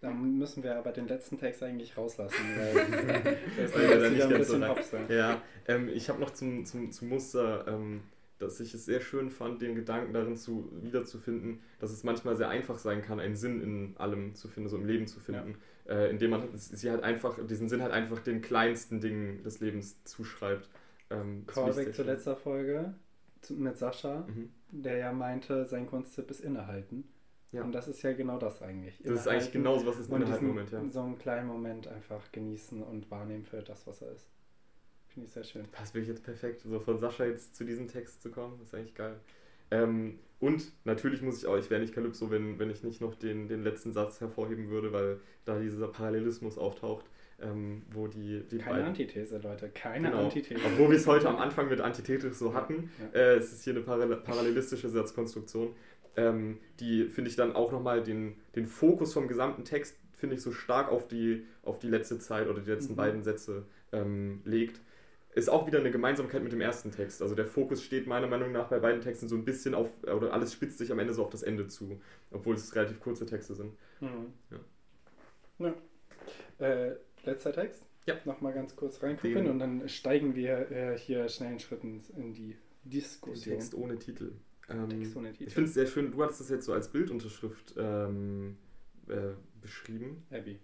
Da 0.00 0.10
müssen 0.12 0.62
wir 0.62 0.76
aber 0.76 0.92
den 0.92 1.08
letzten 1.08 1.38
Text 1.38 1.60
eigentlich 1.62 1.96
rauslassen, 1.96 2.36
weil 2.56 3.38
das 3.56 3.74
ist 3.74 3.76
ja, 3.76 4.10
nicht 4.10 4.22
ein 4.22 4.28
bisschen 4.28 4.64
so 5.08 5.12
Ja, 5.12 5.42
ähm, 5.66 5.88
ich 5.88 6.08
habe 6.08 6.20
noch 6.20 6.30
zum, 6.30 6.64
zum, 6.64 6.92
zum 6.92 7.08
Muster 7.08 7.66
ähm, 7.66 8.02
dass 8.38 8.60
ich 8.60 8.72
es 8.74 8.84
sehr 8.84 9.00
schön 9.00 9.30
fand, 9.30 9.60
den 9.62 9.74
Gedanken 9.74 10.12
darin 10.12 10.36
zu, 10.36 10.70
wiederzufinden, 10.82 11.60
dass 11.78 11.90
es 11.90 12.04
manchmal 12.04 12.36
sehr 12.36 12.48
einfach 12.48 12.78
sein 12.78 13.02
kann, 13.02 13.20
einen 13.20 13.36
Sinn 13.36 13.60
in 13.60 13.96
allem 13.96 14.34
zu 14.34 14.48
finden, 14.48 14.68
so 14.68 14.76
im 14.76 14.86
Leben 14.86 15.06
zu 15.06 15.20
finden, 15.20 15.56
ja. 15.86 15.94
äh, 15.94 16.10
indem 16.10 16.30
man 16.30 16.48
sie 16.56 16.90
halt 16.90 17.02
einfach, 17.02 17.38
diesen 17.46 17.68
Sinn 17.68 17.82
halt 17.82 17.92
einfach 17.92 18.20
den 18.20 18.40
kleinsten 18.40 19.00
Dingen 19.00 19.42
des 19.42 19.60
Lebens 19.60 20.02
zuschreibt. 20.04 20.68
Ähm, 21.10 21.44
Callback 21.46 21.94
zur 21.94 22.04
letzter 22.04 22.36
Folge 22.36 22.94
mit 23.50 23.78
Sascha, 23.78 24.26
mhm. 24.28 24.50
der 24.70 24.98
ja 24.98 25.12
meinte, 25.12 25.64
sein 25.64 25.86
Kunsttipp 25.86 26.30
ist 26.30 26.40
innehalten. 26.40 27.08
Ja. 27.50 27.62
Und 27.62 27.72
das 27.72 27.88
ist 27.88 28.02
ja 28.02 28.12
genau 28.12 28.38
das 28.38 28.60
eigentlich. 28.60 29.00
Das 29.02 29.20
ist 29.20 29.28
eigentlich 29.28 29.52
genau 29.52 29.78
so, 29.78 29.86
was 29.86 29.98
ist 29.98 30.12
innehalten 30.12 30.46
Moment, 30.46 30.70
ja. 30.70 30.86
So 30.90 31.00
einen 31.00 31.18
kleinen 31.18 31.46
Moment 31.48 31.88
einfach 31.88 32.30
genießen 32.30 32.82
und 32.82 33.10
wahrnehmen 33.10 33.44
für 33.44 33.62
das, 33.62 33.86
was 33.86 34.02
er 34.02 34.12
ist. 34.12 34.28
Finde 35.18 35.26
ich 35.26 35.32
sehr 35.32 35.42
schön. 35.42 35.64
Passt 35.72 35.94
wirklich 35.94 36.10
jetzt 36.10 36.22
perfekt, 36.22 36.60
so 36.62 36.78
von 36.78 36.96
Sascha 36.96 37.24
jetzt 37.24 37.56
zu 37.56 37.64
diesem 37.64 37.88
Text 37.88 38.22
zu 38.22 38.30
kommen. 38.30 38.60
ist 38.62 38.72
eigentlich 38.72 38.94
geil. 38.94 39.16
Ähm, 39.72 40.20
und 40.38 40.70
natürlich 40.84 41.22
muss 41.22 41.38
ich 41.38 41.46
auch, 41.48 41.56
ich 41.56 41.70
wäre 41.70 41.80
nicht 41.80 41.92
Kalypso, 41.92 42.30
wenn, 42.30 42.60
wenn 42.60 42.70
ich 42.70 42.84
nicht 42.84 43.00
noch 43.00 43.16
den, 43.16 43.48
den 43.48 43.64
letzten 43.64 43.92
Satz 43.92 44.20
hervorheben 44.20 44.70
würde, 44.70 44.92
weil 44.92 45.18
da 45.44 45.58
dieser 45.58 45.88
Parallelismus 45.88 46.56
auftaucht, 46.56 47.04
ähm, 47.40 47.82
wo 47.90 48.06
die, 48.06 48.44
die 48.48 48.58
Keine 48.58 48.74
beiden, 48.74 48.86
Antithese, 48.86 49.38
Leute, 49.38 49.68
keine 49.70 50.10
genau, 50.10 50.22
Antithese. 50.22 50.60
Obwohl 50.64 50.90
wir 50.90 50.96
es 50.96 51.06
heute 51.08 51.28
am 51.28 51.38
Anfang 51.38 51.68
mit 51.68 51.80
Antithetisch 51.80 52.34
so 52.34 52.54
hatten, 52.54 52.88
ja. 53.12 53.20
Äh, 53.20 53.34
es 53.38 53.52
ist 53.52 53.64
hier 53.64 53.74
eine 53.74 54.16
parallelistische 54.16 54.88
Satzkonstruktion, 54.88 55.74
ähm, 56.16 56.58
die, 56.78 57.06
finde 57.06 57.28
ich, 57.28 57.34
dann 57.34 57.56
auch 57.56 57.72
nochmal 57.72 58.04
den, 58.04 58.36
den 58.54 58.66
Fokus 58.68 59.14
vom 59.14 59.26
gesamten 59.26 59.64
Text, 59.64 59.98
finde 60.16 60.36
ich, 60.36 60.42
so 60.42 60.52
stark 60.52 60.92
auf 60.92 61.08
die, 61.08 61.44
auf 61.64 61.80
die 61.80 61.88
letzte 61.88 62.20
Zeit 62.20 62.46
oder 62.46 62.60
die 62.60 62.70
letzten 62.70 62.92
mhm. 62.92 62.98
beiden 62.98 63.22
Sätze 63.24 63.66
ähm, 63.90 64.42
legt 64.44 64.80
ist 65.38 65.48
auch 65.48 65.66
wieder 65.66 65.78
eine 65.78 65.90
Gemeinsamkeit 65.90 66.42
mit 66.42 66.52
dem 66.52 66.60
ersten 66.60 66.90
Text. 66.90 67.22
Also 67.22 67.34
der 67.34 67.46
Fokus 67.46 67.82
steht 67.82 68.06
meiner 68.06 68.26
Meinung 68.26 68.52
nach 68.52 68.68
bei 68.68 68.78
beiden 68.78 69.00
Texten 69.00 69.28
so 69.28 69.36
ein 69.36 69.44
bisschen 69.44 69.74
auf, 69.74 69.90
oder 70.02 70.32
alles 70.32 70.52
spitzt 70.52 70.78
sich 70.78 70.90
am 70.90 70.98
Ende 70.98 71.14
so 71.14 71.22
auf 71.22 71.30
das 71.30 71.42
Ende 71.42 71.68
zu, 71.68 72.00
obwohl 72.30 72.54
es 72.54 72.74
relativ 72.74 73.00
kurze 73.00 73.26
Texte 73.26 73.54
sind. 73.54 73.72
Mhm. 74.00 74.32
Ja. 74.50 75.74
ja. 76.58 76.66
Äh, 76.66 76.96
letzter 77.24 77.52
Text? 77.52 77.84
Ja. 78.06 78.16
Nochmal 78.24 78.54
ganz 78.54 78.74
kurz 78.74 79.02
reingucken 79.02 79.34
Den, 79.34 79.50
und 79.50 79.58
dann 79.58 79.88
steigen 79.88 80.34
wir 80.34 80.70
äh, 80.70 80.98
hier 80.98 81.28
schnellen 81.28 81.60
Schritten 81.60 82.02
in 82.16 82.32
die 82.32 82.56
Diskussion. 82.84 83.54
Text 83.54 83.74
ohne 83.74 83.98
Titel. 83.98 84.32
Ähm, 84.68 84.88
Text 84.88 85.16
ohne 85.16 85.32
Titel. 85.32 85.44
Ich 85.44 85.54
finde 85.54 85.68
es 85.68 85.74
sehr 85.74 85.86
schön, 85.86 86.10
du 86.10 86.22
hattest 86.22 86.40
das 86.40 86.48
jetzt 86.48 86.64
so 86.64 86.72
als 86.72 86.88
Bildunterschrift 86.88 87.74
ähm, 87.76 88.56
äh, 89.08 89.34
beschrieben. 89.60 90.26
Abby. 90.30 90.58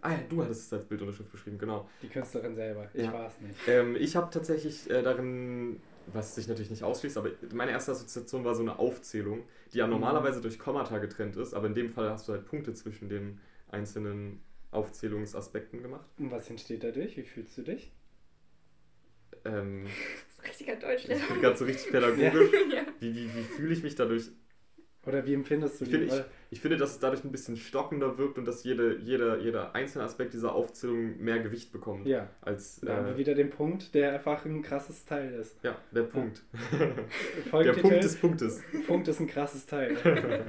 Ah 0.00 0.12
ja, 0.12 0.18
du 0.28 0.42
hattest 0.42 0.66
es 0.66 0.72
als 0.72 0.84
Bildunterschrift 0.86 1.30
beschrieben, 1.30 1.58
genau. 1.58 1.88
Die 2.02 2.08
Künstlerin 2.08 2.54
selber, 2.54 2.88
ich 2.92 3.04
ja. 3.04 3.12
war 3.12 3.28
es 3.28 3.40
nicht. 3.40 3.58
Ähm, 3.68 3.96
ich 3.96 4.16
habe 4.16 4.30
tatsächlich 4.30 4.90
äh, 4.90 5.02
darin, 5.02 5.80
was 6.12 6.34
sich 6.34 6.48
natürlich 6.48 6.70
nicht 6.70 6.82
ausschließt, 6.82 7.16
aber 7.16 7.30
meine 7.52 7.70
erste 7.70 7.92
Assoziation 7.92 8.44
war 8.44 8.54
so 8.54 8.62
eine 8.62 8.78
Aufzählung, 8.78 9.44
die 9.72 9.78
ja 9.78 9.86
mhm. 9.86 9.92
normalerweise 9.92 10.40
durch 10.40 10.58
Kommata 10.58 10.98
getrennt 10.98 11.36
ist, 11.36 11.54
aber 11.54 11.66
in 11.66 11.74
dem 11.74 11.88
Fall 11.88 12.10
hast 12.10 12.28
du 12.28 12.32
halt 12.32 12.44
Punkte 12.46 12.74
zwischen 12.74 13.08
den 13.08 13.40
einzelnen 13.70 14.40
Aufzählungsaspekten 14.70 15.82
gemacht. 15.82 16.08
Und 16.18 16.30
was 16.30 16.50
entsteht 16.50 16.82
dadurch? 16.84 17.16
Wie 17.16 17.22
fühlst 17.22 17.56
du 17.56 17.62
dich? 17.62 17.92
Ähm, 19.44 19.86
Richtiger 20.46 20.76
Deutsch, 20.76 21.08
Ich 21.08 21.28
bin 21.28 21.40
gerade 21.40 21.56
so 21.56 21.64
richtig 21.64 21.90
pädagogisch. 21.90 22.50
ja. 22.74 22.84
Wie, 23.00 23.14
wie, 23.14 23.34
wie 23.34 23.42
fühle 23.42 23.72
ich 23.72 23.82
mich 23.82 23.94
dadurch? 23.94 24.28
Oder 25.06 25.26
wie 25.26 25.34
empfindest 25.34 25.80
du 25.80 25.84
ich 25.84 25.90
die? 25.90 25.96
Find, 25.98 26.12
ich, 26.12 26.22
ich, 26.50 26.60
finde, 26.60 26.76
dass 26.76 26.92
es 26.92 26.98
dadurch 26.98 27.24
ein 27.24 27.32
bisschen 27.32 27.56
stockender 27.56 28.16
wirkt 28.16 28.38
und 28.38 28.46
dass 28.46 28.64
jede, 28.64 28.96
jeder, 28.98 29.38
jeder 29.38 29.74
einzelne 29.74 30.04
Aspekt 30.04 30.32
dieser 30.32 30.54
Aufzählung 30.54 31.22
mehr 31.22 31.40
Gewicht 31.40 31.72
bekommt. 31.72 32.06
Ja. 32.06 32.28
Als, 32.40 32.82
äh, 32.82 33.16
wieder 33.16 33.34
den 33.34 33.50
Punkt, 33.50 33.94
der 33.94 34.14
einfach 34.14 34.44
ein 34.44 34.62
krasses 34.62 35.04
Teil 35.04 35.34
ist. 35.34 35.56
Ja, 35.62 35.76
der 35.92 36.02
Punkt. 36.02 36.42
Ja. 37.52 37.62
der 37.62 37.72
Punkt 37.72 38.02
des 38.02 38.16
Punktes. 38.16 38.62
Punkt 38.86 39.08
ist 39.08 39.20
ein 39.20 39.26
krasses 39.26 39.66
Teil. 39.66 39.96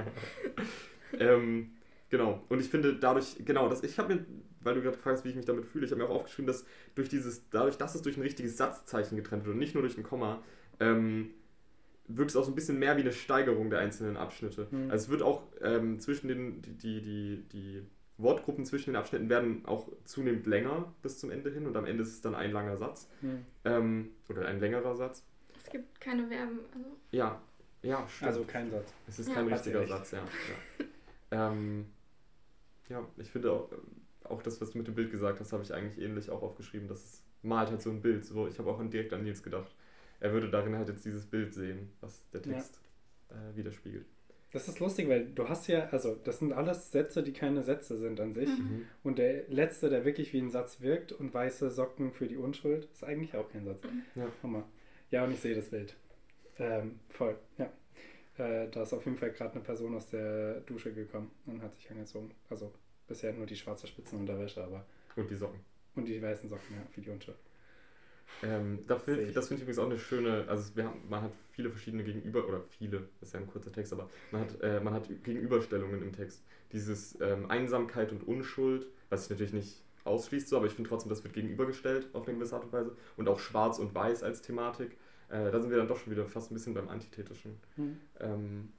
ähm, 1.18 1.72
genau. 2.08 2.42
Und 2.48 2.60
ich 2.60 2.68
finde 2.68 2.94
dadurch, 2.94 3.36
genau, 3.44 3.68
dass 3.68 3.82
ich 3.82 3.98
habe 3.98 4.14
mir, 4.14 4.24
weil 4.60 4.74
du 4.74 4.82
gerade 4.82 4.96
fragst, 4.96 5.24
wie 5.24 5.30
ich 5.30 5.36
mich 5.36 5.46
damit 5.46 5.66
fühle, 5.66 5.84
ich 5.84 5.92
habe 5.92 6.02
mir 6.02 6.08
auch 6.08 6.14
aufgeschrieben, 6.16 6.46
dass 6.46 6.64
durch 6.94 7.08
dieses, 7.08 7.50
dadurch, 7.50 7.76
dass 7.76 7.94
es 7.94 8.02
durch 8.02 8.16
ein 8.16 8.22
richtiges 8.22 8.56
Satzzeichen 8.56 9.16
getrennt 9.16 9.44
wird 9.44 9.54
und 9.54 9.58
nicht 9.58 9.74
nur 9.74 9.82
durch 9.82 9.98
ein 9.98 10.02
Komma, 10.02 10.42
ähm, 10.80 11.30
wirkt 12.08 12.30
es 12.30 12.36
auch 12.36 12.44
so 12.44 12.52
ein 12.52 12.54
bisschen 12.54 12.78
mehr 12.78 12.96
wie 12.96 13.02
eine 13.02 13.12
Steigerung 13.12 13.70
der 13.70 13.80
einzelnen 13.80 14.16
Abschnitte. 14.16 14.68
Mhm. 14.70 14.90
Also 14.90 15.04
es 15.04 15.10
wird 15.10 15.22
auch 15.22 15.42
ähm, 15.60 15.98
zwischen 15.98 16.28
den, 16.28 16.62
die, 16.62 16.74
die, 16.74 17.00
die, 17.00 17.48
die 17.52 17.82
Wortgruppen 18.18 18.64
zwischen 18.64 18.90
den 18.90 18.96
Abschnitten 18.96 19.28
werden 19.28 19.66
auch 19.66 19.88
zunehmend 20.04 20.46
länger 20.46 20.92
bis 21.02 21.18
zum 21.18 21.30
Ende 21.30 21.50
hin 21.50 21.66
und 21.66 21.76
am 21.76 21.84
Ende 21.84 22.02
ist 22.02 22.12
es 22.12 22.20
dann 22.20 22.34
ein 22.34 22.52
langer 22.52 22.76
Satz. 22.76 23.08
Mhm. 23.20 23.44
Ähm, 23.64 24.10
oder 24.28 24.46
ein 24.46 24.60
längerer 24.60 24.94
Satz. 24.94 25.24
Es 25.62 25.70
gibt 25.70 26.00
keine 26.00 26.26
Verben. 26.28 26.60
Also. 26.72 26.96
Ja, 27.10 27.40
ja, 27.82 28.06
stimmt. 28.08 28.28
Also 28.28 28.44
kein 28.44 28.70
Satz. 28.70 28.92
Es 29.06 29.18
ist 29.18 29.28
ja. 29.28 29.34
kein 29.34 29.48
richtiger 29.48 29.86
Satz, 29.86 30.12
ja. 30.12 30.24
Ja, 31.30 31.50
ähm, 31.52 31.86
ja 32.88 33.06
ich 33.16 33.30
finde 33.30 33.52
auch, 33.52 33.70
auch 34.24 34.42
das, 34.42 34.60
was 34.60 34.70
du 34.70 34.78
mit 34.78 34.86
dem 34.86 34.94
Bild 34.94 35.10
gesagt 35.10 35.40
hast, 35.40 35.52
habe 35.52 35.62
ich 35.62 35.74
eigentlich 35.74 36.02
ähnlich 36.02 36.30
auch 36.30 36.42
aufgeschrieben. 36.42 36.88
dass 36.88 37.04
es 37.04 37.22
malt 37.42 37.70
halt 37.70 37.82
so 37.82 37.90
ein 37.90 38.00
Bild. 38.00 38.24
So, 38.24 38.46
ich 38.46 38.58
habe 38.58 38.70
auch 38.70 38.82
direkt 38.88 39.12
an 39.12 39.22
Nils 39.22 39.42
gedacht 39.42 39.75
er 40.20 40.32
würde 40.32 40.50
darin 40.50 40.76
halt 40.76 40.88
jetzt 40.88 41.04
dieses 41.04 41.26
Bild 41.26 41.54
sehen, 41.54 41.90
was 42.00 42.28
der 42.30 42.42
Text 42.42 42.80
ja. 43.30 43.36
äh, 43.36 43.56
widerspiegelt. 43.56 44.06
Das 44.52 44.68
ist 44.68 44.80
lustig, 44.80 45.08
weil 45.08 45.26
du 45.26 45.48
hast 45.48 45.66
ja, 45.66 45.88
also 45.90 46.14
das 46.14 46.38
sind 46.38 46.52
alles 46.52 46.90
Sätze, 46.90 47.22
die 47.22 47.32
keine 47.32 47.62
Sätze 47.62 47.96
sind 47.98 48.20
an 48.20 48.32
sich. 48.32 48.48
Mhm. 48.48 48.86
Und 49.02 49.18
der 49.18 49.46
letzte, 49.48 49.90
der 49.90 50.04
wirklich 50.04 50.32
wie 50.32 50.38
ein 50.38 50.50
Satz 50.50 50.80
wirkt 50.80 51.12
und 51.12 51.34
weiße 51.34 51.70
Socken 51.70 52.12
für 52.12 52.26
die 52.26 52.36
Unschuld, 52.36 52.88
ist 52.92 53.04
eigentlich 53.04 53.34
auch 53.36 53.50
kein 53.50 53.64
Satz. 53.64 53.82
Ja. 54.14 54.28
Hammer. 54.42 54.64
Ja, 55.10 55.24
und 55.24 55.32
ich 55.32 55.40
sehe 55.40 55.54
das 55.54 55.68
Bild. 55.68 55.94
Ähm, 56.58 57.00
voll, 57.10 57.36
ja. 57.58 57.70
Äh, 58.38 58.70
da 58.70 58.82
ist 58.82 58.92
auf 58.92 59.04
jeden 59.04 59.18
Fall 59.18 59.32
gerade 59.32 59.52
eine 59.52 59.62
Person 59.62 59.94
aus 59.94 60.08
der 60.08 60.60
Dusche 60.60 60.92
gekommen 60.92 61.30
und 61.46 61.60
hat 61.62 61.74
sich 61.74 61.90
angezogen. 61.90 62.30
Also 62.48 62.72
bisher 63.06 63.32
nur 63.32 63.46
die 63.46 63.56
schwarze 63.56 63.86
Spitzenunterwäsche, 63.86 64.62
aber. 64.62 64.86
Und 65.16 65.30
die 65.30 65.36
Socken. 65.36 65.60
Und 65.94 66.06
die 66.06 66.20
weißen 66.20 66.48
Socken, 66.48 66.76
ja, 66.76 66.82
für 66.92 67.00
die 67.00 67.10
Unschuld. 67.10 67.36
Ähm, 68.42 68.80
das 68.86 69.02
finde 69.04 69.22
ich 69.22 69.60
übrigens 69.62 69.78
auch 69.78 69.86
eine 69.86 69.98
schöne, 69.98 70.44
also 70.48 70.76
wir 70.76 70.84
haben, 70.84 71.00
man 71.08 71.22
hat 71.22 71.32
viele 71.52 71.70
verschiedene 71.70 72.04
Gegenüber, 72.04 72.46
oder 72.46 72.62
viele, 72.78 73.08
das 73.20 73.28
ist 73.28 73.34
ja 73.34 73.40
ein 73.40 73.46
kurzer 73.46 73.72
Text, 73.72 73.92
aber 73.92 74.10
man 74.30 74.42
hat, 74.42 74.60
äh, 74.60 74.80
man 74.80 74.94
hat 74.94 75.08
Gegenüberstellungen 75.24 76.02
im 76.02 76.12
Text. 76.12 76.42
Dieses 76.72 77.18
ähm, 77.20 77.50
Einsamkeit 77.50 78.12
und 78.12 78.26
Unschuld, 78.26 78.86
was 79.08 79.22
sich 79.22 79.30
natürlich 79.30 79.52
nicht 79.52 79.82
ausschließt, 80.04 80.48
so, 80.48 80.56
aber 80.56 80.66
ich 80.66 80.72
finde 80.72 80.88
trotzdem, 80.88 81.10
das 81.10 81.24
wird 81.24 81.34
gegenübergestellt 81.34 82.08
auf 82.12 82.26
eine 82.26 82.36
gewisse 82.36 82.54
Art 82.54 82.64
und 82.64 82.72
Weise. 82.72 82.96
Und 83.16 83.28
auch 83.28 83.38
Schwarz 83.38 83.78
und 83.78 83.94
Weiß 83.94 84.22
als 84.22 84.42
Thematik. 84.42 84.96
Äh, 85.28 85.50
da 85.50 85.60
sind 85.60 85.70
wir 85.70 85.78
dann 85.78 85.88
doch 85.88 85.98
schon 85.98 86.12
wieder 86.12 86.26
fast 86.26 86.50
ein 86.50 86.54
bisschen 86.54 86.74
beim 86.74 86.88
Antithetischen. 86.88 87.56
Mhm. 87.76 87.96
Ähm, 88.20 88.72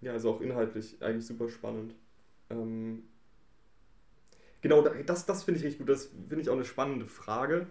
ja, 0.00 0.12
also 0.12 0.30
auch 0.30 0.40
inhaltlich 0.40 1.02
eigentlich 1.02 1.26
super 1.26 1.48
spannend. 1.48 1.94
Ähm, 2.50 3.04
genau, 4.60 4.82
das, 4.82 5.26
das 5.26 5.44
finde 5.44 5.58
ich 5.58 5.66
richtig 5.66 5.80
gut. 5.80 5.88
Das 5.88 6.06
finde 6.06 6.40
ich 6.40 6.48
auch 6.48 6.54
eine 6.54 6.64
spannende 6.64 7.06
Frage 7.06 7.66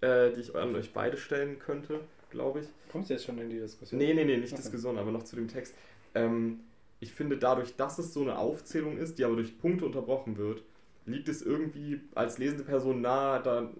äh, 0.00 0.30
die 0.32 0.40
ich 0.40 0.54
an 0.54 0.74
euch 0.74 0.92
beide 0.92 1.16
stellen 1.16 1.58
könnte, 1.58 2.00
glaube 2.30 2.60
ich. 2.60 2.66
Kommst 2.90 3.10
du 3.10 3.14
jetzt 3.14 3.24
schon 3.24 3.38
in 3.38 3.50
die 3.50 3.58
Diskussion? 3.58 3.98
Nee, 3.98 4.14
nee, 4.14 4.24
nee, 4.24 4.36
nicht 4.36 4.52
okay. 4.52 4.62
Diskussion, 4.62 4.98
aber 4.98 5.10
noch 5.10 5.22
zu 5.22 5.36
dem 5.36 5.48
Text. 5.48 5.74
Ähm, 6.14 6.60
ich 7.00 7.12
finde, 7.12 7.38
dadurch, 7.38 7.76
dass 7.76 7.98
es 7.98 8.12
so 8.12 8.20
eine 8.22 8.38
Aufzählung 8.38 8.98
ist, 8.98 9.18
die 9.18 9.24
aber 9.24 9.36
durch 9.36 9.58
Punkte 9.58 9.86
unterbrochen 9.86 10.36
wird, 10.36 10.62
liegt 11.06 11.28
es 11.28 11.42
irgendwie 11.42 12.00
als 12.14 12.38
lesende 12.38 12.64
Person 12.64 13.00
nahe, 13.00 13.42
da, 13.42 13.70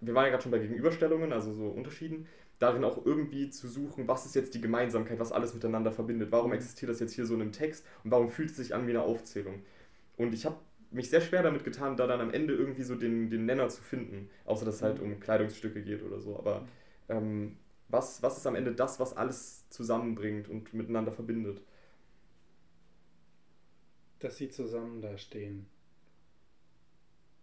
wir 0.00 0.14
waren 0.14 0.24
ja 0.24 0.30
gerade 0.30 0.42
schon 0.42 0.52
bei 0.52 0.58
Gegenüberstellungen, 0.58 1.32
also 1.32 1.52
so 1.52 1.66
Unterschieden, 1.66 2.26
darin 2.58 2.84
auch 2.84 3.04
irgendwie 3.04 3.50
zu 3.50 3.68
suchen, 3.68 4.08
was 4.08 4.24
ist 4.24 4.34
jetzt 4.34 4.54
die 4.54 4.60
Gemeinsamkeit, 4.60 5.18
was 5.18 5.32
alles 5.32 5.52
miteinander 5.52 5.92
verbindet. 5.92 6.30
Warum 6.30 6.50
mhm. 6.50 6.56
existiert 6.56 6.90
das 6.90 7.00
jetzt 7.00 7.12
hier 7.12 7.26
so 7.26 7.34
in 7.34 7.42
einem 7.42 7.52
Text 7.52 7.84
und 8.04 8.10
warum 8.10 8.28
fühlt 8.28 8.50
es 8.50 8.56
sich 8.56 8.74
an 8.74 8.86
wie 8.86 8.90
eine 8.90 9.02
Aufzählung? 9.02 9.62
Und 10.16 10.32
ich 10.32 10.46
habe 10.46 10.56
mich 10.92 11.10
sehr 11.10 11.20
schwer 11.20 11.42
damit 11.42 11.64
getan, 11.64 11.96
da 11.96 12.06
dann 12.06 12.20
am 12.20 12.32
Ende 12.32 12.54
irgendwie 12.54 12.82
so 12.82 12.94
den, 12.94 13.30
den 13.30 13.46
Nenner 13.46 13.68
zu 13.68 13.82
finden. 13.82 14.30
Außer 14.44 14.64
dass 14.64 14.76
es 14.76 14.82
halt 14.82 15.00
mhm. 15.00 15.12
um 15.12 15.20
Kleidungsstücke 15.20 15.82
geht 15.82 16.02
oder 16.02 16.20
so. 16.20 16.38
Aber 16.38 16.66
ähm, 17.08 17.56
was, 17.88 18.22
was 18.22 18.38
ist 18.38 18.46
am 18.46 18.54
Ende 18.54 18.72
das, 18.72 19.00
was 19.00 19.16
alles 19.16 19.68
zusammenbringt 19.68 20.48
und 20.48 20.72
miteinander 20.74 21.12
verbindet? 21.12 21.62
Dass 24.18 24.36
sie 24.36 24.48
zusammen 24.48 25.02
da 25.02 25.18
stehen. 25.18 25.66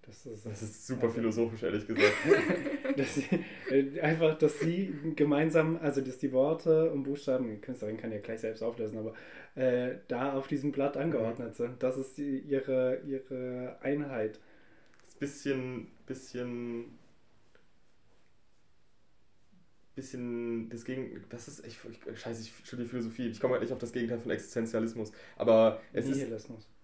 Das 0.09 0.25
ist, 0.25 0.45
das 0.45 0.61
ist 0.63 0.87
super 0.87 1.03
einfach, 1.03 1.15
philosophisch, 1.15 1.61
ehrlich 1.61 1.85
gesagt. 1.85 2.13
dass 2.97 3.13
sie, 3.13 3.27
äh, 3.69 3.99
einfach, 4.01 4.37
dass 4.39 4.59
sie 4.59 4.91
gemeinsam, 5.15 5.77
also 5.77 6.01
dass 6.01 6.17
die 6.17 6.31
Worte 6.31 6.89
und 6.91 7.03
Buchstaben, 7.03 7.47
die 7.47 7.61
Künstlerin 7.61 7.97
kann 7.97 8.11
ja 8.11 8.17
gleich 8.17 8.39
selbst 8.39 8.63
auflösen, 8.63 8.97
aber 8.97 9.13
äh, 9.53 9.97
da 10.07 10.33
auf 10.33 10.47
diesem 10.47 10.71
Blatt 10.71 10.97
angeordnet 10.97 11.53
sind. 11.53 11.83
Das 11.83 11.95
ist 11.97 12.17
die, 12.17 12.39
ihre, 12.39 13.01
ihre 13.05 13.77
Einheit. 13.81 14.39
Das 15.01 15.09
ist 15.09 15.19
bisschen, 15.19 15.87
bisschen, 16.07 16.97
bisschen 19.93 20.69
das 20.71 20.85
Gegen, 20.85 21.23
das 21.29 21.47
ist, 21.47 21.67
ich, 21.67 21.77
ich 21.85 22.19
scheiße, 22.19 22.41
ich 22.41 22.53
studiere 22.63 22.89
Philosophie, 22.89 23.27
ich 23.27 23.39
komme 23.39 23.53
halt 23.53 23.61
nicht 23.61 23.73
auf 23.73 23.79
das 23.79 23.91
Gegenteil 23.91 24.19
von 24.19 24.31
Existenzialismus, 24.31 25.11
aber 25.35 25.79
es 25.93 26.07
Nihilismus. 26.07 26.61
ist 26.61 26.78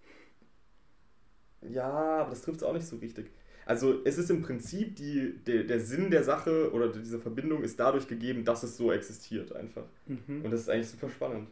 ja, 1.62 1.90
aber 1.90 2.30
das 2.30 2.42
trifft 2.42 2.58
es 2.58 2.62
auch 2.62 2.72
nicht 2.72 2.86
so 2.86 2.96
richtig. 2.96 3.30
Also 3.66 4.00
es 4.04 4.16
ist 4.16 4.30
im 4.30 4.42
Prinzip 4.42 4.94
die, 4.94 5.38
der, 5.44 5.64
der 5.64 5.80
Sinn 5.80 6.10
der 6.10 6.22
Sache 6.22 6.70
oder 6.72 6.88
dieser 6.88 7.18
Verbindung 7.18 7.64
ist 7.64 7.80
dadurch 7.80 8.06
gegeben, 8.06 8.44
dass 8.44 8.62
es 8.62 8.76
so 8.76 8.92
existiert 8.92 9.54
einfach. 9.54 9.84
Mhm. 10.06 10.44
Und 10.44 10.50
das 10.52 10.60
ist 10.60 10.70
eigentlich 10.70 10.88
super 10.88 11.10
spannend. 11.10 11.48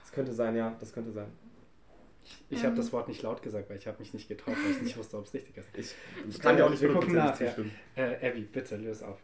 Das 0.00 0.10
könnte 0.10 0.32
sein, 0.32 0.56
ja, 0.56 0.76
das 0.80 0.92
könnte 0.92 1.12
sein. 1.12 1.28
Ich 2.50 2.58
ähm. 2.60 2.66
habe 2.66 2.76
das 2.76 2.92
Wort 2.92 3.08
nicht 3.08 3.22
laut 3.22 3.42
gesagt, 3.42 3.70
weil 3.70 3.76
ich 3.76 3.86
habe 3.86 3.98
mich 4.00 4.12
nicht 4.12 4.28
getraut, 4.28 4.56
weil 4.62 4.72
ich 4.72 4.82
nicht 4.82 4.96
wusste, 4.96 5.18
ob 5.18 5.26
es 5.26 5.34
richtig 5.34 5.56
ist. 5.56 5.68
Ich, 5.74 5.94
ich 6.28 6.40
kann 6.40 6.58
ja 6.58 6.66
auch 6.66 6.70
nicht 6.70 6.82
Wir 6.82 6.92
gucken 6.92 7.14
nach. 7.14 7.38
Ja. 7.40 7.54
Äh, 7.94 8.28
Abby, 8.28 8.42
bitte, 8.42 8.76
löse 8.76 9.06
auf. 9.06 9.18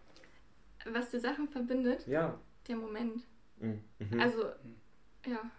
Was 0.92 1.10
die 1.10 1.18
Sachen 1.18 1.48
verbindet? 1.48 2.06
Ja. 2.06 2.38
Der 2.68 2.76
Moment. 2.76 3.26
Mhm. 3.58 3.82
Also, 4.20 4.44
ja. 5.26 5.50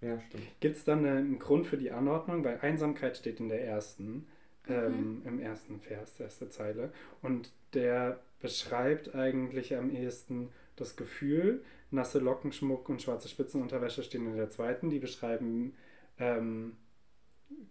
Ja, 0.00 0.18
stimmt. 0.20 0.44
Gibt 0.60 0.76
es 0.76 0.84
dann 0.84 1.04
einen 1.04 1.38
Grund 1.38 1.66
für 1.66 1.76
die 1.76 1.90
Anordnung? 1.90 2.44
Weil 2.44 2.58
Einsamkeit 2.60 3.16
steht 3.16 3.40
in 3.40 3.48
der 3.48 3.64
ersten, 3.64 4.26
mhm. 4.66 4.74
ähm, 4.74 5.22
im 5.24 5.40
ersten 5.40 5.80
Vers, 5.80 6.18
erste 6.20 6.48
Zeile. 6.48 6.92
Und 7.22 7.52
der 7.74 8.20
beschreibt 8.40 9.14
eigentlich 9.14 9.76
am 9.76 9.94
ehesten 9.94 10.48
das 10.76 10.96
Gefühl. 10.96 11.62
Nasse 11.90 12.18
Lockenschmuck 12.18 12.88
und 12.88 13.02
schwarze 13.02 13.28
Spitzenunterwäsche 13.28 14.02
stehen 14.02 14.26
in 14.26 14.36
der 14.36 14.48
zweiten. 14.48 14.90
Die 14.90 14.98
beschreiben 14.98 15.74
ähm, 16.18 16.76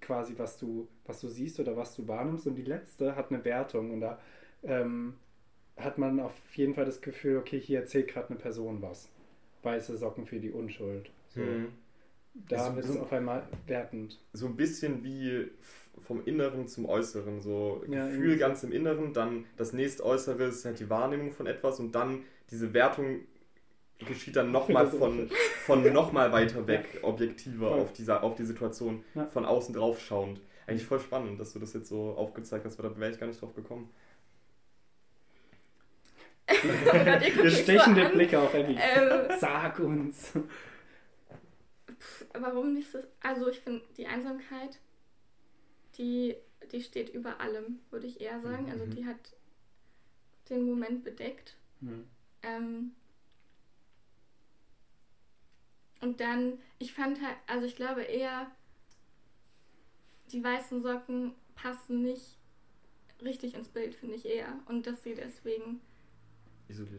quasi, 0.01 0.33
was 0.37 0.57
du, 0.57 0.87
was 1.05 1.21
du 1.21 1.29
siehst 1.29 1.59
oder 1.59 1.75
was 1.75 1.95
du 1.95 2.07
wahrnimmst. 2.07 2.45
Und 2.45 2.55
die 2.55 2.63
letzte 2.63 3.15
hat 3.15 3.31
eine 3.31 3.43
Wertung. 3.43 3.91
Und 3.91 4.01
da 4.01 4.19
ähm, 4.63 5.15
hat 5.77 5.97
man 5.97 6.19
auf 6.19 6.33
jeden 6.53 6.75
Fall 6.75 6.85
das 6.85 7.01
Gefühl, 7.01 7.37
okay, 7.37 7.59
hier 7.59 7.79
erzählt 7.79 8.09
gerade 8.09 8.29
eine 8.29 8.37
Person 8.37 8.81
was. 8.81 9.09
Weiße 9.63 9.97
Socken 9.97 10.25
für 10.25 10.39
die 10.39 10.51
Unschuld. 10.51 11.09
So. 11.29 11.41
Mhm. 11.41 11.69
Da 12.33 12.75
wird 12.75 12.85
es 12.85 12.97
auf 12.97 13.11
einmal 13.11 13.43
wertend. 13.67 14.19
So 14.33 14.45
ein 14.45 14.55
bisschen 14.55 15.03
wie 15.03 15.49
vom 16.01 16.25
Inneren 16.25 16.67
zum 16.67 16.85
Äußeren. 16.85 17.41
So 17.41 17.83
ja, 17.87 18.07
Gefühl 18.07 18.37
ganz 18.37 18.63
im 18.63 18.71
Inneren, 18.71 19.13
dann 19.13 19.45
das 19.57 19.73
nächste 19.73 20.05
Äußere 20.05 20.45
ist 20.45 20.65
halt 20.65 20.79
die 20.79 20.89
Wahrnehmung 20.89 21.31
von 21.31 21.47
etwas 21.47 21.79
und 21.79 21.93
dann 21.93 22.23
diese 22.51 22.73
Wertung 22.73 23.21
geschieht 23.99 24.35
dann 24.35 24.51
nochmal 24.51 24.87
von, 24.91 25.29
von 25.65 25.93
nochmal 25.93 26.31
weiter 26.31 26.65
weg, 26.67 26.99
objektiver 27.01 27.71
auf, 27.71 27.93
dieser, 27.93 28.23
auf 28.23 28.35
die 28.35 28.45
Situation, 28.45 29.03
ja. 29.15 29.25
von 29.27 29.45
außen 29.45 29.73
drauf 29.73 29.99
schauend. 29.99 30.41
Eigentlich 30.67 30.85
voll 30.85 30.99
spannend, 30.99 31.39
dass 31.39 31.53
du 31.53 31.59
das 31.59 31.73
jetzt 31.73 31.89
so 31.89 32.11
aufgezeigt 32.11 32.63
hast, 32.65 32.77
weil 32.77 32.89
da 32.89 32.99
wäre 32.99 33.11
ich 33.11 33.19
gar 33.19 33.27
nicht 33.27 33.41
drauf 33.41 33.55
gekommen. 33.55 33.89
Bestechende 37.41 38.05
so 38.05 38.11
Blicke 38.11 38.39
auf 38.39 38.53
Abby. 38.53 38.73
Ähm, 38.73 39.37
Sag 39.39 39.79
uns 39.79 40.33
warum 42.33 42.73
nicht 42.73 42.91
so? 42.91 42.99
Also 43.21 43.49
ich 43.49 43.59
finde 43.59 43.83
die 43.97 44.07
Einsamkeit, 44.07 44.79
die, 45.97 46.35
die 46.71 46.81
steht 46.81 47.09
über 47.09 47.39
allem, 47.39 47.79
würde 47.89 48.07
ich 48.07 48.21
eher 48.21 48.41
sagen. 48.41 48.69
Also 48.69 48.85
mhm. 48.85 48.91
Also 48.91 48.95
die 48.95 49.05
hat 49.05 49.35
den 50.49 50.65
Moment 50.65 51.03
bedeckt. 51.03 51.57
Mhm. 51.81 52.07
Ähm, 52.41 52.91
und 56.01 56.19
dann, 56.21 56.59
ich 56.79 56.93
fand 56.93 57.21
halt, 57.21 57.35
also 57.47 57.65
ich 57.65 57.75
glaube 57.75 58.03
eher, 58.03 58.49
die 60.31 60.43
weißen 60.43 60.81
Socken 60.81 61.33
passen 61.55 62.01
nicht 62.01 62.37
richtig 63.21 63.53
ins 63.53 63.67
Bild, 63.67 63.95
finde 63.95 64.15
ich 64.15 64.25
eher. 64.25 64.59
Und 64.67 64.87
dass 64.87 65.03
sie 65.03 65.15
deswegen 65.15 65.81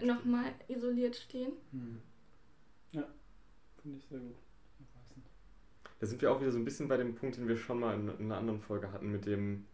nochmal 0.02 0.52
isoliert 0.68 1.16
stehen. 1.16 1.52
Mhm. 1.72 2.02
Ja, 2.92 3.08
finde 3.80 3.98
ich 3.98 4.04
sehr 4.06 4.18
gut. 4.18 4.36
Da 6.00 6.06
sind 6.06 6.20
wir 6.22 6.32
auch 6.32 6.40
wieder 6.40 6.50
so 6.50 6.58
ein 6.58 6.64
bisschen 6.64 6.88
bei 6.88 6.96
dem 6.96 7.14
Punkt, 7.14 7.36
den 7.36 7.46
wir 7.46 7.56
schon 7.56 7.78
mal 7.78 7.94
in, 7.94 8.08
in 8.08 8.24
einer 8.26 8.38
anderen 8.38 8.60
Folge 8.60 8.90
hatten 8.92 9.12
mit 9.12 9.26
dem, 9.26 9.66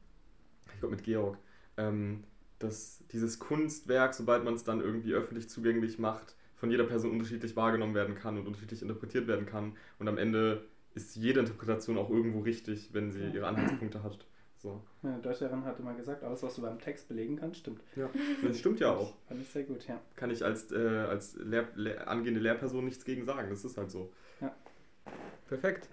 ich 0.73 0.81
glaube 0.81 0.95
mit 0.95 1.05
Georg, 1.05 1.39
ähm, 1.77 2.25
dass 2.59 3.05
dieses 3.13 3.39
Kunstwerk, 3.39 4.15
sobald 4.15 4.45
man 4.45 4.55
es 4.55 4.65
dann 4.65 4.81
irgendwie 4.81 5.15
öffentlich 5.15 5.49
zugänglich 5.49 5.99
macht, 5.99 6.35
von 6.57 6.71
jeder 6.71 6.85
Person 6.85 7.13
unterschiedlich 7.13 7.55
wahrgenommen 7.55 7.95
werden 7.95 8.15
kann 8.15 8.39
und 8.39 8.47
unterschiedlich 8.47 8.83
interpretiert 8.83 9.27
werden 9.27 9.47
kann. 9.47 9.77
Und 9.99 10.09
am 10.09 10.19
Ende 10.19 10.65
ist 10.95 11.15
jede 11.17 11.41
Interpretation 11.41 11.99
auch 11.99 12.11
irgendwo 12.11 12.41
richtig, 12.41 12.93
wenn 12.93 13.13
sie 13.13 13.29
ihre 13.29 13.47
Anhaltspunkte 13.47 14.03
hat. 14.03 14.27
So. 14.57 14.83
Ja, 15.03 15.19
Deutscherin 15.19 15.65
hatte 15.65 15.83
mal 15.83 15.95
gesagt, 15.95 16.25
alles, 16.25 16.43
was 16.43 16.55
du 16.57 16.63
beim 16.63 16.81
Text 16.81 17.09
belegen 17.09 17.37
kannst, 17.37 17.61
stimmt. 17.61 17.83
Ja, 17.95 18.09
das 18.43 18.59
stimmt 18.59 18.81
ja 18.81 18.91
auch. 18.91 19.15
Fand 19.29 19.41
ich 19.43 19.49
sehr 19.49 19.65
gut, 19.65 19.87
ja. 19.87 20.01
Kann 20.17 20.31
ich 20.31 20.43
als, 20.43 20.73
äh, 20.73 20.77
als 20.77 21.37
Lehr 21.37 21.69
Lehr 21.75 22.09
angehende 22.09 22.41
Lehrperson 22.41 22.85
nichts 22.85 23.05
gegen 23.05 23.27
sagen. 23.27 23.51
Das 23.51 23.65
ist 23.65 23.77
halt 23.77 23.91
so. 23.91 24.11
Ja. 24.41 24.55
Perfekt. 25.47 25.89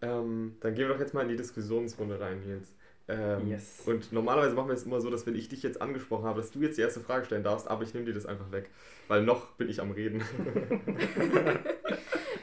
Ähm, 0.00 0.56
dann 0.60 0.74
gehen 0.74 0.86
wir 0.86 0.94
doch 0.94 1.00
jetzt 1.00 1.14
mal 1.14 1.22
in 1.22 1.28
die 1.28 1.36
Diskussionsrunde 1.36 2.20
rein, 2.20 2.40
Nils. 2.40 2.74
Ähm, 3.08 3.48
yes. 3.48 3.82
Und 3.86 4.12
normalerweise 4.12 4.54
machen 4.54 4.68
wir 4.68 4.74
es 4.74 4.84
immer 4.84 5.00
so, 5.00 5.08
dass 5.08 5.26
wenn 5.26 5.34
ich 5.34 5.48
dich 5.48 5.62
jetzt 5.62 5.80
angesprochen 5.80 6.24
habe, 6.24 6.40
dass 6.40 6.50
du 6.50 6.60
jetzt 6.60 6.76
die 6.76 6.82
erste 6.82 7.00
Frage 7.00 7.24
stellen 7.24 7.42
darfst, 7.42 7.66
aber 7.66 7.82
ich 7.82 7.94
nehme 7.94 8.04
dir 8.04 8.12
das 8.12 8.26
einfach 8.26 8.52
weg. 8.52 8.70
Weil 9.08 9.22
noch 9.22 9.52
bin 9.52 9.70
ich 9.70 9.80
am 9.80 9.90
Reden. 9.92 10.22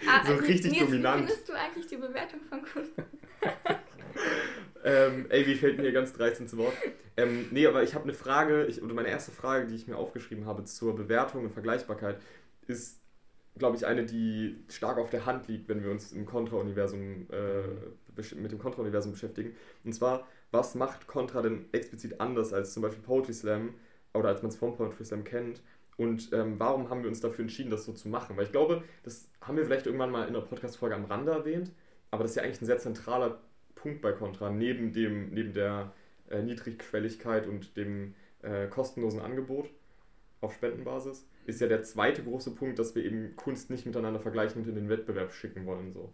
ah, 0.07 0.25
so 0.25 0.33
also 0.33 0.43
richtig 0.43 0.71
Nils, 0.71 0.85
dominant. 0.85 1.23
Wie 1.23 1.27
findest 1.27 1.49
du 1.49 1.53
eigentlich 1.53 1.85
die 1.87 1.97
Bewertung 1.97 2.39
von 2.49 2.63
Kunst? 2.63 2.93
ähm, 4.83 5.27
ey, 5.29 5.45
wie 5.45 5.55
fällt 5.55 5.77
mir 5.77 5.91
ganz 5.91 6.13
dreist 6.13 6.41
ins 6.41 6.57
Wort. 6.57 6.73
Ähm, 7.15 7.47
nee, 7.51 7.67
aber 7.67 7.83
ich 7.83 7.93
habe 7.93 8.05
eine 8.05 8.13
Frage, 8.13 8.65
ich, 8.65 8.81
oder 8.81 8.95
meine 8.95 9.09
erste 9.09 9.31
Frage, 9.31 9.67
die 9.67 9.75
ich 9.75 9.87
mir 9.87 9.97
aufgeschrieben 9.97 10.47
habe 10.47 10.65
zur 10.65 10.95
Bewertung 10.95 11.45
und 11.45 11.51
Vergleichbarkeit, 11.51 12.19
ist, 12.67 12.99
glaube 13.57 13.77
ich, 13.77 13.85
eine, 13.85 14.05
die 14.05 14.57
stark 14.69 14.97
auf 14.97 15.09
der 15.09 15.25
Hand 15.25 15.47
liegt, 15.47 15.69
wenn 15.69 15.83
wir 15.83 15.91
uns 15.91 16.11
im 16.11 16.25
Contra-Universum 16.25 17.27
äh, 17.31 18.35
mit 18.35 18.51
dem 18.51 18.59
Contra-Universum 18.59 19.13
beschäftigen. 19.13 19.55
Und 19.83 19.93
zwar, 19.93 20.27
was 20.51 20.75
macht 20.75 21.07
Contra 21.07 21.41
denn 21.41 21.65
explizit 21.71 22.19
anders 22.19 22.53
als 22.53 22.73
zum 22.73 22.83
Beispiel 22.83 23.03
Poetry 23.03 23.33
Slam 23.33 23.73
oder 24.13 24.29
als 24.29 24.41
man 24.41 24.49
es 24.49 24.57
vom 24.57 24.75
Poetry 24.75 25.05
Slam 25.05 25.23
kennt? 25.23 25.61
Und 25.97 26.33
ähm, 26.33 26.55
warum 26.59 26.89
haben 26.89 27.03
wir 27.03 27.09
uns 27.09 27.21
dafür 27.21 27.43
entschieden, 27.43 27.69
das 27.69 27.85
so 27.85 27.93
zu 27.93 28.09
machen? 28.09 28.35
Weil 28.35 28.45
ich 28.45 28.51
glaube, 28.51 28.83
das 29.03 29.29
haben 29.41 29.57
wir 29.57 29.65
vielleicht 29.65 29.85
irgendwann 29.85 30.11
mal 30.11 30.27
in 30.27 30.35
einer 30.35 30.41
Podcast-Folge 30.41 30.95
am 30.95 31.05
Rande 31.05 31.31
erwähnt, 31.31 31.71
aber 32.11 32.23
das 32.23 32.31
ist 32.31 32.37
ja 32.37 32.43
eigentlich 32.43 32.61
ein 32.61 32.65
sehr 32.65 32.77
zentraler 32.79 33.39
Punkt 33.75 34.01
bei 34.01 34.11
Contra, 34.11 34.49
neben, 34.49 34.91
dem, 34.91 35.29
neben 35.29 35.53
der 35.53 35.93
äh, 36.29 36.41
Niedrigquelligkeit 36.41 37.47
und 37.47 37.77
dem 37.77 38.13
äh, 38.41 38.67
kostenlosen 38.67 39.21
Angebot 39.21 39.69
auf 40.41 40.53
Spendenbasis, 40.53 41.25
ist 41.45 41.61
ja 41.61 41.67
der 41.67 41.83
zweite 41.83 42.23
große 42.23 42.51
Punkt, 42.51 42.79
dass 42.79 42.95
wir 42.95 43.03
eben 43.03 43.35
Kunst 43.35 43.69
nicht 43.69 43.85
miteinander 43.85 44.19
vergleichen 44.19 44.61
und 44.61 44.67
in 44.67 44.75
den 44.75 44.89
Wettbewerb 44.89 45.33
schicken 45.33 45.65
wollen. 45.65 45.93
So. 45.93 46.11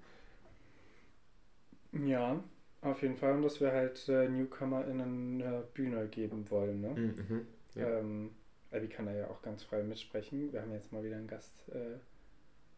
Ja, 1.93 2.43
auf 2.81 3.01
jeden 3.01 3.15
Fall. 3.15 3.33
Und 3.33 3.43
dass 3.43 3.59
wir 3.61 3.71
halt 3.71 4.07
äh, 4.09 4.27
NewcomerInnen 4.27 5.41
eine 5.41 5.63
Bühne 5.73 6.07
geben 6.07 6.49
wollen. 6.49 6.81
Ne? 6.81 6.89
Mhm, 6.89 7.25
mhm 7.27 7.47
ja. 7.75 7.99
ähm, 7.99 8.31
Abby 8.71 8.87
kann 8.87 9.05
da 9.05 9.13
ja 9.13 9.27
auch 9.27 9.41
ganz 9.41 9.63
frei 9.63 9.83
mitsprechen. 9.83 10.51
Wir 10.53 10.61
haben 10.61 10.71
jetzt 10.71 10.91
mal 10.91 11.03
wieder 11.03 11.17
einen 11.17 11.27
Gast. 11.27 11.53
Äh, 11.69 11.93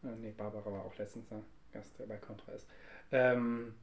äh, 0.06 0.16
nee, 0.20 0.32
Barbara 0.36 0.70
war 0.70 0.84
auch 0.84 0.96
letztens 0.98 1.30
ein 1.32 1.44
Gast, 1.72 1.98
der 1.98 2.06
bei 2.06 2.16
Contra 2.16 2.52
ist. 2.52 2.66
Ähm, 3.12 3.74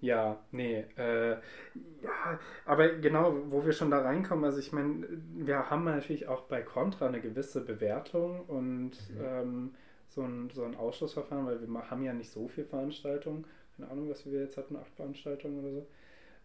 ja, 0.00 0.42
nee. 0.50 0.84
Äh, 0.96 1.32
ja, 1.32 2.38
aber 2.64 2.88
genau, 2.96 3.34
wo 3.50 3.64
wir 3.64 3.72
schon 3.72 3.90
da 3.90 4.00
reinkommen, 4.00 4.44
also 4.44 4.58
ich 4.58 4.72
meine, 4.72 5.06
wir 5.34 5.70
haben 5.70 5.84
natürlich 5.84 6.26
auch 6.28 6.42
bei 6.42 6.62
Contra 6.62 7.06
eine 7.06 7.20
gewisse 7.20 7.64
Bewertung 7.64 8.40
und 8.46 8.92
mhm. 9.10 9.20
ähm, 9.22 9.74
so, 10.08 10.22
ein, 10.22 10.50
so 10.50 10.64
ein 10.64 10.74
Ausschussverfahren, 10.74 11.46
weil 11.46 11.60
wir 11.60 11.90
haben 11.90 12.02
ja 12.02 12.12
nicht 12.12 12.30
so 12.30 12.48
viele 12.48 12.66
Veranstaltungen. 12.66 13.46
Keine 13.76 13.90
Ahnung, 13.90 14.10
was 14.10 14.26
wir 14.26 14.40
jetzt 14.40 14.56
hatten, 14.56 14.76
acht 14.76 14.94
Veranstaltungen 14.94 15.60
oder 15.60 15.72
so. 15.72 15.86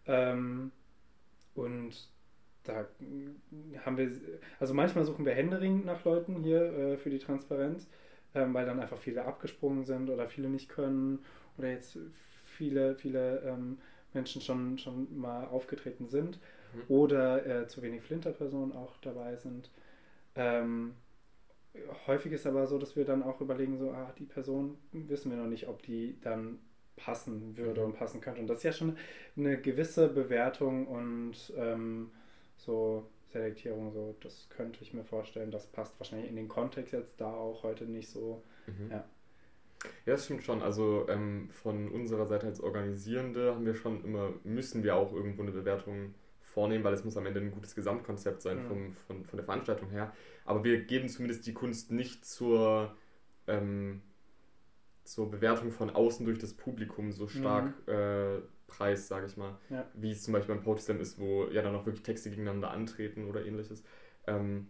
Ähm, 0.08 0.72
und 1.56 2.10
da 2.64 2.86
haben 3.86 3.98
wir, 3.98 4.12
also 4.60 4.74
manchmal 4.74 5.06
suchen 5.06 5.26
wir 5.26 5.34
händeringend 5.34 5.86
nach 5.86 6.04
Leuten 6.04 6.44
hier 6.44 6.62
äh, 6.62 6.98
für 6.98 7.10
die 7.10 7.20
Transparenz, 7.20 7.88
ähm, 8.34 8.54
weil 8.54 8.66
dann 8.66 8.80
einfach 8.80 8.98
viele 8.98 9.26
abgesprungen 9.26 9.86
sind 9.86 10.10
oder 10.10 10.28
viele 10.28 10.50
nicht 10.50 10.70
können 10.70 11.20
oder 11.58 11.70
jetzt 11.70 11.98
viele, 12.56 12.96
viele 12.96 13.40
ähm, 13.42 13.78
Menschen 14.14 14.42
schon, 14.42 14.78
schon 14.78 15.18
mal 15.18 15.46
aufgetreten 15.46 16.08
sind 16.08 16.40
mhm. 16.74 16.82
oder 16.88 17.46
äh, 17.46 17.68
zu 17.68 17.82
wenig 17.82 18.02
Flinterpersonen 18.02 18.76
auch 18.76 18.98
dabei 19.02 19.36
sind. 19.36 19.70
Ähm, 20.36 20.96
häufig 22.08 22.32
ist 22.32 22.48
aber 22.48 22.68
so, 22.68 22.78
dass 22.78 22.96
wir 22.96 23.06
dann 23.06 23.24
auch 23.24 23.42
überlegen, 23.42 23.78
so, 23.78 23.92
ah, 23.92 24.14
die 24.18 24.26
Person 24.26 24.78
wissen 24.92 25.32
wir 25.32 25.38
noch 25.38 25.48
nicht, 25.48 25.68
ob 25.68 25.84
die 25.84 26.18
dann 26.22 26.60
passen 26.96 27.58
würde 27.58 27.82
mhm. 27.82 27.88
und 27.88 27.94
passen 27.98 28.22
könnte. 28.22 28.42
Und 28.42 28.48
das 28.48 28.60
ist 28.60 28.64
ja 28.64 28.72
schon 28.72 28.98
eine 29.38 29.60
gewisse 29.60 30.08
Bewertung 30.08 30.88
und 30.88 31.54
ähm, 31.58 32.12
so 32.58 33.06
Selektierung, 33.32 33.92
so, 33.92 34.16
das 34.22 34.48
könnte 34.50 34.82
ich 34.82 34.94
mir 34.94 35.04
vorstellen, 35.04 35.52
das 35.52 35.68
passt 35.68 36.00
wahrscheinlich 36.00 36.30
in 36.30 36.38
den 36.38 36.48
Kontext 36.48 36.94
jetzt 36.94 37.20
da 37.20 37.34
auch 37.34 37.64
heute 37.64 37.84
nicht 37.86 38.10
so. 38.10 38.42
Mhm. 38.68 38.92
Ja. 38.92 39.06
Ja, 40.06 40.14
das 40.14 40.26
stimmt 40.26 40.44
schon. 40.44 40.62
Also 40.62 41.06
ähm, 41.10 41.50
von 41.52 41.90
unserer 41.90 42.26
Seite 42.26 42.48
als 42.48 42.62
Organisierende 42.62 43.54
haben 43.56 43.66
wir 43.66 43.76
schon 43.76 44.04
immer, 44.04 44.34
müssen 44.44 44.84
wir 44.84 44.96
auch 44.96 45.14
irgendwo 45.14 45.42
eine 45.42 45.52
Bewertung 45.52 46.14
vornehmen, 46.42 46.84
weil 46.84 46.94
es 46.94 47.04
muss 47.04 47.18
am 47.18 47.26
Ende 47.26 47.42
ein 47.42 47.52
gutes 47.52 47.76
Gesamtkonzept 47.76 48.42
sein 48.42 48.64
mhm. 48.64 48.68
vom, 48.68 48.94
von, 48.94 49.26
von 49.26 49.38
der 49.38 49.46
Veranstaltung 49.46 49.90
her. 49.90 50.14
Aber 50.46 50.64
wir 50.64 50.84
geben 50.86 51.10
zumindest 51.10 51.46
die 51.48 51.54
Kunst 51.54 51.92
nicht 51.92 52.26
zur, 52.26 52.96
ähm, 53.48 54.02
zur 55.04 55.30
Bewertung 55.30 55.72
von 55.72 55.90
außen 55.90 56.26
durch 56.26 56.40
das 56.40 56.54
Publikum 56.54 57.12
so 57.12 57.28
stark 57.28 57.74
mhm. 57.88 57.94
äh, 57.94 58.42
Preis, 58.68 59.08
sage 59.08 59.26
ich 59.28 59.38
mal. 59.38 59.58
Ja. 59.70 59.86
Wie 59.94 60.12
es 60.12 60.24
zum 60.24 60.34
Beispiel 60.34 60.56
beim 60.56 60.64
Poetry 60.64 60.98
ist, 61.00 61.20
wo 61.20 61.46
ja 61.48 61.62
dann 61.62 61.76
auch 61.76 61.86
wirklich 61.86 62.04
Texte 62.04 62.30
gegeneinander 62.30 62.72
antreten 62.72 63.26
oder 63.26 63.46
ähnliches. 63.46 63.84
Ähm, 64.28 64.68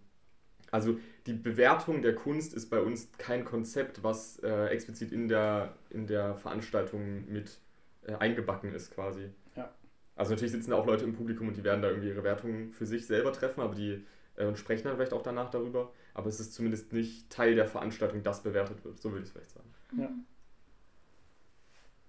also 0.71 0.99
die 1.25 1.33
Bewertung 1.33 2.01
der 2.01 2.15
Kunst 2.15 2.53
ist 2.53 2.69
bei 2.69 2.79
uns 2.79 3.09
kein 3.17 3.45
Konzept, 3.45 4.03
was 4.03 4.39
äh, 4.39 4.67
explizit 4.67 5.11
in 5.11 5.27
der, 5.27 5.75
in 5.89 6.07
der 6.07 6.35
Veranstaltung 6.35 7.31
mit 7.31 7.59
äh, 8.05 8.13
eingebacken 8.15 8.73
ist 8.73 8.93
quasi. 8.93 9.29
Ja. 9.55 9.73
Also 10.15 10.31
natürlich 10.31 10.51
sitzen 10.51 10.71
da 10.71 10.77
auch 10.77 10.85
Leute 10.85 11.05
im 11.05 11.13
Publikum 11.13 11.47
und 11.47 11.57
die 11.57 11.63
werden 11.63 11.81
da 11.81 11.89
irgendwie 11.89 12.09
ihre 12.09 12.23
Wertungen 12.23 12.71
für 12.71 12.85
sich 12.85 13.05
selber 13.05 13.33
treffen, 13.33 13.61
aber 13.61 13.75
die 13.75 14.05
äh, 14.35 14.55
sprechen 14.55 14.85
dann 14.85 14.95
vielleicht 14.95 15.13
auch 15.13 15.23
danach 15.23 15.49
darüber. 15.49 15.91
Aber 16.13 16.27
es 16.27 16.39
ist 16.39 16.53
zumindest 16.53 16.93
nicht 16.93 17.29
Teil 17.29 17.55
der 17.55 17.67
Veranstaltung, 17.67 18.23
das 18.23 18.43
bewertet 18.43 18.83
wird. 18.83 19.01
So 19.01 19.11
würde 19.11 19.23
ich 19.23 19.27
es 19.27 19.31
vielleicht 19.31 19.51
sagen. 19.51 19.73
Ja. 19.97 20.03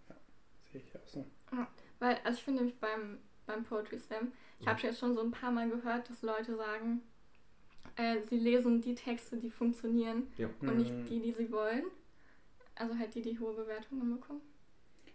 ja. 0.08 0.14
Sehe 0.72 0.80
ich 0.80 0.96
auch 0.96 1.06
so. 1.06 1.26
Ja, 1.52 1.68
weil, 1.98 2.18
also 2.24 2.38
ich 2.38 2.44
finde 2.44 2.62
nämlich 2.62 2.78
beim, 2.78 3.18
beim 3.46 3.64
Poetry 3.64 3.98
Slam, 3.98 4.32
ich 4.58 4.66
mhm. 4.66 4.70
habe 4.70 4.82
jetzt 4.82 4.98
schon 4.98 5.14
so 5.14 5.22
ein 5.22 5.30
paar 5.30 5.50
Mal 5.50 5.68
gehört, 5.68 6.08
dass 6.10 6.22
Leute 6.22 6.56
sagen, 6.56 7.02
äh, 7.96 8.16
sie 8.28 8.38
lesen 8.38 8.80
die 8.80 8.94
Texte, 8.94 9.36
die 9.36 9.50
funktionieren 9.50 10.28
ja. 10.36 10.48
und 10.60 10.76
nicht 10.78 10.92
mhm. 10.92 11.04
die, 11.06 11.20
die 11.20 11.32
sie 11.32 11.50
wollen. 11.50 11.84
Also 12.74 12.98
halt 12.98 13.14
die, 13.14 13.22
die 13.22 13.38
hohe 13.38 13.54
Bewertungen 13.54 14.18
bekommen. 14.18 14.42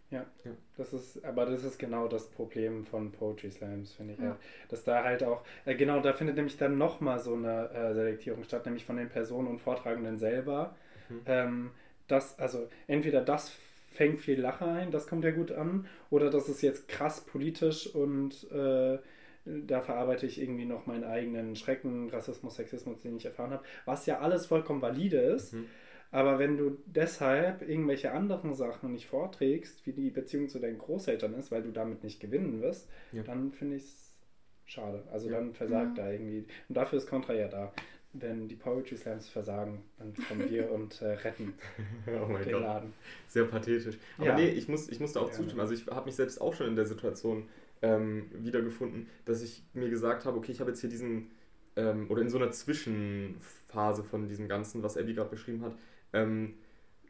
Ja, 0.09 0.25
ja, 0.43 0.51
das 0.75 0.91
ist, 0.91 1.23
aber 1.23 1.45
das 1.45 1.63
ist 1.63 1.79
genau 1.79 2.07
das 2.09 2.29
Problem 2.29 2.83
von 2.83 3.13
Poetry 3.13 3.49
Slams, 3.49 3.93
finde 3.93 4.13
ich. 4.13 4.19
Ja. 4.19 4.37
Dass 4.67 4.83
da 4.83 5.05
halt 5.05 5.23
auch, 5.23 5.43
äh, 5.63 5.73
genau, 5.75 6.01
da 6.01 6.11
findet 6.11 6.35
nämlich 6.35 6.57
dann 6.57 6.77
nochmal 6.77 7.19
so 7.19 7.33
eine 7.33 7.69
äh, 7.69 7.93
Selektierung 7.93 8.43
statt, 8.43 8.65
nämlich 8.65 8.83
von 8.83 8.97
den 8.97 9.07
Personen 9.07 9.47
und 9.47 9.59
Vortragenden 9.59 10.17
selber. 10.17 10.75
Mhm. 11.07 11.21
Ähm, 11.27 11.71
das, 12.07 12.37
also 12.39 12.67
entweder 12.87 13.21
das 13.21 13.53
fängt 13.93 14.19
viel 14.19 14.41
Lache 14.41 14.65
ein, 14.65 14.91
das 14.91 15.07
kommt 15.07 15.23
ja 15.23 15.31
gut 15.31 15.51
an, 15.51 15.87
oder 16.09 16.29
das 16.29 16.49
ist 16.49 16.61
jetzt 16.61 16.89
krass 16.89 17.21
politisch 17.21 17.87
und 17.87 18.51
äh, 18.51 18.99
da 19.45 19.81
verarbeite 19.81 20.25
ich 20.25 20.41
irgendwie 20.41 20.65
noch 20.65 20.85
meinen 20.85 21.03
eigenen 21.03 21.55
Schrecken, 21.55 22.09
Rassismus, 22.09 22.55
Sexismus, 22.55 23.01
den 23.01 23.17
ich 23.17 23.25
erfahren 23.25 23.51
habe, 23.51 23.63
was 23.85 24.05
ja 24.05 24.19
alles 24.19 24.45
vollkommen 24.45 24.81
valide 24.81 25.17
ist. 25.17 25.53
Mhm. 25.53 25.65
Aber 26.11 26.39
wenn 26.39 26.57
du 26.57 26.77
deshalb 26.85 27.61
irgendwelche 27.67 28.11
anderen 28.11 28.53
Sachen 28.53 28.91
nicht 28.91 29.07
vorträgst, 29.07 29.85
wie 29.85 29.93
die 29.93 30.09
Beziehung 30.09 30.49
zu 30.49 30.59
deinen 30.59 30.77
Großeltern 30.77 31.33
ist, 31.35 31.51
weil 31.51 31.63
du 31.63 31.71
damit 31.71 32.03
nicht 32.03 32.19
gewinnen 32.19 32.61
wirst, 32.61 32.89
ja. 33.13 33.23
dann 33.23 33.53
finde 33.53 33.77
ich 33.77 33.83
es 33.83 34.17
schade. 34.65 35.03
Also 35.11 35.29
ja. 35.29 35.37
dann 35.37 35.53
versagt 35.53 35.97
ja. 35.97 36.03
da 36.03 36.11
irgendwie. 36.11 36.45
Und 36.67 36.75
dafür 36.75 36.97
ist 36.97 37.07
Contra 37.07 37.33
ja 37.33 37.47
da. 37.47 37.73
Wenn 38.13 38.49
die 38.49 38.57
Poetry 38.57 38.97
Slams 38.97 39.29
versagen, 39.29 39.85
dann 39.97 40.13
kommen 40.13 40.49
wir 40.49 40.69
und 40.73 41.01
äh, 41.01 41.13
retten 41.13 41.53
oh 42.07 42.27
mein 42.27 42.43
den 42.43 42.53
Gott. 42.53 42.61
Laden. 42.61 42.93
Sehr 43.27 43.45
pathetisch. 43.45 43.97
Aber 44.17 44.33
nee, 44.33 44.49
ich 44.49 44.67
muss, 44.67 44.89
ich 44.89 44.99
muss 44.99 45.13
da 45.13 45.21
auch 45.21 45.31
zustimmen. 45.31 45.61
Also 45.61 45.73
ich 45.73 45.87
habe 45.87 46.07
mich 46.07 46.15
selbst 46.15 46.41
auch 46.41 46.53
schon 46.53 46.67
in 46.67 46.75
der 46.75 46.85
Situation 46.85 47.47
ähm, 47.81 48.29
wiedergefunden, 48.33 49.07
dass 49.25 49.41
ich 49.41 49.63
mir 49.73 49.89
gesagt 49.89 50.25
habe, 50.25 50.37
okay, 50.37 50.51
ich 50.51 50.59
habe 50.59 50.71
jetzt 50.71 50.81
hier 50.81 50.89
diesen, 50.89 51.31
ähm, 51.75 52.09
oder 52.09 52.21
in 52.21 52.29
so 52.29 52.37
einer 52.37 52.51
Zwischenphase 52.51 54.03
von 54.03 54.27
diesem 54.27 54.47
Ganzen, 54.47 54.83
was 54.83 54.97
Abby 54.97 55.13
gerade 55.13 55.29
beschrieben 55.29 55.63
hat, 55.63 55.75
ähm, 56.13 56.55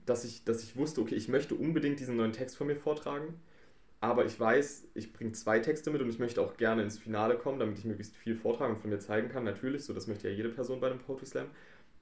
dass, 0.05 0.25
ich, 0.25 0.43
dass 0.45 0.63
ich 0.63 0.75
wusste, 0.75 1.01
okay, 1.01 1.15
ich 1.15 1.27
möchte 1.27 1.55
unbedingt 1.55 1.99
diesen 1.99 2.15
neuen 2.15 2.33
Text 2.33 2.57
von 2.57 2.67
mir 2.67 2.75
vortragen, 2.75 3.35
aber 3.99 4.25
ich 4.25 4.39
weiß, 4.39 4.87
ich 4.95 5.13
bringe 5.13 5.33
zwei 5.33 5.59
Texte 5.59 5.91
mit 5.91 6.01
und 6.01 6.09
ich 6.09 6.19
möchte 6.19 6.41
auch 6.41 6.57
gerne 6.57 6.81
ins 6.83 6.97
Finale 6.97 7.37
kommen, 7.37 7.59
damit 7.59 7.77
ich 7.77 7.85
möglichst 7.85 8.15
viel 8.15 8.35
vortragen 8.35 8.77
von 8.77 8.89
mir 8.89 8.99
zeigen 8.99 9.29
kann, 9.29 9.43
natürlich, 9.43 9.83
so 9.85 9.93
das 9.93 10.07
möchte 10.07 10.27
ja 10.29 10.35
jede 10.35 10.49
Person 10.49 10.79
bei 10.79 10.89
einem 10.89 10.99
Poetry 10.99 11.25
Slam. 11.27 11.47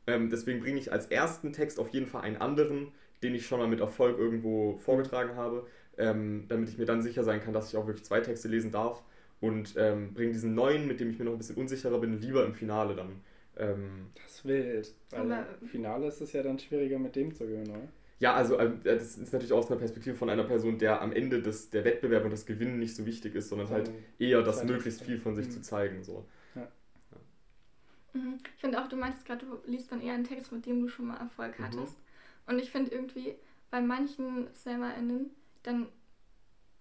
Ähm, 0.07 0.29
deswegen 0.29 0.61
bringe 0.61 0.79
ich 0.79 0.91
als 0.91 1.07
ersten 1.07 1.53
Text 1.53 1.79
auf 1.79 1.89
jeden 1.89 2.07
Fall 2.07 2.21
einen 2.21 2.37
anderen, 2.37 2.91
den 3.21 3.35
ich 3.35 3.45
schon 3.45 3.59
mal 3.59 3.67
mit 3.67 3.81
Erfolg 3.81 4.17
irgendwo 4.17 4.77
vorgetragen 4.77 5.35
habe, 5.35 5.67
ähm, 5.99 6.45
damit 6.47 6.69
ich 6.69 6.77
mir 6.77 6.85
dann 6.85 7.01
sicher 7.01 7.23
sein 7.23 7.41
kann, 7.41 7.53
dass 7.53 7.69
ich 7.69 7.77
auch 7.77 7.85
wirklich 7.85 8.05
zwei 8.05 8.21
Texte 8.21 8.47
lesen 8.47 8.71
darf 8.71 9.03
und 9.41 9.75
ähm, 9.77 10.13
bringe 10.13 10.31
diesen 10.31 10.55
neuen, 10.55 10.87
mit 10.87 10.99
dem 10.99 11.09
ich 11.09 11.19
mir 11.19 11.25
noch 11.25 11.33
ein 11.33 11.37
bisschen 11.37 11.57
unsicherer 11.57 11.99
bin, 11.99 12.19
lieber 12.19 12.45
im 12.45 12.53
Finale 12.53 12.95
dann. 12.95 13.21
Ähm, 13.57 14.07
das 14.15 14.35
ist 14.35 14.45
wild, 14.45 14.93
weil 15.11 15.45
im 15.61 15.67
Finale 15.67 16.07
ist 16.07 16.21
es 16.21 16.33
ja 16.33 16.41
dann 16.41 16.57
schwieriger 16.57 16.97
mit 16.97 17.15
dem 17.15 17.33
zu 17.33 17.45
gewinnen, 17.45 17.69
oder? 17.69 17.89
Ja, 18.19 18.33
also 18.33 18.57
äh, 18.57 18.71
das 18.83 19.17
ist 19.17 19.31
natürlich 19.31 19.53
aus 19.53 19.69
einer 19.69 19.79
Perspektive 19.79 20.15
von 20.15 20.29
einer 20.29 20.43
Person, 20.43 20.77
der 20.77 21.01
am 21.01 21.13
Ende 21.13 21.41
des, 21.41 21.69
der 21.69 21.85
Wettbewerb 21.85 22.25
und 22.25 22.31
das 22.31 22.45
Gewinnen 22.45 22.77
nicht 22.77 22.95
so 22.95 23.05
wichtig 23.05 23.35
ist, 23.35 23.49
sondern 23.49 23.69
halt 23.69 23.91
eher 24.17 24.41
das 24.41 24.63
möglichst 24.65 25.01
viel 25.01 25.17
von 25.17 25.35
sich 25.35 25.47
mhm. 25.47 25.51
zu 25.51 25.61
zeigen. 25.61 26.03
So. 26.03 26.25
Ja. 26.55 26.67
Ja. 27.11 28.21
Mhm. 28.21 28.37
Ich 28.55 28.61
finde 28.61 28.81
auch, 28.81 28.89
du 28.89 28.97
meintest 28.97 29.25
gerade, 29.25 29.45
du 29.45 29.57
liest 29.65 29.91
dann 29.91 30.01
eher 30.01 30.13
einen 30.13 30.25
Text, 30.25 30.51
mit 30.51 30.65
dem 30.65 30.81
du 30.81 30.89
schon 30.89 31.07
mal 31.07 31.17
Erfolg 31.17 31.57
mhm. 31.59 31.63
hattest. 31.63 31.97
Und 32.45 32.59
ich 32.59 32.71
finde 32.71 32.91
irgendwie, 32.91 33.35
bei 33.71 33.79
manchen 33.79 34.47
SlammerInnen, 34.53 35.29
dann, 35.69 35.87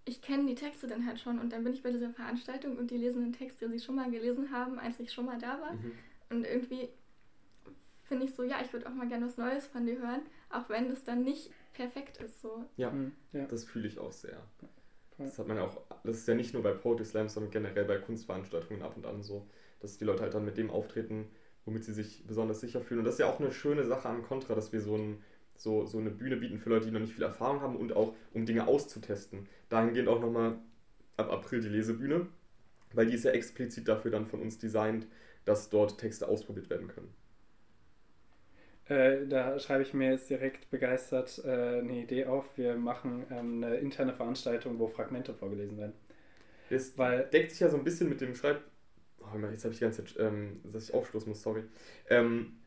ich 0.04 0.22
kenne 0.22 0.46
die 0.46 0.54
Texte 0.54 0.86
dann 0.86 1.06
halt 1.06 1.20
schon 1.20 1.38
und 1.38 1.52
dann 1.52 1.64
bin 1.64 1.74
ich 1.74 1.82
bei 1.82 1.90
dieser 1.90 2.10
Veranstaltung 2.10 2.76
und 2.76 2.90
die 2.90 2.96
lesen 2.96 3.22
den 3.22 3.32
Text, 3.32 3.60
den 3.60 3.70
sie 3.70 3.80
schon 3.80 3.96
mal 3.96 4.10
gelesen 4.10 4.50
haben, 4.50 4.78
als 4.78 4.98
ich 5.00 5.12
schon 5.12 5.26
mal 5.26 5.38
da 5.38 5.60
war. 5.60 5.74
Mhm. 5.74 5.92
Und 6.30 6.44
irgendwie 6.44 6.88
finde 8.04 8.24
ich 8.24 8.34
so, 8.34 8.42
ja, 8.42 8.56
ich 8.62 8.72
würde 8.72 8.86
auch 8.86 8.94
mal 8.94 9.08
gerne 9.08 9.26
was 9.26 9.36
Neues 9.36 9.66
von 9.66 9.84
dir 9.84 9.98
hören, 9.98 10.22
auch 10.50 10.68
wenn 10.68 10.88
das 10.88 11.04
dann 11.04 11.22
nicht 11.22 11.50
perfekt 11.74 12.16
ist. 12.18 12.40
So. 12.40 12.64
Ja, 12.76 12.90
mhm. 12.90 13.12
ja. 13.32 13.44
das 13.46 13.64
fühle 13.64 13.86
ich 13.86 13.98
auch 13.98 14.12
sehr. 14.12 14.42
Das 15.18 15.38
hat 15.38 15.48
man 15.48 15.56
ja 15.56 15.64
auch, 15.64 15.76
das 16.04 16.18
ist 16.18 16.28
ja 16.28 16.34
nicht 16.34 16.54
nur 16.54 16.62
bei 16.62 16.72
Poetry 16.72 17.04
Slams, 17.04 17.34
sondern 17.34 17.50
generell 17.50 17.84
bei 17.84 17.98
Kunstveranstaltungen 17.98 18.82
ab 18.82 18.96
und 18.96 19.04
an 19.04 19.22
so, 19.22 19.46
dass 19.80 19.98
die 19.98 20.04
Leute 20.04 20.22
halt 20.22 20.34
dann 20.34 20.44
mit 20.44 20.56
dem 20.56 20.70
auftreten, 20.70 21.28
womit 21.64 21.84
sie 21.84 21.92
sich 21.92 22.24
besonders 22.26 22.60
sicher 22.60 22.80
fühlen. 22.80 23.00
Und 23.00 23.04
das 23.04 23.14
ist 23.14 23.20
ja 23.20 23.26
auch 23.26 23.40
eine 23.40 23.52
schöne 23.52 23.84
Sache 23.84 24.08
am 24.08 24.22
Contra, 24.22 24.54
dass 24.54 24.72
wir 24.72 24.80
so, 24.80 24.96
ein, 24.96 25.22
so, 25.58 25.84
so 25.84 25.98
eine 25.98 26.10
Bühne 26.10 26.36
bieten 26.36 26.58
für 26.58 26.70
Leute, 26.70 26.86
die 26.86 26.92
noch 26.92 27.00
nicht 27.00 27.14
viel 27.14 27.24
Erfahrung 27.24 27.60
haben 27.60 27.76
und 27.76 27.94
auch 27.94 28.14
um 28.32 28.46
Dinge 28.46 28.66
auszutesten. 28.66 29.46
Dahingehend 29.68 30.08
auch 30.08 30.20
nochmal 30.20 30.58
ab 31.16 31.30
April 31.30 31.60
die 31.60 31.68
Lesebühne, 31.68 32.28
weil 32.94 33.06
die 33.06 33.14
ist 33.14 33.24
ja 33.24 33.32
explizit 33.32 33.88
dafür 33.88 34.10
dann 34.10 34.26
von 34.26 34.40
uns 34.40 34.58
designt, 34.58 35.06
dass 35.44 35.68
dort 35.68 35.98
Texte 35.98 36.28
ausprobiert 36.28 36.70
werden 36.70 36.88
können. 36.88 37.12
Äh, 38.86 39.26
da 39.26 39.58
schreibe 39.58 39.82
ich 39.82 39.92
mir 39.92 40.12
jetzt 40.12 40.30
direkt 40.30 40.70
begeistert 40.70 41.42
äh, 41.44 41.80
eine 41.80 42.02
Idee 42.02 42.26
auf. 42.26 42.56
Wir 42.56 42.76
machen 42.76 43.26
ähm, 43.30 43.62
eine 43.62 43.76
interne 43.76 44.14
Veranstaltung, 44.14 44.78
wo 44.78 44.86
Fragmente 44.86 45.34
vorgelesen 45.34 45.76
werden. 45.76 45.92
Das 46.70 46.96
Weil, 46.96 47.24
deckt 47.24 47.50
sich 47.50 47.60
ja 47.60 47.68
so 47.68 47.76
ein 47.76 47.84
bisschen 47.84 48.08
mit 48.08 48.20
dem 48.20 48.34
Schreib... 48.34 48.62
Oh, 49.20 49.36
jetzt 49.50 49.64
habe 49.64 49.72
ich 49.72 49.80
die 49.80 49.84
ganze 49.84 50.04
Zeit, 50.04 50.16
ähm, 50.18 50.60
dass 50.72 50.88
ich 50.88 50.94
aufstoßen 50.94 51.28
muss, 51.28 51.42
sorry. 51.42 51.64
Ähm, 52.08 52.58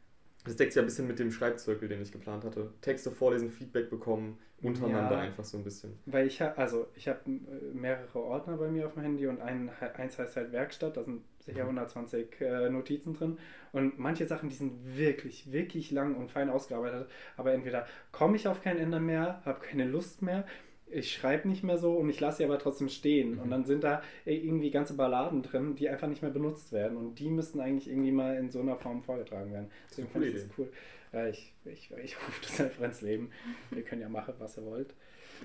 das 0.46 0.56
deckt 0.56 0.74
sich 0.74 0.78
ja 0.78 0.84
ein 0.84 0.88
bisschen 0.88 1.08
mit 1.08 1.20
dem 1.20 1.32
Schreibzirkel, 1.32 1.88
den 1.88 2.02
ich 2.02 2.12
geplant 2.12 2.44
hatte. 2.44 2.72
Texte 2.82 3.12
vorlesen, 3.12 3.52
Feedback 3.52 3.90
bekommen, 3.90 4.40
untereinander 4.62 5.16
ja, 5.16 5.22
einfach 5.22 5.44
so 5.44 5.58
ein 5.58 5.64
bisschen. 5.64 5.94
Weil 6.06 6.28
ich 6.28 6.42
habe, 6.42 6.58
also 6.58 6.88
ich 6.96 7.08
habe 7.08 7.20
äh, 7.26 7.74
mehrere 7.74 8.20
Ordner 8.20 8.58
bei 8.58 8.70
mir 8.70 8.88
auf 8.88 8.94
dem 8.94 9.04
Handy 9.04 9.28
und 9.28 9.42
ein, 9.42 9.70
eins 9.96 10.18
heißt 10.18 10.36
halt 10.36 10.52
Werkstatt, 10.52 10.98
da 10.98 11.04
sind 11.04 11.24
sicher 11.40 11.62
120 11.62 12.40
mhm. 12.40 12.46
äh, 12.46 12.70
Notizen 12.70 13.14
drin. 13.14 13.38
Und 13.72 14.00
manche 14.00 14.26
Sachen, 14.26 14.50
die 14.50 14.56
sind 14.56 14.98
wirklich, 14.98 15.52
wirklich 15.52 15.92
lang 15.92 16.16
und 16.16 16.32
fein 16.32 16.50
ausgearbeitet. 16.50 17.10
Aber 17.38 17.54
entweder 17.54 17.88
komme 18.12 18.36
ich 18.36 18.48
auf 18.48 18.62
kein 18.62 18.78
Ende 18.78 19.00
mehr, 19.00 19.42
habe 19.46 19.60
keine 19.62 19.86
Lust 19.86 20.22
mehr 20.22 20.46
ich 20.92 21.14
schreibe 21.14 21.48
nicht 21.48 21.64
mehr 21.64 21.78
so 21.78 21.94
und 21.94 22.10
ich 22.10 22.20
lasse 22.20 22.38
sie 22.38 22.46
aber 22.46 22.60
trotzdem 22.60 22.90
stehen. 22.90 23.36
Mhm. 23.36 23.40
Und 23.42 23.50
dann 23.50 23.66
sind 23.66 23.84
da 23.84 24.02
irgendwie 24.26 24.72
ganze 24.72 24.96
Balladen 24.96 25.42
drin, 25.42 25.76
die 25.76 25.90
einfach 25.90 26.08
nicht 26.08 26.22
mehr 26.22 26.32
benutzt 26.32 26.72
werden. 26.72 26.98
Und 26.98 27.16
die 27.20 27.30
müssten 27.30 27.60
eigentlich 27.60 27.90
irgendwie 27.90 28.12
mal 28.12 28.36
in 28.38 28.50
so 28.50 28.60
einer 28.60 28.76
Form 28.76 29.04
vorgetragen 29.04 29.52
werden. 29.52 29.70
Deswegen 29.90 30.10
finde 30.10 30.28
ich 30.28 30.34
das 30.36 30.46
cool. 30.58 30.72
Ja, 31.14 31.28
ich, 31.28 31.54
ich, 31.66 31.92
ich 32.04 32.16
rufe 32.28 32.42
das 32.42 32.62
einfach 32.62 32.84
ins 32.84 33.02
Leben. 33.02 33.32
ihr 33.76 33.84
könnt 33.84 34.02
ja 34.02 34.10
machen, 34.10 34.34
was 34.40 34.58
ihr 34.58 34.66
wollt. 34.66 34.94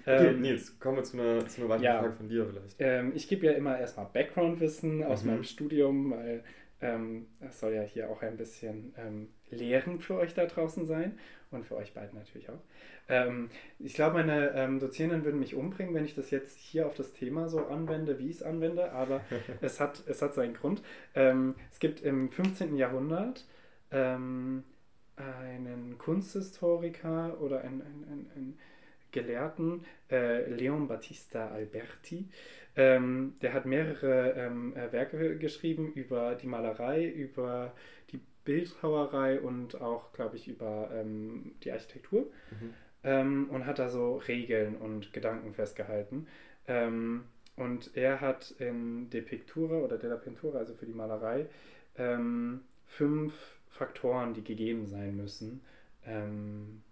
Okay, 0.02 0.28
ähm, 0.28 0.42
Nils, 0.42 0.78
kommen 0.78 0.96
wir 0.96 1.04
zu 1.04 1.18
einer, 1.18 1.46
zu 1.48 1.60
einer 1.60 1.70
weiteren 1.70 1.84
ja, 1.84 2.00
Frage 2.00 2.14
von 2.14 2.28
dir 2.28 2.46
vielleicht. 2.46 2.76
Ähm, 2.78 3.12
ich 3.14 3.28
gebe 3.28 3.46
ja 3.46 3.52
immer 3.52 3.78
erstmal 3.78 4.06
Background-Wissen 4.12 5.02
aus 5.02 5.24
mhm. 5.24 5.30
meinem 5.30 5.44
Studium, 5.44 6.10
weil 6.10 6.44
ähm, 6.82 7.26
das 7.40 7.60
soll 7.60 7.72
ja 7.72 7.82
hier 7.82 8.10
auch 8.10 8.20
ein 8.22 8.36
bisschen 8.36 8.92
ähm, 8.98 9.28
lehrend 9.50 10.02
für 10.02 10.16
euch 10.16 10.34
da 10.34 10.44
draußen 10.44 10.84
sein 10.84 11.18
und 11.56 11.66
für 11.66 11.76
euch 11.76 11.92
beiden 11.92 12.18
natürlich 12.18 12.48
auch. 12.48 12.60
Ähm, 13.08 13.50
ich 13.78 13.94
glaube, 13.94 14.14
meine 14.14 14.52
ähm, 14.54 14.78
Dozierenden 14.78 15.24
würden 15.24 15.40
mich 15.40 15.54
umbringen, 15.54 15.94
wenn 15.94 16.04
ich 16.04 16.14
das 16.14 16.30
jetzt 16.30 16.58
hier 16.58 16.86
auf 16.86 16.94
das 16.94 17.12
Thema 17.12 17.48
so 17.48 17.66
anwende, 17.66 18.18
wie 18.18 18.28
ich 18.28 18.36
es 18.36 18.42
anwende, 18.42 18.92
aber 18.92 19.22
es, 19.60 19.80
hat, 19.80 20.04
es 20.06 20.22
hat 20.22 20.34
seinen 20.34 20.54
Grund. 20.54 20.82
Ähm, 21.14 21.54
es 21.70 21.78
gibt 21.78 22.00
im 22.02 22.30
15. 22.30 22.76
Jahrhundert 22.76 23.44
ähm, 23.90 24.64
einen 25.16 25.98
Kunsthistoriker 25.98 27.40
oder 27.40 27.62
einen, 27.62 27.82
einen, 27.82 28.04
einen, 28.04 28.30
einen 28.34 28.58
Gelehrten, 29.12 29.84
äh, 30.10 30.48
Leon 30.50 30.88
Battista 30.88 31.48
Alberti, 31.48 32.28
ähm, 32.76 33.36
der 33.40 33.54
hat 33.54 33.64
mehrere 33.64 34.32
ähm, 34.32 34.76
äh, 34.76 34.92
Werke 34.92 35.38
geschrieben 35.38 35.92
über 35.94 36.34
die 36.34 36.46
Malerei, 36.46 37.06
über 37.06 37.72
die 38.10 38.20
Bildhauerei 38.46 39.40
und 39.40 39.78
auch, 39.82 40.12
glaube 40.14 40.36
ich, 40.36 40.48
über 40.48 40.90
ähm, 40.94 41.52
die 41.62 41.70
Architektur. 41.70 42.22
Mhm 42.50 42.72
ähm, 43.06 43.48
und 43.50 43.64
hat 43.64 43.78
da 43.78 43.88
so 43.88 44.16
Regeln 44.16 44.76
und 44.76 45.12
Gedanken 45.12 45.54
festgehalten. 45.54 46.26
Ähm, 46.66 47.24
und 47.54 47.96
er 47.96 48.20
hat 48.20 48.50
in 48.58 49.08
De 49.08 49.22
Pictura 49.22 49.76
oder 49.76 49.96
De 49.96 50.10
la 50.10 50.16
Pintura, 50.16 50.58
also 50.58 50.74
für 50.74 50.84
die 50.84 50.92
Malerei, 50.92 51.46
ähm, 51.96 52.62
fünf 52.84 53.32
Faktoren, 53.70 54.34
die 54.34 54.42
gegeben 54.42 54.86
sein 54.86 55.16
müssen, 55.16 55.62
ähm, 56.04 56.82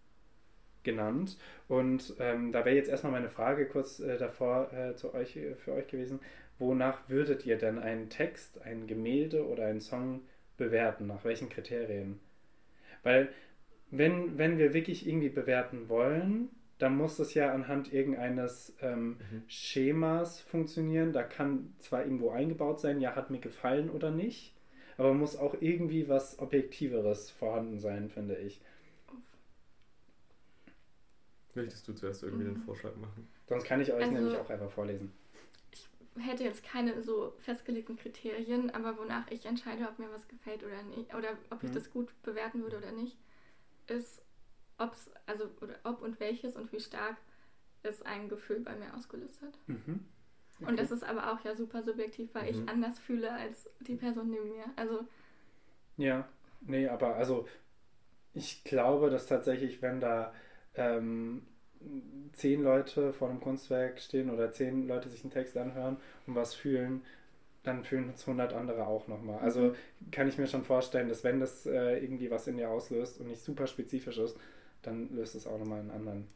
genannt. 0.84 1.36
Und 1.68 2.14
ähm, 2.20 2.52
da 2.52 2.64
wäre 2.64 2.76
jetzt 2.76 2.88
erstmal 2.88 3.12
meine 3.12 3.28
Frage 3.28 3.66
kurz 3.66 3.98
äh, 3.98 4.16
davor 4.16 4.72
äh, 4.72 4.94
zu 4.94 5.12
euch, 5.14 5.38
für 5.58 5.72
euch 5.72 5.88
gewesen. 5.88 6.20
Wonach 6.58 7.08
würdet 7.08 7.44
ihr 7.44 7.58
denn 7.58 7.80
einen 7.80 8.08
Text, 8.08 8.62
ein 8.62 8.86
Gemälde 8.86 9.46
oder 9.46 9.66
einen 9.66 9.80
Song 9.80 10.20
bewerten? 10.56 11.06
Nach 11.06 11.24
welchen 11.24 11.48
Kriterien? 11.48 12.20
Weil 13.02 13.28
wenn, 13.90 14.38
wenn 14.38 14.58
wir 14.58 14.74
wirklich 14.74 15.06
irgendwie 15.06 15.28
bewerten 15.28 15.88
wollen, 15.88 16.48
dann 16.78 16.96
muss 16.96 17.16
das 17.16 17.34
ja 17.34 17.52
anhand 17.52 17.92
irgendeines 17.92 18.74
ähm, 18.80 19.10
mhm. 19.10 19.42
Schemas 19.46 20.40
funktionieren. 20.40 21.12
Da 21.12 21.22
kann 21.22 21.72
zwar 21.78 22.04
irgendwo 22.04 22.30
eingebaut 22.30 22.80
sein, 22.80 23.00
ja, 23.00 23.14
hat 23.14 23.30
mir 23.30 23.38
gefallen 23.38 23.90
oder 23.90 24.10
nicht, 24.10 24.54
aber 24.96 25.14
muss 25.14 25.36
auch 25.36 25.54
irgendwie 25.60 26.08
was 26.08 26.38
Objektiveres 26.38 27.30
vorhanden 27.30 27.78
sein, 27.78 28.10
finde 28.10 28.36
ich. 28.36 28.60
Möchtest 31.54 31.86
du 31.86 31.92
zuerst 31.92 32.24
irgendwie 32.24 32.44
mhm. 32.44 32.54
den 32.54 32.62
Vorschlag 32.62 32.96
machen? 32.96 33.28
Sonst 33.46 33.64
kann 33.64 33.80
ich 33.80 33.92
euch 33.92 34.02
also, 34.02 34.12
nämlich 34.12 34.36
auch 34.36 34.50
einfach 34.50 34.70
vorlesen. 34.70 35.12
Ich 36.16 36.26
hätte 36.26 36.44
jetzt 36.44 36.62
keine 36.62 37.02
so 37.02 37.34
festgelegten 37.38 37.96
Kriterien, 37.96 38.70
aber 38.70 38.98
wonach 38.98 39.28
ich 39.30 39.46
entscheide, 39.46 39.88
ob 39.88 39.98
mir 39.98 40.10
was 40.12 40.28
gefällt 40.28 40.62
oder 40.62 40.82
nicht, 40.82 41.14
oder 41.14 41.36
ob 41.50 41.62
ich 41.62 41.70
mhm. 41.70 41.74
das 41.74 41.90
gut 41.90 42.10
bewerten 42.22 42.62
würde 42.62 42.78
oder 42.78 42.92
nicht 42.92 43.16
ist, 43.86 44.22
ob's, 44.78 45.10
also 45.26 45.44
oder 45.60 45.76
ob 45.84 46.02
und 46.02 46.20
welches 46.20 46.56
und 46.56 46.72
wie 46.72 46.80
stark 46.80 47.16
es 47.82 48.02
ein 48.02 48.28
Gefühl 48.28 48.60
bei 48.60 48.74
mir 48.76 48.94
ausgelöst 48.94 49.42
hat. 49.42 49.58
Mhm. 49.66 50.04
Okay. 50.60 50.70
Und 50.70 50.78
das 50.78 50.90
ist 50.90 51.04
aber 51.04 51.32
auch 51.32 51.44
ja 51.44 51.54
super 51.54 51.82
subjektiv, 51.82 52.30
weil 52.34 52.44
mhm. 52.44 52.48
ich 52.62 52.68
anders 52.68 52.98
fühle 52.98 53.32
als 53.32 53.68
die 53.80 53.96
Person 53.96 54.30
neben 54.30 54.48
mir. 54.48 54.64
Also. 54.76 55.06
Ja, 55.96 56.28
nee, 56.60 56.88
aber 56.88 57.16
also 57.16 57.46
ich 58.32 58.64
glaube, 58.64 59.10
dass 59.10 59.26
tatsächlich, 59.26 59.82
wenn 59.82 60.00
da 60.00 60.32
ähm, 60.74 61.46
zehn 62.32 62.62
Leute 62.62 63.12
vor 63.12 63.28
einem 63.28 63.40
Kunstwerk 63.40 64.00
stehen 64.00 64.30
oder 64.30 64.50
zehn 64.50 64.86
Leute 64.86 65.08
sich 65.08 65.22
einen 65.22 65.32
Text 65.32 65.56
anhören 65.56 65.96
und 66.26 66.34
was 66.34 66.54
fühlen, 66.54 67.02
dann 67.62 67.84
fühlen 67.84 68.10
es 68.14 68.22
100 68.22 68.52
andere 68.52 68.86
auch 68.86 69.08
nochmal. 69.08 69.38
Also 69.40 69.60
mhm. 69.60 70.10
kann 70.10 70.28
ich 70.28 70.38
mir 70.38 70.46
schon 70.46 70.64
vorstellen, 70.64 71.08
dass 71.08 71.24
wenn 71.24 71.40
das 71.40 71.66
äh, 71.66 71.98
irgendwie 71.98 72.30
was 72.30 72.46
in 72.46 72.56
dir 72.56 72.70
auslöst 72.70 73.20
und 73.20 73.28
nicht 73.28 73.42
super 73.42 73.66
spezifisch 73.66 74.18
ist, 74.18 74.36
dann 74.82 75.14
löst 75.14 75.34
es 75.34 75.46
auch 75.46 75.58
nochmal 75.58 75.80
einen 75.80 75.90
anderen 75.90 76.28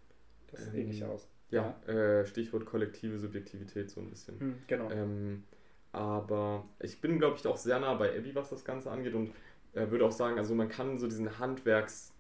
das 0.51 0.69
ähm, 0.69 0.75
ähnlich 0.77 1.05
aus. 1.05 1.29
Ja, 1.51 1.75
ja. 1.87 1.93
Äh, 1.93 2.27
Stichwort 2.27 2.67
kollektive 2.67 3.19
Subjektivität 3.19 3.91
so 3.91 4.01
ein 4.01 4.11
bisschen. 4.11 4.39
Mhm, 4.39 4.55
genau. 4.67 4.91
Ähm, 4.91 5.45
aber 5.93 6.67
ich 6.81 7.01
bin, 7.01 7.19
glaube 7.19 7.37
ich, 7.37 7.47
auch 7.47 7.57
sehr 7.57 7.79
nah 7.81 7.95
bei 7.95 8.17
Abby, 8.17 8.35
was 8.35 8.51
das 8.51 8.65
Ganze 8.65 8.91
angeht 8.91 9.15
und 9.15 9.33
äh, 9.73 9.91
würde 9.91 10.05
auch 10.05 10.13
sagen, 10.13 10.39
also 10.39 10.55
man 10.55 10.69
kann 10.69 10.99
so 10.99 11.07
diesen 11.07 11.39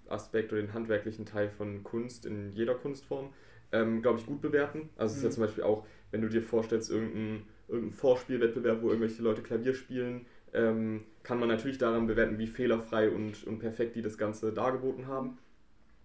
Handwerksaspekt 0.09 0.52
oder 0.52 0.62
den 0.62 0.74
handwerklichen 0.74 1.26
Teil 1.26 1.50
von 1.50 1.82
Kunst 1.84 2.26
in 2.26 2.50
jeder 2.52 2.74
Kunstform, 2.74 3.32
ähm, 3.72 4.02
glaube 4.02 4.18
ich, 4.18 4.26
gut 4.26 4.40
bewerten. 4.40 4.88
Also 4.96 5.12
es 5.12 5.18
ist 5.18 5.22
ja 5.22 5.28
mhm. 5.28 5.34
zum 5.34 5.42
Beispiel 5.44 5.64
auch, 5.64 5.86
wenn 6.11 6.22
du 6.22 6.28
dir 6.28 6.42
vorstellst, 6.42 6.90
irgendein 6.90 7.44
irgendein 7.68 7.92
Vorspielwettbewerb, 7.92 8.80
wo 8.80 8.88
irgendwelche 8.88 9.22
Leute 9.22 9.42
Klavier 9.42 9.74
spielen, 9.74 10.24
ähm, 10.54 11.04
kann 11.22 11.38
man 11.38 11.50
natürlich 11.50 11.76
daran 11.76 12.06
bewerten, 12.06 12.38
wie 12.38 12.46
fehlerfrei 12.46 13.11
und, 13.11 13.46
und 13.46 13.59
perfekt 13.59 13.94
die 13.94 14.00
das 14.00 14.16
Ganze 14.16 14.54
dargeboten 14.54 15.06
haben. 15.06 15.36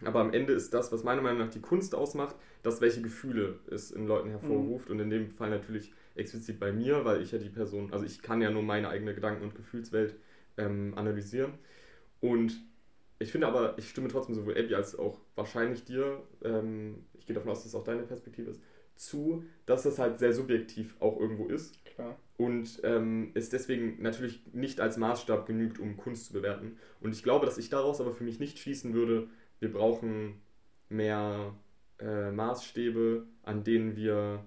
Aber 0.04 0.20
am 0.20 0.34
Ende 0.34 0.52
ist 0.52 0.74
das, 0.74 0.92
was 0.92 1.06
meiner 1.06 1.22
Meinung 1.22 1.40
nach 1.40 1.50
die 1.50 1.62
Kunst 1.62 1.96
ausmacht, 1.96 2.36
das, 2.64 2.82
welche 2.82 3.02
Gefühle 3.02 3.60
es 3.72 3.92
in 3.92 4.06
Leuten 4.06 4.30
hervorruft. 4.30 4.90
Mhm. 4.90 4.96
Und 4.96 5.00
in 5.00 5.10
dem 5.10 5.30
Fall 5.30 5.52
natürlich 5.52 5.94
explizit 6.16 6.60
bei 6.60 6.74
mir, 6.74 7.06
weil 7.06 7.22
ich 7.22 7.32
ja 7.32 7.38
die 7.38 7.48
Person, 7.48 7.94
also 7.94 8.04
ich 8.04 8.22
kann 8.22 8.42
ja 8.42 8.52
nur 8.52 8.64
meine 8.64 8.90
eigene 8.90 9.16
Gedanken- 9.16 9.44
und 9.44 9.56
Gefühlswelt 9.56 10.16
ähm, 10.58 10.92
analysieren. 10.98 11.54
Und 12.20 12.62
ich 13.24 13.32
finde 13.32 13.48
aber, 13.48 13.78
ich 13.78 13.90
stimme 13.90 14.10
trotzdem 14.10 14.36
sowohl 14.36 14.58
Abby 14.58 14.76
als 14.76 14.98
auch 14.98 15.20
wahrscheinlich 15.36 15.84
dir, 15.84 16.22
ähm, 16.44 17.06
ich 17.14 17.26
gehe 17.26 17.34
davon 17.34 17.52
aus, 17.52 17.60
dass 17.60 17.68
es 17.68 17.76
auch 17.76 17.84
deine 17.84 18.04
Perspektive 18.04 18.52
ist, 18.52 18.62
zu, 18.96 19.44
dass 19.66 19.84
das 19.84 19.98
halt 19.98 20.20
sehr 20.20 20.34
subjektiv 20.34 20.96
auch 21.00 21.20
irgendwo 21.20 21.48
ist. 21.48 21.84
Klar. 21.86 22.18
Und 22.38 22.82
ähm, 22.84 23.32
es 23.34 23.50
deswegen 23.50 24.02
natürlich 24.02 24.42
nicht 24.54 24.82
als 24.82 24.98
Maßstab 24.98 25.46
genügt, 25.46 25.80
um 25.80 25.98
Kunst 25.98 26.28
zu 26.28 26.34
bewerten. 26.34 26.78
Und 27.00 27.14
ich 27.14 27.24
glaube, 27.24 27.46
dass 27.46 27.58
ich 27.58 27.70
daraus 27.70 28.02
aber 28.02 28.12
für 28.12 28.24
mich 28.24 28.40
nicht 28.40 28.60
schließen 28.60 28.94
würde, 28.94 29.30
wir 29.60 29.72
brauchen 29.72 30.42
mehr 30.90 31.56
äh, 32.00 32.32
Maßstäbe, 32.32 33.26
an 33.44 33.64
denen 33.64 33.96
wir 33.96 34.44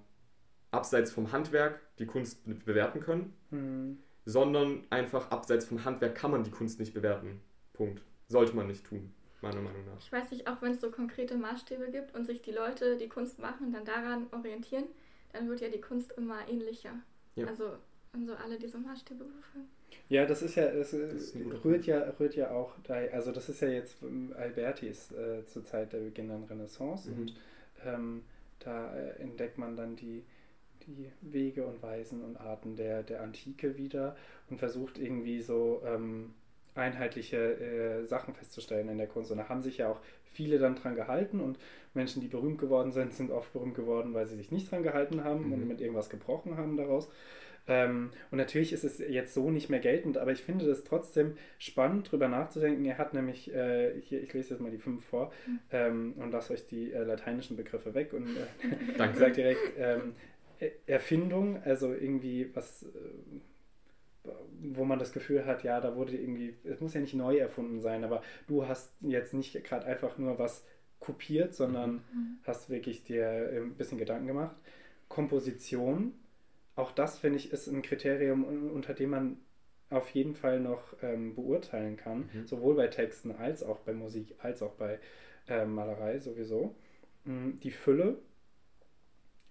abseits 0.71 1.13
vom 1.13 1.33
Handwerk 1.33 1.81
die 1.99 2.07
Kunst 2.07 2.45
bewerten 2.65 3.01
können, 3.01 3.33
mhm. 3.51 3.99
sondern 4.25 4.85
einfach 4.91 5.31
abseits 5.31 5.65
vom 5.65 5.85
Handwerk 5.85 6.15
kann 6.15 6.31
man 6.31 6.45
die 6.45 6.51
Kunst 6.51 6.79
nicht 6.79 6.93
bewerten. 6.93 7.41
Punkt. 7.73 8.03
Sollte 8.29 8.55
man 8.57 8.67
nicht 8.67 8.85
tun, 8.85 9.13
meiner 9.41 9.61
Meinung 9.61 9.85
nach. 9.87 9.99
Ich 9.99 10.11
weiß 10.11 10.31
nicht, 10.31 10.49
auch 10.49 10.61
wenn 10.63 10.73
es 10.73 10.81
so 10.81 10.91
konkrete 10.91 11.37
Maßstäbe 11.37 11.91
gibt 11.91 12.15
und 12.15 12.25
sich 12.27 12.43
die 12.43 12.53
Leute, 12.53 12.97
die 12.97 13.09
Kunst 13.09 13.39
machen, 13.39 13.73
dann 13.73 13.85
daran 13.85 14.27
orientieren, 14.33 14.85
dann 15.33 15.49
wird 15.49 15.61
ja 15.61 15.69
die 15.69 15.81
Kunst 15.81 16.13
immer 16.13 16.49
ähnlicher. 16.49 16.95
Ja. 17.37 17.47
Also, 17.47 17.77
wenn 18.13 18.27
so 18.27 18.35
alle 18.35 18.59
diese 18.59 18.79
Maßstäbe 18.79 19.25
befolgen. 19.25 19.69
Ja, 20.09 20.25
das 20.25 20.43
ist 20.43 20.55
ja, 20.55 20.71
das, 20.71 20.93
das 20.93 21.35
rührt 21.65 21.87
ja, 21.87 21.99
rührt 22.19 22.37
ja 22.37 22.51
auch 22.51 22.75
da, 22.85 22.95
also 22.95 23.33
das 23.33 23.49
ist 23.49 23.61
ja 23.61 23.69
jetzt 23.69 23.97
Albertis 24.37 25.11
äh, 25.13 25.45
zur 25.47 25.65
Zeit 25.65 25.93
der 25.93 25.99
beginnenden 25.99 26.45
Renaissance 26.45 27.11
mhm. 27.11 27.21
und 27.21 27.35
ähm, 27.85 28.23
da 28.61 28.95
äh, 28.95 29.21
entdeckt 29.21 29.59
man 29.59 29.77
dann 29.77 29.97
die, 29.97 30.25
die 30.87 31.11
Wege 31.23 31.67
und 31.67 31.83
Weisen 31.83 32.23
und 32.23 32.37
Arten 32.37 32.77
der, 32.77 33.03
der 33.03 33.23
Antike 33.23 33.77
wieder 33.77 34.17
und 34.49 34.59
versucht 34.59 34.99
irgendwie 34.99 35.43
so 35.43 35.83
ähm, 35.85 36.35
einheitliche 36.77 37.37
äh, 37.37 38.07
Sachen 38.07 38.35
festzustellen 38.35 38.89
in 38.89 38.99
der 38.99 39.07
Kunst. 39.07 39.31
Und 39.31 39.39
da 39.39 39.49
haben 39.49 39.63
sich 39.63 39.79
ja 39.79 39.89
auch 39.89 40.01
viele 40.33 40.59
dann 40.59 40.77
dran 40.77 40.95
gehalten 40.95 41.41
und 41.41 41.59
Menschen, 41.95 42.21
die 42.21 42.29
berühmt 42.29 42.59
geworden 42.59 42.93
sind, 42.93 43.13
sind 43.15 43.31
oft 43.31 43.53
berühmt 43.53 43.75
geworden, 43.75 44.15
weil 44.15 44.27
sie 44.27 44.37
sich 44.37 44.51
nicht 44.51 44.71
dran 44.71 44.83
gehalten 44.83 45.25
haben 45.25 45.47
mhm. 45.47 45.53
und 45.53 45.69
mit 45.69 45.81
irgendwas 45.81 46.11
gebrochen 46.11 46.57
haben 46.57 46.77
daraus. 46.77 47.11
Ähm, 47.69 48.11
und 48.31 48.39
natürlich 48.39 48.73
ist 48.73 48.85
es 48.85 48.99
jetzt 48.99 49.35
so 49.35 49.51
nicht 49.51 49.69
mehr 49.69 49.81
geltend, 49.81 50.19
aber 50.19 50.31
ich 50.31 50.43
finde 50.43 50.67
das 50.67 50.85
trotzdem 50.85 51.37
spannend, 51.59 52.09
darüber 52.09 52.29
nachzudenken. 52.29 52.85
Er 52.85 52.99
hat 52.99 53.13
nämlich, 53.13 53.53
äh, 53.53 54.01
hier, 54.03 54.23
ich 54.23 54.33
lese 54.33 54.51
jetzt 54.55 54.61
mal 54.61 54.71
die 54.71 54.79
fünf 54.79 55.05
vor 55.05 55.33
mhm. 55.47 55.59
ähm, 55.73 56.15
und 56.19 56.31
lasse 56.31 56.53
euch 56.53 56.67
die 56.67 56.93
äh, 56.93 57.03
lateinischen 57.03 57.57
Begriffe 57.57 57.95
weg 57.95 58.13
und 58.13 58.29
äh, 58.29 59.15
sagt 59.15 59.37
direkt 59.37 59.73
ähm, 59.79 60.15
Erfindung, 60.87 61.63
also 61.65 61.93
irgendwie 61.93 62.51
was. 62.55 62.87
Äh, 64.29 64.33
wo 64.75 64.85
man 64.85 64.99
das 64.99 65.13
Gefühl 65.13 65.45
hat, 65.47 65.63
ja, 65.65 65.81
da 65.81 65.97
wurde 65.97 66.17
irgendwie, 66.17 66.57
es 66.65 66.81
muss 66.81 66.95
ja 66.95 67.01
nicht 67.01 67.15
neu 67.15 67.37
erfunden 67.37 67.81
sein, 67.81 68.05
aber 68.05 68.23
du 68.47 68.67
hast 68.67 68.93
jetzt 69.01 69.35
nicht 69.35 69.63
gerade 69.65 69.87
einfach 69.87 70.19
nur 70.19 70.39
was 70.39 70.65
kopiert, 70.99 71.55
sondern 71.55 72.05
mhm. 72.13 72.39
hast 72.45 72.71
wirklich 72.71 73.05
dir 73.05 73.51
ein 73.53 73.75
bisschen 73.75 73.99
Gedanken 73.99 74.27
gemacht. 74.27 74.57
Komposition, 75.09 76.15
auch 76.75 76.91
das 76.91 77.19
finde 77.19 77.39
ich 77.39 77.53
ist 77.53 77.69
ein 77.69 77.83
Kriterium, 77.83 78.71
unter 78.71 78.95
dem 78.95 79.11
man 79.11 79.37
auf 79.91 80.11
jeden 80.11 80.35
Fall 80.35 80.59
noch 80.59 80.97
ähm, 81.03 81.35
beurteilen 81.35 81.97
kann, 81.97 82.29
mhm. 82.33 82.47
sowohl 82.47 82.75
bei 82.75 82.89
Texten 82.89 83.31
als 83.31 83.63
auch 83.63 83.81
bei 83.81 83.93
Musik, 83.93 84.35
als 84.39 84.63
auch 84.63 84.73
bei 84.73 84.99
äh, 85.49 85.65
Malerei 85.65 86.19
sowieso. 86.19 86.75
Mhm, 87.25 87.61
die 87.61 87.71
Fülle, 87.71 88.19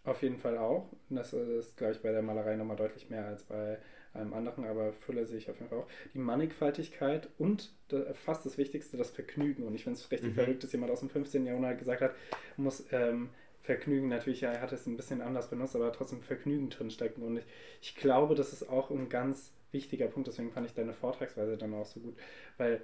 auf 0.04 0.22
jeden 0.22 0.38
Fall 0.38 0.58
auch. 0.58 0.92
Das 1.10 1.34
ist, 1.34 1.78
glaube 1.78 1.94
ich, 1.94 2.02
bei 2.02 2.12
der 2.12 2.22
Malerei 2.22 2.56
nochmal 2.56 2.78
deutlich 2.78 3.10
mehr 3.10 3.26
als 3.26 3.44
bei 3.44 3.80
einem 4.16 4.34
anderen, 4.34 4.66
aber 4.66 4.94
Fülle 4.94 5.26
sehe 5.26 5.38
ich 5.38 5.50
auf 5.50 5.58
jeden 5.58 5.70
Fall 5.70 5.80
auch. 5.80 5.88
Die 6.14 6.20
Mannigfaltigkeit 6.20 7.30
und 7.38 7.72
fast 8.14 8.46
das 8.46 8.58
Wichtigste, 8.58 8.98
das 8.98 9.12
Vergnügen. 9.12 9.64
Und 9.64 9.76
ich 9.76 9.84
finde 9.84 10.00
es 10.00 10.12
richtig 10.12 10.32
mhm. 10.32 10.36
verrückt, 10.36 10.64
dass 10.64 10.72
jemand 10.72 10.92
aus 10.92 11.02
dem 11.02 11.10
15. 11.10 11.46
Jahrhundert 11.46 11.78
gesagt 11.80 12.02
hat, 12.02 12.16
muss 12.58 12.86
ähm, 12.92 13.30
Vergnügen 13.62 14.10
natürlich, 14.10 14.42
ja, 14.42 14.52
er 14.52 14.62
hat 14.62 14.72
es 14.72 14.86
ein 14.86 14.98
bisschen 14.98 15.22
anders 15.22 15.50
benutzt, 15.50 15.76
aber 15.76 15.92
trotzdem 15.92 16.22
Vergnügen 16.22 16.70
drinstecken. 16.70 17.24
Und 17.24 17.38
ich, 17.38 17.46
ich 17.82 17.96
glaube, 17.96 18.36
das 18.36 18.54
ist 18.54 18.70
auch 18.70 18.92
ein 18.92 19.10
ganz 19.10 19.52
wichtiger 19.72 20.08
Punkt, 20.08 20.28
deswegen 20.28 20.52
fand 20.52 20.68
ich 20.68 20.74
deine 20.74 20.94
Vortragsweise 20.94 21.58
dann 21.58 21.74
auch 21.74 21.86
so 21.86 22.00
gut, 22.00 22.16
weil 22.58 22.82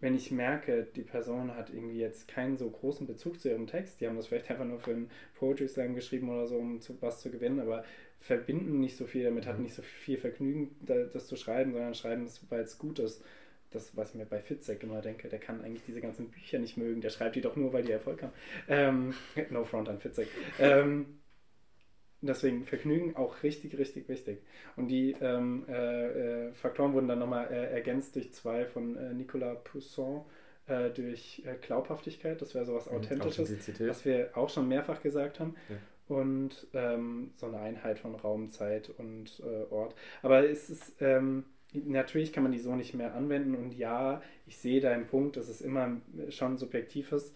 wenn 0.00 0.14
ich 0.14 0.30
merke, 0.30 0.86
die 0.94 1.02
Person 1.02 1.54
hat 1.56 1.70
irgendwie 1.70 1.98
jetzt 1.98 2.28
keinen 2.28 2.58
so 2.58 2.68
großen 2.68 3.06
Bezug 3.06 3.40
zu 3.40 3.48
ihrem 3.48 3.66
Text, 3.66 4.00
die 4.00 4.06
haben 4.06 4.16
das 4.16 4.26
vielleicht 4.26 4.50
einfach 4.50 4.66
nur 4.66 4.78
für 4.78 4.90
einen 4.90 5.10
Poetry 5.38 5.66
Slam 5.66 5.94
geschrieben 5.94 6.28
oder 6.28 6.46
so, 6.46 6.56
um 6.58 6.80
zu, 6.80 7.00
was 7.00 7.20
zu 7.20 7.30
gewinnen, 7.30 7.58
aber 7.58 7.84
verbinden 8.24 8.80
nicht 8.80 8.96
so 8.96 9.04
viel 9.04 9.24
damit, 9.24 9.44
mhm. 9.44 9.48
hat 9.48 9.58
nicht 9.58 9.74
so 9.74 9.82
viel 9.82 10.16
Vergnügen, 10.16 10.74
das 10.80 11.26
zu 11.26 11.36
schreiben, 11.36 11.72
sondern 11.72 11.94
schreiben 11.94 12.24
es, 12.24 12.40
weil 12.50 12.62
es 12.62 12.78
gut 12.78 12.98
ist. 12.98 13.22
Das, 13.70 13.96
was 13.96 14.10
ich 14.10 14.14
mir 14.14 14.24
bei 14.24 14.40
Fitzek 14.40 14.82
immer 14.84 15.00
denke, 15.00 15.28
der 15.28 15.40
kann 15.40 15.60
eigentlich 15.60 15.82
diese 15.84 16.00
ganzen 16.00 16.30
Bücher 16.30 16.58
nicht 16.60 16.76
mögen, 16.76 17.00
der 17.00 17.10
schreibt 17.10 17.34
die 17.36 17.40
doch 17.40 17.56
nur, 17.56 17.72
weil 17.72 17.82
die 17.82 17.92
Erfolg 17.92 18.22
haben. 18.22 18.32
Ähm, 18.68 19.14
no 19.50 19.64
front 19.64 19.88
an 19.88 19.98
Fitzek. 19.98 20.28
ähm, 20.58 21.18
deswegen 22.20 22.64
Vergnügen 22.64 23.16
auch 23.16 23.42
richtig, 23.42 23.76
richtig 23.76 24.08
wichtig. 24.08 24.38
Und 24.76 24.88
die 24.88 25.16
ähm, 25.20 25.64
äh, 25.68 26.46
äh, 26.46 26.52
Faktoren 26.52 26.94
wurden 26.94 27.08
dann 27.08 27.18
nochmal 27.18 27.48
äh, 27.50 27.72
ergänzt 27.72 28.14
durch 28.14 28.32
zwei 28.32 28.64
von 28.64 28.96
äh, 28.96 29.12
Nicolas 29.12 29.58
Poussin, 29.64 30.20
äh, 30.66 30.90
durch 30.90 31.42
Glaubhaftigkeit, 31.60 32.40
das 32.40 32.54
wäre 32.54 32.64
sowas 32.64 32.88
mhm, 32.88 32.98
Authentisches, 32.98 33.50
was 33.80 34.04
wir 34.06 34.30
auch 34.34 34.48
schon 34.48 34.68
mehrfach 34.68 35.02
gesagt 35.02 35.40
haben. 35.40 35.56
Ja 35.68 35.76
und 36.08 36.66
ähm, 36.74 37.30
so 37.34 37.46
eine 37.46 37.60
Einheit 37.60 37.98
von 37.98 38.14
Raum, 38.14 38.50
Zeit 38.50 38.90
und 38.90 39.40
äh, 39.40 39.72
Ort. 39.72 39.94
Aber 40.22 40.48
es 40.48 40.70
ist, 40.70 41.00
ähm, 41.00 41.44
natürlich 41.72 42.32
kann 42.32 42.42
man 42.42 42.52
die 42.52 42.58
so 42.58 42.74
nicht 42.74 42.94
mehr 42.94 43.14
anwenden 43.14 43.54
und 43.54 43.74
ja, 43.74 44.22
ich 44.46 44.58
sehe 44.58 44.80
deinen 44.80 45.06
Punkt, 45.06 45.36
dass 45.36 45.48
es 45.48 45.60
immer 45.60 46.00
schon 46.28 46.56
subjektiv 46.56 47.12
ist. 47.12 47.34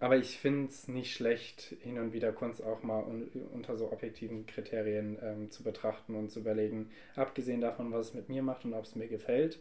Aber 0.00 0.16
ich 0.16 0.38
finde 0.38 0.68
es 0.68 0.86
nicht 0.86 1.12
schlecht, 1.12 1.74
hin 1.82 1.98
und 1.98 2.12
wieder 2.12 2.32
Kunst 2.32 2.62
auch 2.62 2.84
mal 2.84 3.02
un 3.02 3.28
unter 3.52 3.76
so 3.76 3.90
objektiven 3.90 4.46
Kriterien 4.46 5.18
ähm, 5.20 5.50
zu 5.50 5.64
betrachten 5.64 6.14
und 6.14 6.30
zu 6.30 6.40
überlegen, 6.40 6.90
abgesehen 7.16 7.60
davon, 7.60 7.92
was 7.92 8.08
es 8.08 8.14
mit 8.14 8.28
mir 8.28 8.42
macht 8.42 8.64
und 8.64 8.74
ob 8.74 8.84
es 8.84 8.94
mir 8.94 9.08
gefällt, 9.08 9.58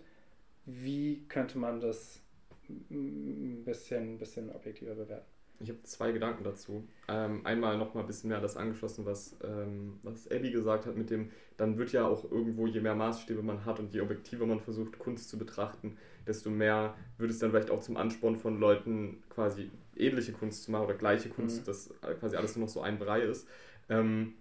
wie 0.66 1.26
könnte 1.28 1.58
man 1.58 1.80
das 1.80 2.22
ein 2.70 3.64
bisschen, 3.66 4.20
bisschen 4.20 4.52
objektiver 4.52 4.94
bewerten. 4.94 5.37
Ich 5.60 5.70
habe 5.70 5.82
zwei 5.84 6.12
Gedanken 6.12 6.44
dazu. 6.44 6.88
Ähm, 7.08 7.46
einmal 7.46 7.78
nochmal 7.78 8.04
ein 8.04 8.08
bisschen 8.08 8.30
mehr 8.30 8.40
das 8.40 8.58
angeschlossen, 8.58 9.06
was, 9.06 9.36
ähm, 9.44 10.00
was 10.04 10.30
Abby 10.30 10.52
gesagt 10.52 10.86
hat, 10.86 10.96
mit 10.96 11.10
dem, 11.10 11.32
dann 11.58 11.78
wird 11.78 11.92
ja 11.92 12.06
auch 12.08 12.30
irgendwo, 12.30 12.68
je 12.68 12.80
mehr 12.80 12.96
Maßstäbe 12.96 13.42
man 13.42 13.66
hat 13.66 13.80
und 13.80 13.94
je 13.94 14.02
objektiver 14.02 14.46
man 14.46 14.60
versucht, 14.60 15.00
Kunst 15.00 15.30
zu 15.30 15.38
betrachten, 15.38 15.98
desto 16.28 16.50
mehr 16.50 16.96
wird 17.18 17.32
es 17.32 17.40
dann 17.40 17.52
vielleicht 17.52 17.72
auch 17.72 17.80
zum 17.80 17.98
Ansporn 17.98 18.36
von 18.36 18.60
Leuten, 18.60 19.24
quasi 19.30 19.72
ähnliche 19.96 20.32
Kunst 20.32 20.64
zu 20.64 20.72
machen 20.72 20.86
oder 20.86 20.94
gleiche 20.94 21.30
Kunst, 21.30 21.62
mhm. 21.62 21.66
dass 21.66 21.94
quasi 22.20 22.36
alles 22.36 22.56
nur 22.56 22.66
noch 22.66 22.72
so 22.72 22.82
ein 22.82 23.00
Brei 23.00 23.22
ist. 23.22 23.48
Ähm, 23.90 24.36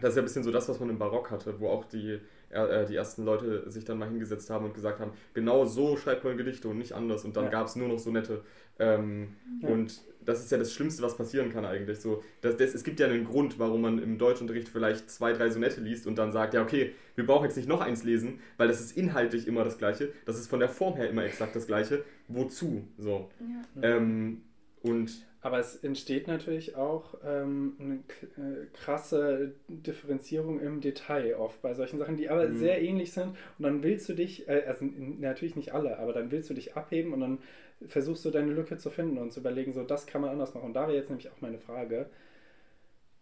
das 0.00 0.10
ist 0.10 0.16
ja 0.16 0.22
ein 0.22 0.24
bisschen 0.24 0.42
so 0.42 0.50
das, 0.50 0.68
was 0.68 0.80
man 0.80 0.90
im 0.90 0.98
Barock 0.98 1.30
hatte, 1.30 1.60
wo 1.60 1.68
auch 1.68 1.84
die, 1.84 2.18
äh, 2.50 2.86
die 2.86 2.96
ersten 2.96 3.24
Leute 3.24 3.70
sich 3.70 3.84
dann 3.84 3.98
mal 3.98 4.08
hingesetzt 4.08 4.50
haben 4.50 4.64
und 4.64 4.74
gesagt 4.74 4.98
haben, 5.00 5.12
genau 5.34 5.64
so 5.64 5.96
schreibt 5.96 6.24
man 6.24 6.36
Gedichte 6.36 6.68
und 6.68 6.78
nicht 6.78 6.92
anders. 6.92 7.24
Und 7.24 7.36
dann 7.36 7.44
ja. 7.44 7.50
gab 7.50 7.66
es 7.66 7.76
nur 7.76 7.88
noch 7.88 7.98
so 7.98 8.10
nette. 8.10 8.42
Ähm, 8.78 9.36
ja. 9.60 9.68
Und 9.68 10.00
das 10.24 10.40
ist 10.40 10.50
ja 10.50 10.58
das 10.58 10.72
Schlimmste, 10.72 11.02
was 11.02 11.16
passieren 11.16 11.52
kann 11.52 11.64
eigentlich. 11.64 12.00
So, 12.00 12.22
das, 12.40 12.56
das, 12.56 12.74
es 12.74 12.84
gibt 12.84 13.00
ja 13.00 13.06
einen 13.06 13.24
Grund, 13.24 13.58
warum 13.58 13.82
man 13.82 13.98
im 13.98 14.18
Deutschunterricht 14.18 14.68
vielleicht 14.68 15.10
zwei, 15.10 15.32
drei 15.32 15.50
Sonette 15.50 15.80
liest 15.80 16.06
und 16.06 16.16
dann 16.16 16.32
sagt, 16.32 16.54
ja, 16.54 16.62
okay, 16.62 16.94
wir 17.14 17.26
brauchen 17.26 17.44
jetzt 17.44 17.56
nicht 17.56 17.68
noch 17.68 17.80
eins 17.80 18.04
lesen, 18.04 18.40
weil 18.56 18.68
das 18.68 18.80
ist 18.80 18.96
inhaltlich 18.96 19.46
immer 19.46 19.64
das 19.64 19.78
Gleiche, 19.78 20.12
das 20.26 20.38
ist 20.38 20.48
von 20.48 20.60
der 20.60 20.68
Form 20.68 20.96
her 20.96 21.08
immer 21.08 21.24
exakt 21.24 21.56
das 21.56 21.66
Gleiche. 21.66 22.04
Wozu? 22.28 22.86
So. 22.96 23.30
Ja. 23.40 23.96
Ähm, 23.96 24.42
und 24.82 25.10
aber 25.42 25.58
es 25.58 25.76
entsteht 25.76 26.26
natürlich 26.28 26.76
auch 26.76 27.14
ähm, 27.24 27.74
eine 27.78 27.94
äh, 28.36 28.66
krasse 28.74 29.54
Differenzierung 29.68 30.60
im 30.60 30.82
Detail 30.82 31.34
oft 31.36 31.62
bei 31.62 31.72
solchen 31.72 31.98
Sachen, 31.98 32.18
die 32.18 32.28
aber 32.28 32.46
mhm. 32.46 32.58
sehr 32.58 32.82
ähnlich 32.82 33.12
sind. 33.12 33.28
Und 33.58 33.64
dann 33.64 33.82
willst 33.82 34.08
du 34.10 34.12
dich, 34.12 34.48
äh, 34.48 34.64
also 34.66 34.84
natürlich 34.84 35.56
nicht 35.56 35.72
alle, 35.72 35.98
aber 35.98 36.12
dann 36.12 36.30
willst 36.30 36.50
du 36.50 36.54
dich 36.54 36.76
abheben 36.76 37.14
und 37.14 37.20
dann 37.20 37.38
versuchst 37.86 38.24
du 38.24 38.30
deine 38.30 38.52
Lücke 38.52 38.78
zu 38.78 38.90
finden 38.90 39.18
und 39.18 39.32
zu 39.32 39.40
überlegen, 39.40 39.72
so 39.72 39.82
das 39.82 40.06
kann 40.06 40.20
man 40.20 40.30
anders 40.30 40.54
machen. 40.54 40.66
Und 40.66 40.74
da 40.74 40.86
wäre 40.86 40.96
jetzt 40.96 41.08
nämlich 41.08 41.30
auch 41.30 41.40
meine 41.40 41.58
Frage, 41.58 42.10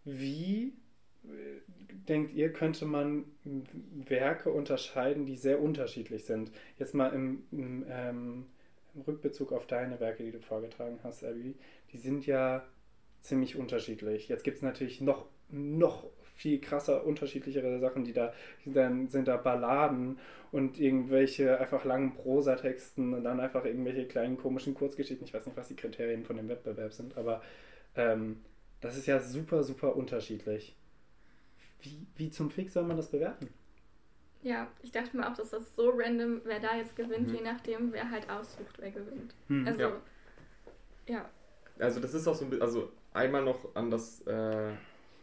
wie 0.04 0.72
äh, 1.24 1.61
denkt 2.09 2.32
ihr, 2.34 2.52
könnte 2.52 2.86
man 2.86 3.24
Werke 3.44 4.50
unterscheiden, 4.50 5.26
die 5.26 5.36
sehr 5.36 5.61
unterschiedlich 5.61 6.24
sind? 6.24 6.50
Jetzt 6.78 6.94
mal 6.94 7.12
im, 7.12 7.44
im, 7.52 7.84
ähm, 7.88 8.46
im 8.94 9.00
Rückbezug 9.02 9.52
auf 9.52 9.66
deine 9.66 10.00
Werke, 10.00 10.24
die 10.24 10.32
du 10.32 10.40
vorgetragen 10.40 10.98
hast, 11.02 11.24
Abby, 11.24 11.54
die 11.92 11.98
sind 11.98 12.26
ja 12.26 12.64
ziemlich 13.20 13.56
unterschiedlich. 13.56 14.28
Jetzt 14.28 14.44
gibt 14.44 14.56
es 14.56 14.62
natürlich 14.62 15.00
noch, 15.00 15.26
noch 15.50 16.11
viel 16.39 16.61
krasser 16.61 17.05
unterschiedlichere 17.05 17.80
Sachen, 17.80 18.05
die 18.05 18.12
da, 18.12 18.32
dann 18.64 19.09
sind 19.09 19.26
da 19.26 19.36
Balladen 19.36 20.20
und 20.53 20.78
irgendwelche 20.78 21.59
einfach 21.59 21.84
langen 21.84 22.14
Prosatexten 22.14 23.12
und 23.12 23.24
dann 23.24 23.41
einfach 23.41 23.64
irgendwelche 23.64 24.07
kleinen 24.07 24.39
komischen 24.39 24.74
Kurzgeschichten. 24.74 25.26
Ich 25.26 25.34
weiß 25.34 25.47
nicht, 25.47 25.57
was 25.57 25.66
die 25.66 25.74
Kriterien 25.74 26.24
von 26.24 26.36
dem 26.36 26.49
Wettbewerb 26.49 26.93
sind, 26.93 27.18
aber 27.18 27.43
ähm, 27.97 28.41
das 28.80 28.97
ist 28.97 29.07
ja 29.07 29.18
super, 29.18 29.64
super 29.64 29.97
unterschiedlich. 29.97 30.76
Wie, 31.80 32.07
wie 32.16 32.30
zum 32.30 32.51
Fick 32.51 32.70
soll 32.70 32.84
man 32.84 32.97
das 32.97 33.11
bewerten? 33.11 33.49
Ja, 34.43 34.68
ich 34.82 34.93
dachte 34.93 35.16
mir 35.16 35.28
auch, 35.28 35.34
dass 35.34 35.51
das 35.51 35.74
so 35.74 35.91
random, 35.93 36.41
wer 36.45 36.61
da 36.61 36.76
jetzt 36.76 36.95
gewinnt, 36.95 37.28
mhm. 37.28 37.34
je 37.34 37.41
nachdem, 37.43 37.93
wer 37.93 38.09
halt 38.09 38.30
aussucht, 38.30 38.78
wer 38.78 38.93
gewinnt. 38.93 39.34
Mhm, 39.49 39.66
also, 39.66 39.80
ja. 39.80 39.93
ja. 41.09 41.30
Also 41.80 41.99
das 41.99 42.14
ist 42.14 42.28
auch 42.28 42.36
so 42.36 42.45
ein 42.45 42.51
bisschen, 42.51 42.64
also 42.64 42.93
einmal 43.12 43.43
noch 43.43 43.74
an 43.74 43.91
das, 43.91 44.20
äh, 44.28 44.70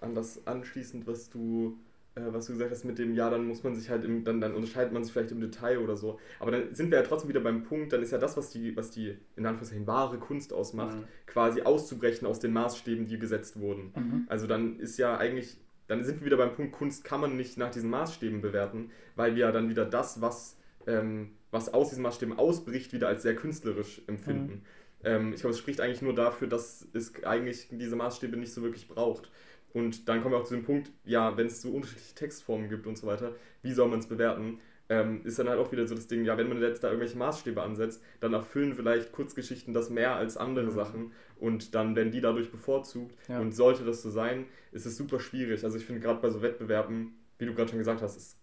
an 0.01 0.15
das 0.15 0.45
anschließend, 0.47 1.07
was 1.07 1.29
du 1.29 1.77
äh, 2.15 2.21
was 2.33 2.47
du 2.47 2.53
gesagt 2.53 2.71
hast 2.71 2.85
mit 2.85 2.97
dem, 2.97 3.13
ja, 3.13 3.29
dann 3.29 3.45
muss 3.45 3.63
man 3.63 3.75
sich 3.75 3.89
halt, 3.89 4.05
im, 4.05 4.23
dann, 4.23 4.39
dann 4.39 4.53
unterscheidet 4.53 4.93
man 4.93 5.03
sich 5.03 5.11
vielleicht 5.11 5.31
im 5.31 5.41
Detail 5.41 5.79
oder 5.79 5.97
so. 5.97 6.17
Aber 6.39 6.51
dann 6.51 6.73
sind 6.73 6.89
wir 6.89 6.99
ja 6.99 7.03
trotzdem 7.03 7.29
wieder 7.29 7.41
beim 7.41 7.63
Punkt, 7.63 7.91
dann 7.91 8.01
ist 8.01 8.11
ja 8.11 8.17
das, 8.17 8.37
was 8.37 8.49
die, 8.49 8.75
was 8.75 8.89
die 8.89 9.17
in 9.35 9.45
Anführungszeichen 9.45 9.85
wahre 9.85 10.17
Kunst 10.17 10.53
ausmacht, 10.53 10.95
mhm. 10.95 11.03
quasi 11.27 11.61
auszubrechen 11.61 12.25
aus 12.25 12.39
den 12.39 12.53
Maßstäben, 12.53 13.05
die 13.05 13.19
gesetzt 13.19 13.59
wurden. 13.59 13.91
Mhm. 13.95 14.25
Also 14.29 14.47
dann 14.47 14.79
ist 14.79 14.97
ja 14.97 15.17
eigentlich, 15.17 15.57
dann 15.87 16.03
sind 16.03 16.21
wir 16.21 16.27
wieder 16.27 16.37
beim 16.37 16.55
Punkt, 16.55 16.71
Kunst 16.71 17.03
kann 17.03 17.19
man 17.19 17.35
nicht 17.35 17.57
nach 17.57 17.69
diesen 17.69 17.89
Maßstäben 17.89 18.41
bewerten, 18.41 18.91
weil 19.15 19.35
wir 19.35 19.47
ja 19.47 19.51
dann 19.51 19.69
wieder 19.69 19.85
das, 19.85 20.21
was, 20.21 20.57
ähm, 20.87 21.31
was 21.51 21.73
aus 21.73 21.89
diesen 21.89 22.03
Maßstäben 22.03 22.39
ausbricht, 22.39 22.93
wieder 22.93 23.09
als 23.09 23.23
sehr 23.23 23.35
künstlerisch 23.35 24.01
empfinden. 24.07 24.53
Mhm. 24.53 24.61
Ähm, 25.03 25.33
ich 25.33 25.41
glaube, 25.41 25.51
es 25.51 25.59
spricht 25.59 25.81
eigentlich 25.81 26.01
nur 26.01 26.15
dafür, 26.15 26.47
dass 26.47 26.87
es 26.93 27.23
eigentlich 27.25 27.67
diese 27.71 27.97
Maßstäbe 27.97 28.37
nicht 28.37 28.53
so 28.53 28.61
wirklich 28.63 28.87
braucht. 28.87 29.31
Und 29.75 30.07
dann 30.07 30.21
kommen 30.21 30.33
wir 30.33 30.39
auch 30.39 30.45
zu 30.45 30.55
dem 30.55 30.63
Punkt, 30.63 30.89
ja, 31.03 31.35
wenn 31.35 31.47
es 31.47 31.61
so 31.61 31.69
unterschiedliche 31.69 32.15
Textformen 32.15 32.69
gibt 32.69 32.87
und 32.87 32.97
so 32.97 33.07
weiter, 33.07 33.35
wie 33.61 33.73
soll 33.73 33.89
man 33.89 33.99
es 33.99 34.07
bewerten? 34.07 34.59
Ähm, 34.87 35.19
ist 35.25 35.37
dann 35.37 35.49
halt 35.49 35.59
auch 35.59 35.69
wieder 35.73 35.85
so 35.85 35.93
das 35.95 36.07
Ding, 36.07 36.23
ja, 36.23 36.37
wenn 36.37 36.47
man 36.47 36.61
jetzt 36.61 36.81
da 36.81 36.87
irgendwelche 36.87 37.17
Maßstäbe 37.17 37.61
ansetzt, 37.61 38.01
dann 38.21 38.31
erfüllen 38.31 38.73
vielleicht 38.73 39.11
Kurzgeschichten 39.11 39.73
das 39.73 39.89
mehr 39.89 40.15
als 40.15 40.37
andere 40.37 40.67
mhm. 40.67 40.71
Sachen 40.71 41.11
und 41.41 41.75
dann 41.75 41.93
werden 41.97 42.13
die 42.13 42.21
dadurch 42.21 42.51
bevorzugt. 42.51 43.17
Ja. 43.27 43.41
Und 43.41 43.53
sollte 43.53 43.83
das 43.83 44.01
so 44.01 44.09
sein, 44.09 44.45
ist 44.71 44.85
es 44.85 44.95
super 44.95 45.19
schwierig. 45.19 45.65
Also 45.65 45.77
ich 45.77 45.83
finde 45.83 45.99
gerade 45.99 46.21
bei 46.21 46.29
so 46.29 46.41
Wettbewerben, 46.41 47.13
wie 47.37 47.45
du 47.45 47.53
gerade 47.53 47.67
schon 47.67 47.79
gesagt 47.79 48.01
hast, 48.01 48.15
ist 48.15 48.37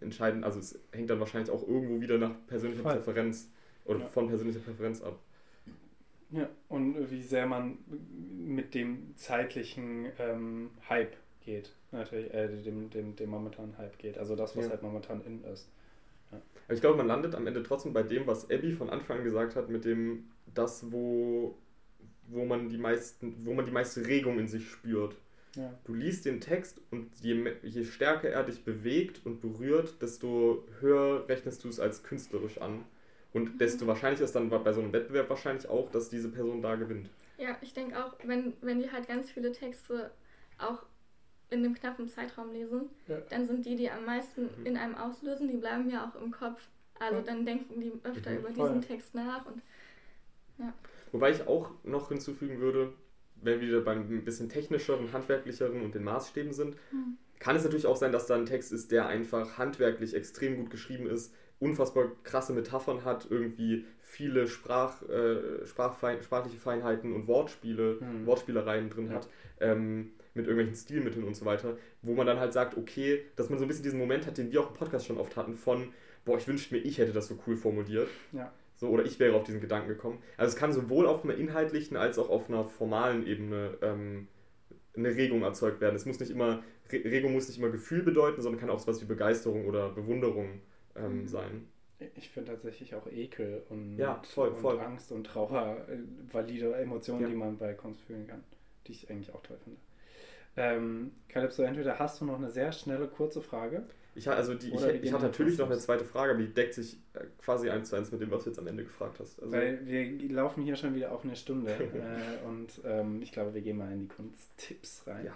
entscheidend, 0.00 0.44
also 0.44 0.58
es 0.58 0.78
hängt 0.92 1.08
dann 1.08 1.20
wahrscheinlich 1.20 1.50
auch 1.50 1.66
irgendwo 1.66 2.02
wieder 2.02 2.18
nach 2.18 2.32
persönlicher 2.48 2.82
Voll. 2.82 2.96
Präferenz 2.96 3.50
oder 3.86 4.00
ja. 4.00 4.08
von 4.08 4.28
persönlicher 4.28 4.60
Präferenz 4.60 5.00
ab. 5.00 5.18
Ja, 6.32 6.48
und 6.68 7.10
wie 7.10 7.22
sehr 7.22 7.46
man 7.46 7.78
mit 8.46 8.74
dem 8.74 9.16
zeitlichen 9.16 10.06
ähm, 10.18 10.70
Hype 10.88 11.16
geht. 11.44 11.74
Natürlich, 11.92 12.32
äh, 12.32 12.48
dem, 12.62 12.90
dem, 12.90 13.16
dem 13.16 13.30
momentanen 13.30 13.76
Hype 13.78 13.98
geht. 13.98 14.18
Also 14.18 14.36
das, 14.36 14.56
was 14.56 14.66
ja. 14.66 14.70
halt 14.70 14.82
momentan 14.82 15.22
in 15.22 15.42
ist. 15.44 15.68
Ja. 16.30 16.40
Aber 16.66 16.74
ich 16.74 16.80
glaube, 16.80 16.98
man 16.98 17.08
landet 17.08 17.34
am 17.34 17.46
Ende 17.46 17.62
trotzdem 17.62 17.92
bei 17.92 18.04
dem, 18.04 18.26
was 18.26 18.50
Abby 18.50 18.72
von 18.72 18.90
Anfang 18.90 19.18
an 19.18 19.24
gesagt 19.24 19.56
hat, 19.56 19.68
mit 19.68 19.84
dem, 19.84 20.28
das, 20.54 20.92
wo, 20.92 21.56
wo 22.28 22.44
man 22.44 22.68
die 22.68 22.78
meisten, 22.78 23.44
wo 23.44 23.54
man 23.54 23.64
die 23.64 23.72
meiste 23.72 24.06
Regung 24.06 24.38
in 24.38 24.46
sich 24.46 24.68
spürt. 24.68 25.16
Ja. 25.56 25.76
Du 25.84 25.94
liest 25.94 26.26
den 26.26 26.40
Text 26.40 26.80
und 26.92 27.08
je, 27.20 27.54
je 27.64 27.84
stärker 27.84 28.28
er 28.28 28.44
dich 28.44 28.62
bewegt 28.64 29.22
und 29.24 29.40
berührt, 29.40 30.00
desto 30.00 30.64
höher 30.78 31.28
rechnest 31.28 31.64
du 31.64 31.68
es 31.68 31.80
als 31.80 32.04
künstlerisch 32.04 32.58
an. 32.58 32.84
Und 33.32 33.60
desto 33.60 33.86
wahrscheinlicher 33.86 34.24
ist 34.24 34.34
dann 34.34 34.50
bei 34.50 34.72
so 34.72 34.80
einem 34.80 34.92
Wettbewerb 34.92 35.30
wahrscheinlich 35.30 35.68
auch, 35.68 35.90
dass 35.90 36.08
diese 36.08 36.28
Person 36.28 36.62
da 36.62 36.74
gewinnt. 36.74 37.10
Ja, 37.38 37.56
ich 37.60 37.72
denke 37.72 38.04
auch, 38.04 38.16
wenn, 38.24 38.54
wenn 38.60 38.80
die 38.80 38.90
halt 38.90 39.06
ganz 39.06 39.30
viele 39.30 39.52
Texte 39.52 40.10
auch 40.58 40.84
in 41.48 41.64
einem 41.64 41.74
knappen 41.74 42.08
Zeitraum 42.08 42.52
lesen, 42.52 42.90
ja. 43.08 43.18
dann 43.28 43.46
sind 43.46 43.66
die, 43.66 43.76
die 43.76 43.90
am 43.90 44.04
meisten 44.04 44.42
mhm. 44.42 44.66
in 44.66 44.76
einem 44.76 44.94
auslösen, 44.94 45.48
die 45.48 45.56
bleiben 45.56 45.90
ja 45.90 46.08
auch 46.08 46.20
im 46.20 46.30
Kopf. 46.30 46.60
Also 46.98 47.16
ja. 47.16 47.22
dann 47.22 47.46
denken 47.46 47.80
die 47.80 47.92
öfter 48.04 48.30
mhm. 48.30 48.38
über 48.38 48.50
diesen 48.50 48.82
Text 48.82 49.14
nach. 49.14 49.46
Und, 49.46 49.62
ja. 50.58 50.72
Wobei 51.12 51.30
ich 51.30 51.46
auch 51.46 51.70
noch 51.82 52.08
hinzufügen 52.08 52.60
würde, 52.60 52.92
wenn 53.36 53.60
wir 53.60 53.68
wieder 53.68 53.80
beim 53.80 54.00
ein 54.00 54.24
bisschen 54.24 54.48
technischeren, 54.48 55.12
handwerklicheren 55.12 55.82
und 55.82 55.94
den 55.94 56.04
Maßstäben 56.04 56.52
sind, 56.52 56.76
mhm. 56.92 57.16
kann 57.38 57.56
es 57.56 57.64
natürlich 57.64 57.86
auch 57.86 57.96
sein, 57.96 58.12
dass 58.12 58.26
da 58.26 58.34
ein 58.34 58.46
Text 58.46 58.70
ist, 58.72 58.92
der 58.92 59.06
einfach 59.06 59.56
handwerklich 59.56 60.14
extrem 60.14 60.56
gut 60.56 60.70
geschrieben 60.70 61.08
ist, 61.08 61.34
unfassbar 61.60 62.10
krasse 62.24 62.52
Metaphern 62.52 63.04
hat, 63.04 63.26
irgendwie 63.30 63.84
viele 64.00 64.48
Sprach, 64.48 65.02
äh, 65.08 65.66
Sprachfein, 65.66 66.22
sprachliche 66.22 66.58
Feinheiten 66.58 67.12
und 67.12 67.28
Wortspiele, 67.28 67.98
mhm. 68.00 68.26
Wortspielereien 68.26 68.90
drin 68.90 69.08
ja. 69.08 69.14
hat, 69.14 69.28
ähm, 69.60 70.12
mit 70.34 70.46
irgendwelchen 70.46 70.74
Stilmitteln 70.74 71.24
und 71.24 71.36
so 71.36 71.44
weiter, 71.44 71.76
wo 72.02 72.14
man 72.14 72.26
dann 72.26 72.40
halt 72.40 72.52
sagt, 72.52 72.76
okay, 72.76 73.24
dass 73.36 73.50
man 73.50 73.58
so 73.58 73.64
ein 73.64 73.68
bisschen 73.68 73.84
diesen 73.84 73.98
Moment 73.98 74.26
hat, 74.26 74.38
den 74.38 74.50
wir 74.50 74.60
auch 74.60 74.70
im 74.70 74.76
Podcast 74.76 75.06
schon 75.06 75.18
oft 75.18 75.36
hatten, 75.36 75.54
von, 75.54 75.92
boah, 76.24 76.38
ich 76.38 76.48
wünschte 76.48 76.74
mir, 76.74 76.80
ich 76.80 76.98
hätte 76.98 77.12
das 77.12 77.28
so 77.28 77.38
cool 77.46 77.56
formuliert. 77.56 78.08
Ja. 78.32 78.52
So, 78.76 78.88
oder 78.88 79.04
ich 79.04 79.20
wäre 79.20 79.36
auf 79.36 79.44
diesen 79.44 79.60
Gedanken 79.60 79.88
gekommen. 79.88 80.22
Also 80.38 80.54
es 80.54 80.56
kann 80.56 80.72
sowohl 80.72 81.06
auf 81.06 81.22
einer 81.24 81.34
inhaltlichen 81.34 81.98
als 81.98 82.18
auch 82.18 82.30
auf 82.30 82.48
einer 82.48 82.64
formalen 82.64 83.26
Ebene 83.26 83.76
ähm, 83.82 84.28
eine 84.96 85.14
Regung 85.14 85.42
erzeugt 85.42 85.82
werden. 85.82 85.96
Es 85.96 86.06
muss 86.06 86.18
nicht 86.18 86.30
immer, 86.30 86.62
Regung 86.90 87.32
muss 87.32 87.48
nicht 87.48 87.58
immer 87.58 87.68
Gefühl 87.68 88.02
bedeuten, 88.02 88.40
sondern 88.40 88.58
kann 88.60 88.70
auch 88.70 88.86
was 88.86 89.02
wie 89.02 89.06
Begeisterung 89.06 89.66
oder 89.66 89.90
Bewunderung 89.90 90.62
ähm, 90.96 91.26
sein. 91.26 91.68
Ich 92.16 92.30
finde 92.30 92.52
tatsächlich 92.52 92.94
auch 92.94 93.06
Ekel 93.06 93.62
und, 93.68 93.98
ja, 93.98 94.22
voll, 94.22 94.54
voll. 94.54 94.76
und 94.76 94.80
Angst 94.80 95.12
und 95.12 95.24
Trauer 95.24 95.76
äh, 95.88 95.98
valide 96.32 96.74
Emotionen, 96.74 97.22
ja. 97.22 97.28
die 97.28 97.34
man 97.34 97.58
bei 97.58 97.74
Kunst 97.74 98.00
fühlen 98.02 98.26
kann, 98.26 98.42
die 98.86 98.92
ich 98.92 99.10
eigentlich 99.10 99.34
auch 99.34 99.42
toll 99.42 99.58
finde. 99.62 99.78
Ähm, 100.56 101.12
Calypso, 101.28 101.62
entweder 101.62 101.98
hast 101.98 102.20
du 102.20 102.24
noch 102.24 102.36
eine 102.36 102.50
sehr 102.50 102.72
schnelle, 102.72 103.06
kurze 103.06 103.42
Frage. 103.42 103.84
Ich, 104.14 104.28
also 104.28 104.54
die, 104.54 104.68
ich, 104.68 104.74
ich 104.74 105.12
hatte 105.12 105.26
natürlich 105.26 105.56
noch 105.58 105.66
eine 105.70 105.78
zweite 105.78 106.04
Frage, 106.04 106.32
aber 106.32 106.42
die 106.42 106.52
deckt 106.52 106.74
sich 106.74 106.98
äh, 107.14 107.20
quasi 107.38 107.70
eins 107.70 107.90
zu 107.90 107.96
eins 107.96 108.10
mit 108.10 108.20
dem, 108.20 108.30
was 108.30 108.44
du 108.44 108.50
jetzt 108.50 108.58
am 108.58 108.66
Ende 108.66 108.82
gefragt 108.82 109.20
hast. 109.20 109.40
Also 109.40 109.52
Weil 109.52 109.86
wir 109.86 110.30
laufen 110.30 110.64
hier 110.64 110.74
schon 110.74 110.94
wieder 110.94 111.12
auf 111.12 111.24
eine 111.24 111.36
Stunde 111.36 111.70
äh, 111.78 112.46
und 112.46 112.80
ähm, 112.84 113.22
ich 113.22 113.30
glaube, 113.30 113.54
wir 113.54 113.60
gehen 113.60 113.78
mal 113.78 113.92
in 113.92 114.00
die 114.00 114.08
Kunsttipps 114.08 115.06
rein. 115.06 115.26
Ja. 115.26 115.32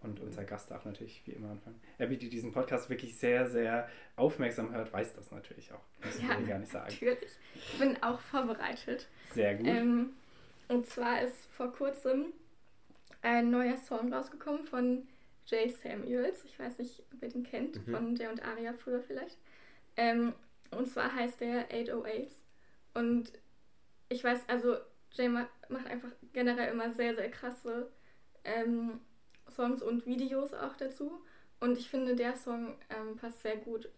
Und 0.00 0.20
unser 0.20 0.44
Gast 0.44 0.70
darf 0.70 0.84
natürlich 0.84 1.22
wie 1.26 1.32
immer 1.32 1.50
anfangen. 1.50 1.80
Abby, 1.98 2.16
die 2.16 2.28
diesen 2.28 2.52
Podcast 2.52 2.88
wirklich 2.88 3.18
sehr, 3.18 3.48
sehr 3.48 3.88
aufmerksam 4.14 4.72
hört, 4.72 4.92
weiß 4.92 5.14
das 5.14 5.32
natürlich 5.32 5.72
auch. 5.72 5.82
Das 6.00 6.22
ja, 6.22 6.38
gar 6.40 6.60
nicht 6.60 6.70
sagen. 6.70 6.92
Natürlich. 6.92 7.30
Ich 7.54 7.78
bin 7.78 8.00
auch 8.02 8.20
vorbereitet. 8.20 9.08
Sehr 9.32 9.56
gut. 9.56 9.66
Ähm, 9.66 10.10
und 10.68 10.86
zwar 10.86 11.22
ist 11.22 11.46
vor 11.50 11.72
kurzem 11.72 12.26
ein 13.22 13.50
neuer 13.50 13.76
Song 13.76 14.12
rausgekommen 14.12 14.64
von 14.64 15.08
Jay 15.46 15.68
Samuels. 15.68 16.44
Ich 16.44 16.56
weiß 16.58 16.78
nicht, 16.78 17.02
ob 17.12 17.22
ihr 17.22 17.30
den 17.30 17.42
kennt, 17.42 17.84
mhm. 17.86 17.92
von 17.92 18.14
der 18.14 18.30
und 18.30 18.44
Aria 18.44 18.74
früher 18.74 19.00
vielleicht. 19.00 19.36
Ähm, 19.96 20.32
und 20.70 20.86
zwar 20.88 21.12
heißt 21.12 21.40
der 21.40 21.70
808s. 21.70 22.34
Und 22.94 23.32
ich 24.08 24.22
weiß, 24.22 24.48
also 24.48 24.76
Jay 25.12 25.28
macht 25.28 25.86
einfach 25.86 26.10
generell 26.32 26.72
immer 26.72 26.92
sehr, 26.92 27.16
sehr 27.16 27.30
krasse 27.30 27.90
ähm, 28.44 29.00
Songs 29.50 29.82
und 29.82 30.06
Videos 30.06 30.54
auch 30.54 30.76
dazu. 30.76 31.20
Und 31.60 31.76
ich 31.78 31.90
finde, 31.90 32.14
der 32.14 32.36
Song 32.36 32.76
ähm, 32.90 33.16
passt 33.16 33.42
sehr 33.42 33.56
gut 33.56 33.88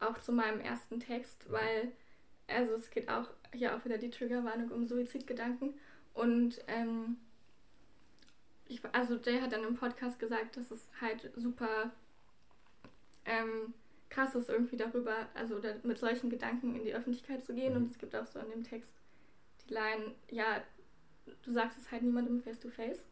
auch 0.00 0.18
zu 0.18 0.32
meinem 0.32 0.60
ersten 0.60 1.00
Text, 1.00 1.50
weil, 1.50 1.92
also 2.48 2.74
es 2.74 2.90
geht 2.90 3.08
auch 3.08 3.28
hier 3.52 3.76
auch 3.76 3.84
wieder 3.84 3.98
die 3.98 4.10
Triggerwarnung 4.10 4.70
um 4.70 4.86
Suizidgedanken. 4.86 5.74
Und 6.14 6.60
ähm, 6.66 7.18
ich, 8.66 8.80
also 8.92 9.16
Jay 9.16 9.40
hat 9.40 9.52
dann 9.52 9.64
im 9.64 9.76
Podcast 9.76 10.18
gesagt, 10.18 10.56
dass 10.56 10.70
es 10.70 10.88
halt 11.00 11.30
super 11.36 11.92
ähm, 13.24 13.74
krass 14.08 14.34
ist, 14.34 14.50
irgendwie 14.50 14.76
darüber, 14.76 15.28
also 15.34 15.60
mit 15.84 15.98
solchen 15.98 16.30
Gedanken 16.30 16.74
in 16.76 16.84
die 16.84 16.94
Öffentlichkeit 16.94 17.44
zu 17.44 17.54
gehen. 17.54 17.74
Mhm. 17.74 17.82
Und 17.82 17.90
es 17.92 17.98
gibt 17.98 18.14
auch 18.14 18.26
so 18.26 18.38
an 18.38 18.50
dem 18.50 18.64
Text 18.64 18.92
die 19.68 19.74
Line, 19.74 20.14
ja, 20.30 20.62
du 21.42 21.52
sagst 21.52 21.78
es 21.78 21.90
halt 21.90 22.02
niemandem 22.02 22.40
face 22.40 22.58
to 22.58 22.68
face. 22.68 23.04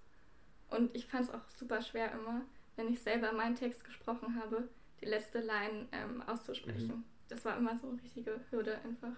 Und 0.70 0.94
ich 0.94 1.06
fand 1.06 1.28
es 1.28 1.34
auch 1.34 1.48
super 1.48 1.82
schwer 1.82 2.12
immer, 2.12 2.42
wenn 2.76 2.88
ich 2.88 3.00
selber 3.00 3.32
meinen 3.32 3.56
Text 3.56 3.84
gesprochen 3.84 4.36
habe, 4.40 4.68
die 5.00 5.06
letzte 5.06 5.40
Line 5.40 5.88
ähm, 5.92 6.22
auszusprechen. 6.22 6.88
Mhm. 6.88 7.04
Das 7.28 7.44
war 7.44 7.56
immer 7.56 7.76
so 7.78 7.88
eine 7.88 8.02
richtige 8.02 8.40
Hürde 8.50 8.78
einfach. 8.84 9.16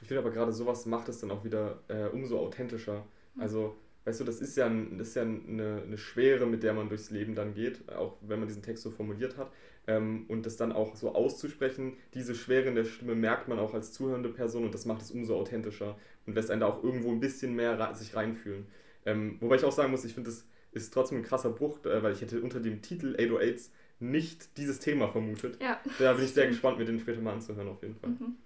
Ich 0.00 0.08
finde 0.08 0.20
aber 0.20 0.30
gerade 0.30 0.52
sowas 0.52 0.86
macht 0.86 1.08
es 1.08 1.20
dann 1.20 1.30
auch 1.30 1.44
wieder 1.44 1.80
äh, 1.88 2.06
umso 2.06 2.38
authentischer. 2.38 3.04
Mhm. 3.34 3.42
Also, 3.42 3.76
weißt 4.04 4.20
du, 4.20 4.24
das 4.24 4.40
ist 4.40 4.56
ja, 4.56 4.66
ein, 4.66 4.98
das 4.98 5.08
ist 5.08 5.14
ja 5.16 5.22
eine, 5.22 5.82
eine 5.82 5.98
Schwere, 5.98 6.46
mit 6.46 6.62
der 6.62 6.74
man 6.74 6.88
durchs 6.88 7.10
Leben 7.10 7.34
dann 7.34 7.54
geht, 7.54 7.88
auch 7.90 8.16
wenn 8.20 8.38
man 8.38 8.48
diesen 8.48 8.62
Text 8.62 8.82
so 8.82 8.90
formuliert 8.90 9.36
hat. 9.36 9.50
Ähm, 9.86 10.24
und 10.28 10.46
das 10.46 10.56
dann 10.56 10.72
auch 10.72 10.96
so 10.96 11.14
auszusprechen, 11.14 11.96
diese 12.14 12.34
Schwere 12.34 12.68
in 12.68 12.74
der 12.74 12.84
Stimme 12.84 13.14
merkt 13.14 13.48
man 13.48 13.58
auch 13.58 13.74
als 13.74 13.92
zuhörende 13.92 14.30
Person 14.30 14.64
und 14.64 14.74
das 14.74 14.86
macht 14.86 15.02
es 15.02 15.10
umso 15.10 15.36
authentischer 15.36 15.98
und 16.26 16.34
lässt 16.34 16.50
einen 16.50 16.60
da 16.60 16.66
auch 16.66 16.82
irgendwo 16.82 17.10
ein 17.10 17.20
bisschen 17.20 17.54
mehr 17.54 17.94
sich 17.94 18.16
reinfühlen. 18.16 18.66
Ähm, 19.04 19.36
wobei 19.40 19.56
ich 19.56 19.64
auch 19.64 19.72
sagen 19.72 19.90
muss, 19.90 20.06
ich 20.06 20.14
finde 20.14 20.30
das 20.30 20.46
ist 20.74 20.92
trotzdem 20.92 21.18
ein 21.18 21.24
krasser 21.24 21.50
Bruch, 21.50 21.84
äh, 21.84 22.02
weil 22.02 22.12
ich 22.12 22.20
hätte 22.20 22.40
unter 22.40 22.60
dem 22.60 22.82
Titel 22.82 23.16
808s 23.16 23.70
nicht 24.00 24.56
dieses 24.58 24.80
Thema 24.80 25.08
vermutet. 25.08 25.60
Ja. 25.62 25.80
Da 25.98 26.12
bin 26.14 26.24
ich 26.24 26.32
sehr 26.32 26.48
gespannt, 26.48 26.78
mir 26.78 26.84
den 26.84 27.00
später 27.00 27.20
mal 27.20 27.34
anzuhören, 27.34 27.68
auf 27.68 27.82
jeden 27.82 27.94
Fall. 27.94 28.10
Mhm. 28.10 28.36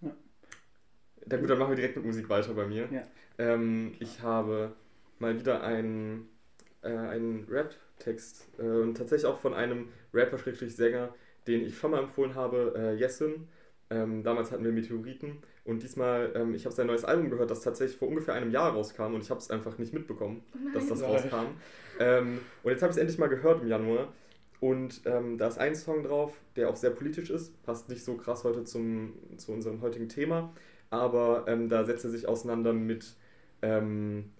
Ja. 0.00 0.16
Da, 1.26 1.36
gut, 1.36 1.50
dann 1.50 1.58
machen 1.58 1.70
wir 1.70 1.76
direkt 1.76 1.96
mit 1.96 2.06
Musik 2.06 2.28
weiter 2.28 2.54
bei 2.54 2.66
mir. 2.66 2.88
Ja. 2.90 3.02
Ähm, 3.38 3.94
ich 4.00 4.22
habe 4.22 4.72
mal 5.18 5.38
wieder 5.38 5.62
einen, 5.62 6.28
äh, 6.82 6.88
einen 6.88 7.46
Rap-Text 7.48 8.48
äh, 8.58 8.62
und 8.62 8.96
tatsächlich 8.96 9.26
auch 9.26 9.38
von 9.38 9.54
einem 9.54 9.88
Rapper-Sänger, 10.14 11.14
den 11.46 11.66
ich 11.66 11.76
schon 11.76 11.90
mal 11.90 12.02
empfohlen 12.02 12.34
habe, 12.34 12.74
äh, 12.76 12.94
Jessin. 12.94 13.48
Ähm, 13.90 14.22
damals 14.22 14.50
hatten 14.50 14.64
wir 14.64 14.72
Meteoriten 14.72 15.38
und 15.70 15.82
diesmal, 15.82 16.32
ähm, 16.34 16.54
ich 16.54 16.64
habe 16.64 16.74
sein 16.74 16.86
neues 16.86 17.04
Album 17.04 17.30
gehört, 17.30 17.50
das 17.50 17.62
tatsächlich 17.62 17.98
vor 17.98 18.08
ungefähr 18.08 18.34
einem 18.34 18.50
Jahr 18.50 18.72
rauskam 18.72 19.14
und 19.14 19.22
ich 19.22 19.30
habe 19.30 19.40
es 19.40 19.50
einfach 19.50 19.78
nicht 19.78 19.94
mitbekommen, 19.94 20.42
oh 20.54 20.74
dass 20.74 20.88
das 20.88 21.02
rauskam. 21.02 21.46
Ähm, 21.98 22.40
und 22.62 22.70
jetzt 22.70 22.82
habe 22.82 22.90
ich 22.90 22.96
es 22.96 23.00
endlich 23.00 23.18
mal 23.18 23.28
gehört 23.28 23.62
im 23.62 23.68
Januar. 23.68 24.12
Und 24.58 25.02
ähm, 25.06 25.38
da 25.38 25.48
ist 25.48 25.58
ein 25.58 25.74
Song 25.74 26.02
drauf, 26.02 26.34
der 26.56 26.68
auch 26.68 26.76
sehr 26.76 26.90
politisch 26.90 27.30
ist, 27.30 27.62
passt 27.62 27.88
nicht 27.88 28.04
so 28.04 28.16
krass 28.16 28.44
heute 28.44 28.64
zum, 28.64 29.14
zu 29.38 29.52
unserem 29.52 29.80
heutigen 29.80 30.10
Thema, 30.10 30.52
aber 30.90 31.44
ähm, 31.48 31.70
da 31.70 31.84
setzt 31.84 32.04
er 32.04 32.10
sich 32.10 32.28
auseinander 32.28 32.74
mit, 32.74 33.16
ähm, 33.62 34.32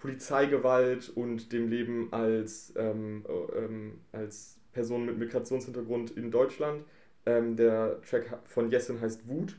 Polizeigewalt 0.00 1.10
und 1.14 1.52
dem 1.52 1.68
Leben 1.68 2.08
als, 2.10 2.72
ähm, 2.76 3.24
ähm, 3.54 4.00
als 4.12 4.58
Person 4.72 5.04
mit 5.04 5.18
Migrationshintergrund 5.18 6.12
in 6.12 6.30
Deutschland. 6.30 6.84
Ähm, 7.26 7.56
der 7.56 8.00
Track 8.02 8.38
von 8.46 8.70
Jessin 8.70 9.00
heißt 9.00 9.28
Wut. 9.28 9.58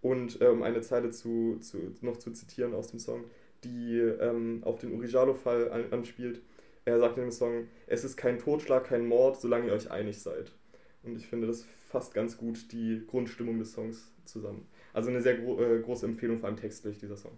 Und 0.00 0.40
um 0.40 0.62
eine 0.62 0.80
Zeile 0.80 1.10
zu, 1.10 1.58
zu, 1.60 1.94
noch 2.00 2.16
zu 2.16 2.32
zitieren 2.32 2.74
aus 2.74 2.88
dem 2.88 2.98
Song, 2.98 3.24
die 3.64 3.98
ähm, 3.98 4.62
auf 4.64 4.78
den 4.78 4.94
Urijalo-Fall 4.94 5.70
an, 5.70 5.92
anspielt. 5.92 6.40
Er 6.86 6.98
sagt 6.98 7.18
in 7.18 7.24
dem 7.24 7.32
Song, 7.32 7.68
es 7.86 8.04
ist 8.04 8.16
kein 8.16 8.38
Totschlag, 8.38 8.84
kein 8.84 9.06
Mord, 9.06 9.38
solange 9.40 9.66
ihr 9.66 9.74
euch 9.74 9.90
einig 9.90 10.20
seid. 10.22 10.52
Und 11.02 11.16
ich 11.16 11.26
finde, 11.26 11.46
das 11.46 11.66
fasst 11.88 12.14
ganz 12.14 12.38
gut 12.38 12.72
die 12.72 13.04
Grundstimmung 13.06 13.58
des 13.58 13.72
Songs 13.72 14.12
zusammen. 14.24 14.66
Also 14.92 15.10
eine 15.10 15.20
sehr 15.20 15.36
gro 15.36 15.60
äh, 15.62 15.80
große 15.80 16.06
Empfehlung, 16.06 16.38
vor 16.38 16.48
allem 16.48 16.56
textlich, 16.56 16.98
dieser 16.98 17.16
Song. 17.16 17.36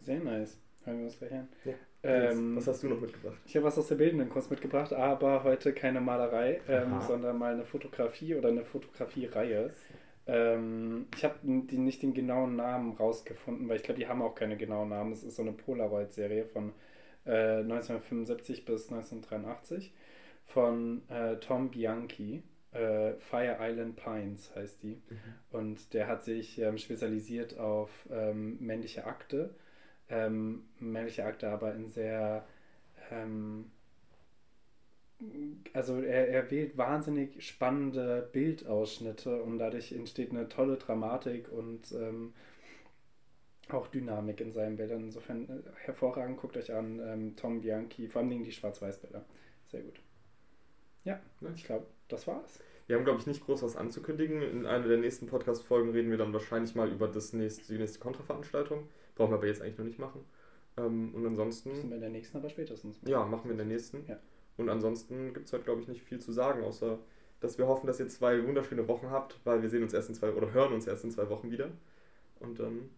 Sehr 0.00 0.20
nice. 0.20 0.58
Hören 0.84 0.98
wir 0.98 1.04
uns 1.04 1.18
gleich 1.18 1.32
an. 1.32 1.48
Ja. 1.64 1.74
Ähm, 2.04 2.56
was 2.56 2.66
hast 2.66 2.82
du 2.82 2.88
noch 2.88 3.00
mitgebracht? 3.00 3.38
Ich 3.46 3.54
habe 3.54 3.66
was 3.66 3.78
aus 3.78 3.86
der 3.86 3.94
bildenden 3.94 4.28
Kunst 4.28 4.50
mitgebracht, 4.50 4.92
aber 4.92 5.44
heute 5.44 5.72
keine 5.72 6.00
Malerei, 6.00 6.60
ähm, 6.68 7.00
sondern 7.06 7.38
mal 7.38 7.52
eine 7.52 7.64
Fotografie 7.64 8.34
oder 8.34 8.48
eine 8.48 8.64
Fotografiereihe. 8.64 9.70
Ähm, 10.26 11.06
ich 11.16 11.24
habe 11.24 11.36
die, 11.42 11.78
nicht 11.78 12.02
den 12.02 12.14
genauen 12.14 12.56
Namen 12.56 12.92
rausgefunden, 12.92 13.68
weil 13.68 13.76
ich 13.76 13.82
glaube, 13.82 14.00
die 14.00 14.08
haben 14.08 14.22
auch 14.22 14.34
keine 14.34 14.56
genauen 14.56 14.88
Namen. 14.88 15.12
Es 15.12 15.24
ist 15.24 15.36
so 15.36 15.42
eine 15.42 15.52
Polaroid-Serie 15.52 16.44
von 16.46 16.72
äh, 17.26 17.58
1975 17.60 18.64
bis 18.64 18.90
1983 18.92 19.92
von 20.44 21.08
äh, 21.08 21.36
Tom 21.36 21.70
Bianchi. 21.70 22.42
Äh, 22.72 23.14
Fire 23.18 23.58
Island 23.60 23.96
Pines 23.96 24.54
heißt 24.56 24.82
die. 24.82 25.02
Mhm. 25.08 25.18
Und 25.50 25.92
der 25.94 26.06
hat 26.06 26.22
sich 26.22 26.58
ähm, 26.58 26.78
spezialisiert 26.78 27.58
auf 27.58 27.90
ähm, 28.10 28.56
männliche 28.60 29.04
Akte 29.06 29.54
ähm, 30.12 30.64
männliche 30.78 31.24
Akte 31.24 31.48
aber 31.48 31.74
in 31.74 31.88
sehr, 31.88 32.44
ähm, 33.10 33.70
also 35.72 36.00
er, 36.00 36.28
er 36.28 36.50
wählt 36.50 36.76
wahnsinnig 36.76 37.44
spannende 37.44 38.28
Bildausschnitte 38.32 39.42
und 39.42 39.58
dadurch 39.58 39.92
entsteht 39.92 40.30
eine 40.30 40.48
tolle 40.48 40.76
Dramatik 40.76 41.50
und 41.50 41.92
ähm, 41.92 42.32
auch 43.70 43.86
Dynamik 43.88 44.40
in 44.40 44.52
seinen 44.52 44.76
Bildern. 44.76 45.04
Insofern 45.04 45.48
äh, 45.48 45.62
hervorragend, 45.84 46.38
guckt 46.38 46.56
euch 46.56 46.72
an, 46.72 47.00
ähm, 47.00 47.36
Tom 47.36 47.60
Bianchi, 47.60 48.08
vor 48.08 48.22
allem 48.22 48.44
die 48.44 48.52
Schwarz-Weiß-Bilder. 48.52 49.24
Sehr 49.70 49.82
gut. 49.82 50.00
Ja, 51.04 51.20
ich 51.54 51.64
glaube, 51.64 51.86
das 52.08 52.26
war's. 52.26 52.60
Wir 52.86 52.96
haben, 52.96 53.04
glaube 53.04 53.20
ich, 53.20 53.26
nicht 53.26 53.44
groß 53.44 53.62
was 53.62 53.76
anzukündigen. 53.76 54.42
In 54.42 54.66
einer 54.66 54.86
der 54.86 54.98
nächsten 54.98 55.26
Podcast-Folgen 55.26 55.90
reden 55.90 56.10
wir 56.10 56.18
dann 56.18 56.32
wahrscheinlich 56.32 56.74
mal 56.74 56.90
über 56.90 57.08
das 57.08 57.32
nächste, 57.32 57.72
die 57.72 57.78
nächste 57.78 58.00
Kontraveranstaltung. 58.00 58.88
Brauchen 59.14 59.30
wir 59.30 59.36
aber 59.36 59.46
jetzt 59.46 59.62
eigentlich 59.62 59.78
noch 59.78 59.84
nicht 59.84 59.98
machen. 59.98 60.24
Ähm, 60.76 61.14
und 61.14 61.26
ansonsten. 61.26 61.70
Müssen 61.70 61.90
wir 61.90 61.96
in 61.96 62.00
der 62.00 62.10
nächsten 62.10 62.36
aber 62.36 62.50
spätestens. 62.50 63.00
Ja, 63.06 63.24
machen 63.24 63.44
wir 63.44 63.52
in 63.52 63.58
der 63.58 63.66
nächsten. 63.66 64.04
Ja. 64.06 64.18
Und 64.62 64.68
ansonsten 64.70 65.34
gibt 65.34 65.46
es 65.46 65.52
halt, 65.52 65.64
glaube 65.64 65.80
ich, 65.80 65.88
nicht 65.88 66.02
viel 66.02 66.20
zu 66.20 66.32
sagen, 66.32 66.64
außer 66.64 66.98
dass 67.40 67.58
wir 67.58 67.66
hoffen, 67.66 67.88
dass 67.88 67.98
ihr 67.98 68.08
zwei 68.08 68.46
wunderschöne 68.46 68.86
Wochen 68.86 69.10
habt, 69.10 69.40
weil 69.44 69.62
wir 69.62 69.68
sehen 69.68 69.82
uns 69.82 69.92
erst 69.92 70.08
in 70.08 70.14
zwei 70.14 70.30
oder 70.32 70.52
hören 70.52 70.72
uns 70.72 70.86
erst 70.86 71.04
in 71.04 71.10
zwei 71.10 71.28
Wochen 71.28 71.50
wieder. 71.50 71.70
Und 72.38 72.58
dann, 72.58 72.88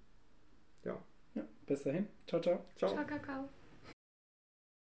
ja. 0.84 1.02
Ja, 1.34 1.42
bis 1.66 1.82
dahin. 1.82 2.06
Ciao, 2.26 2.40
ciao. 2.40 2.64
Ciao. 2.76 2.92
Ciao, 2.92 3.06
Kakao. 3.06 3.48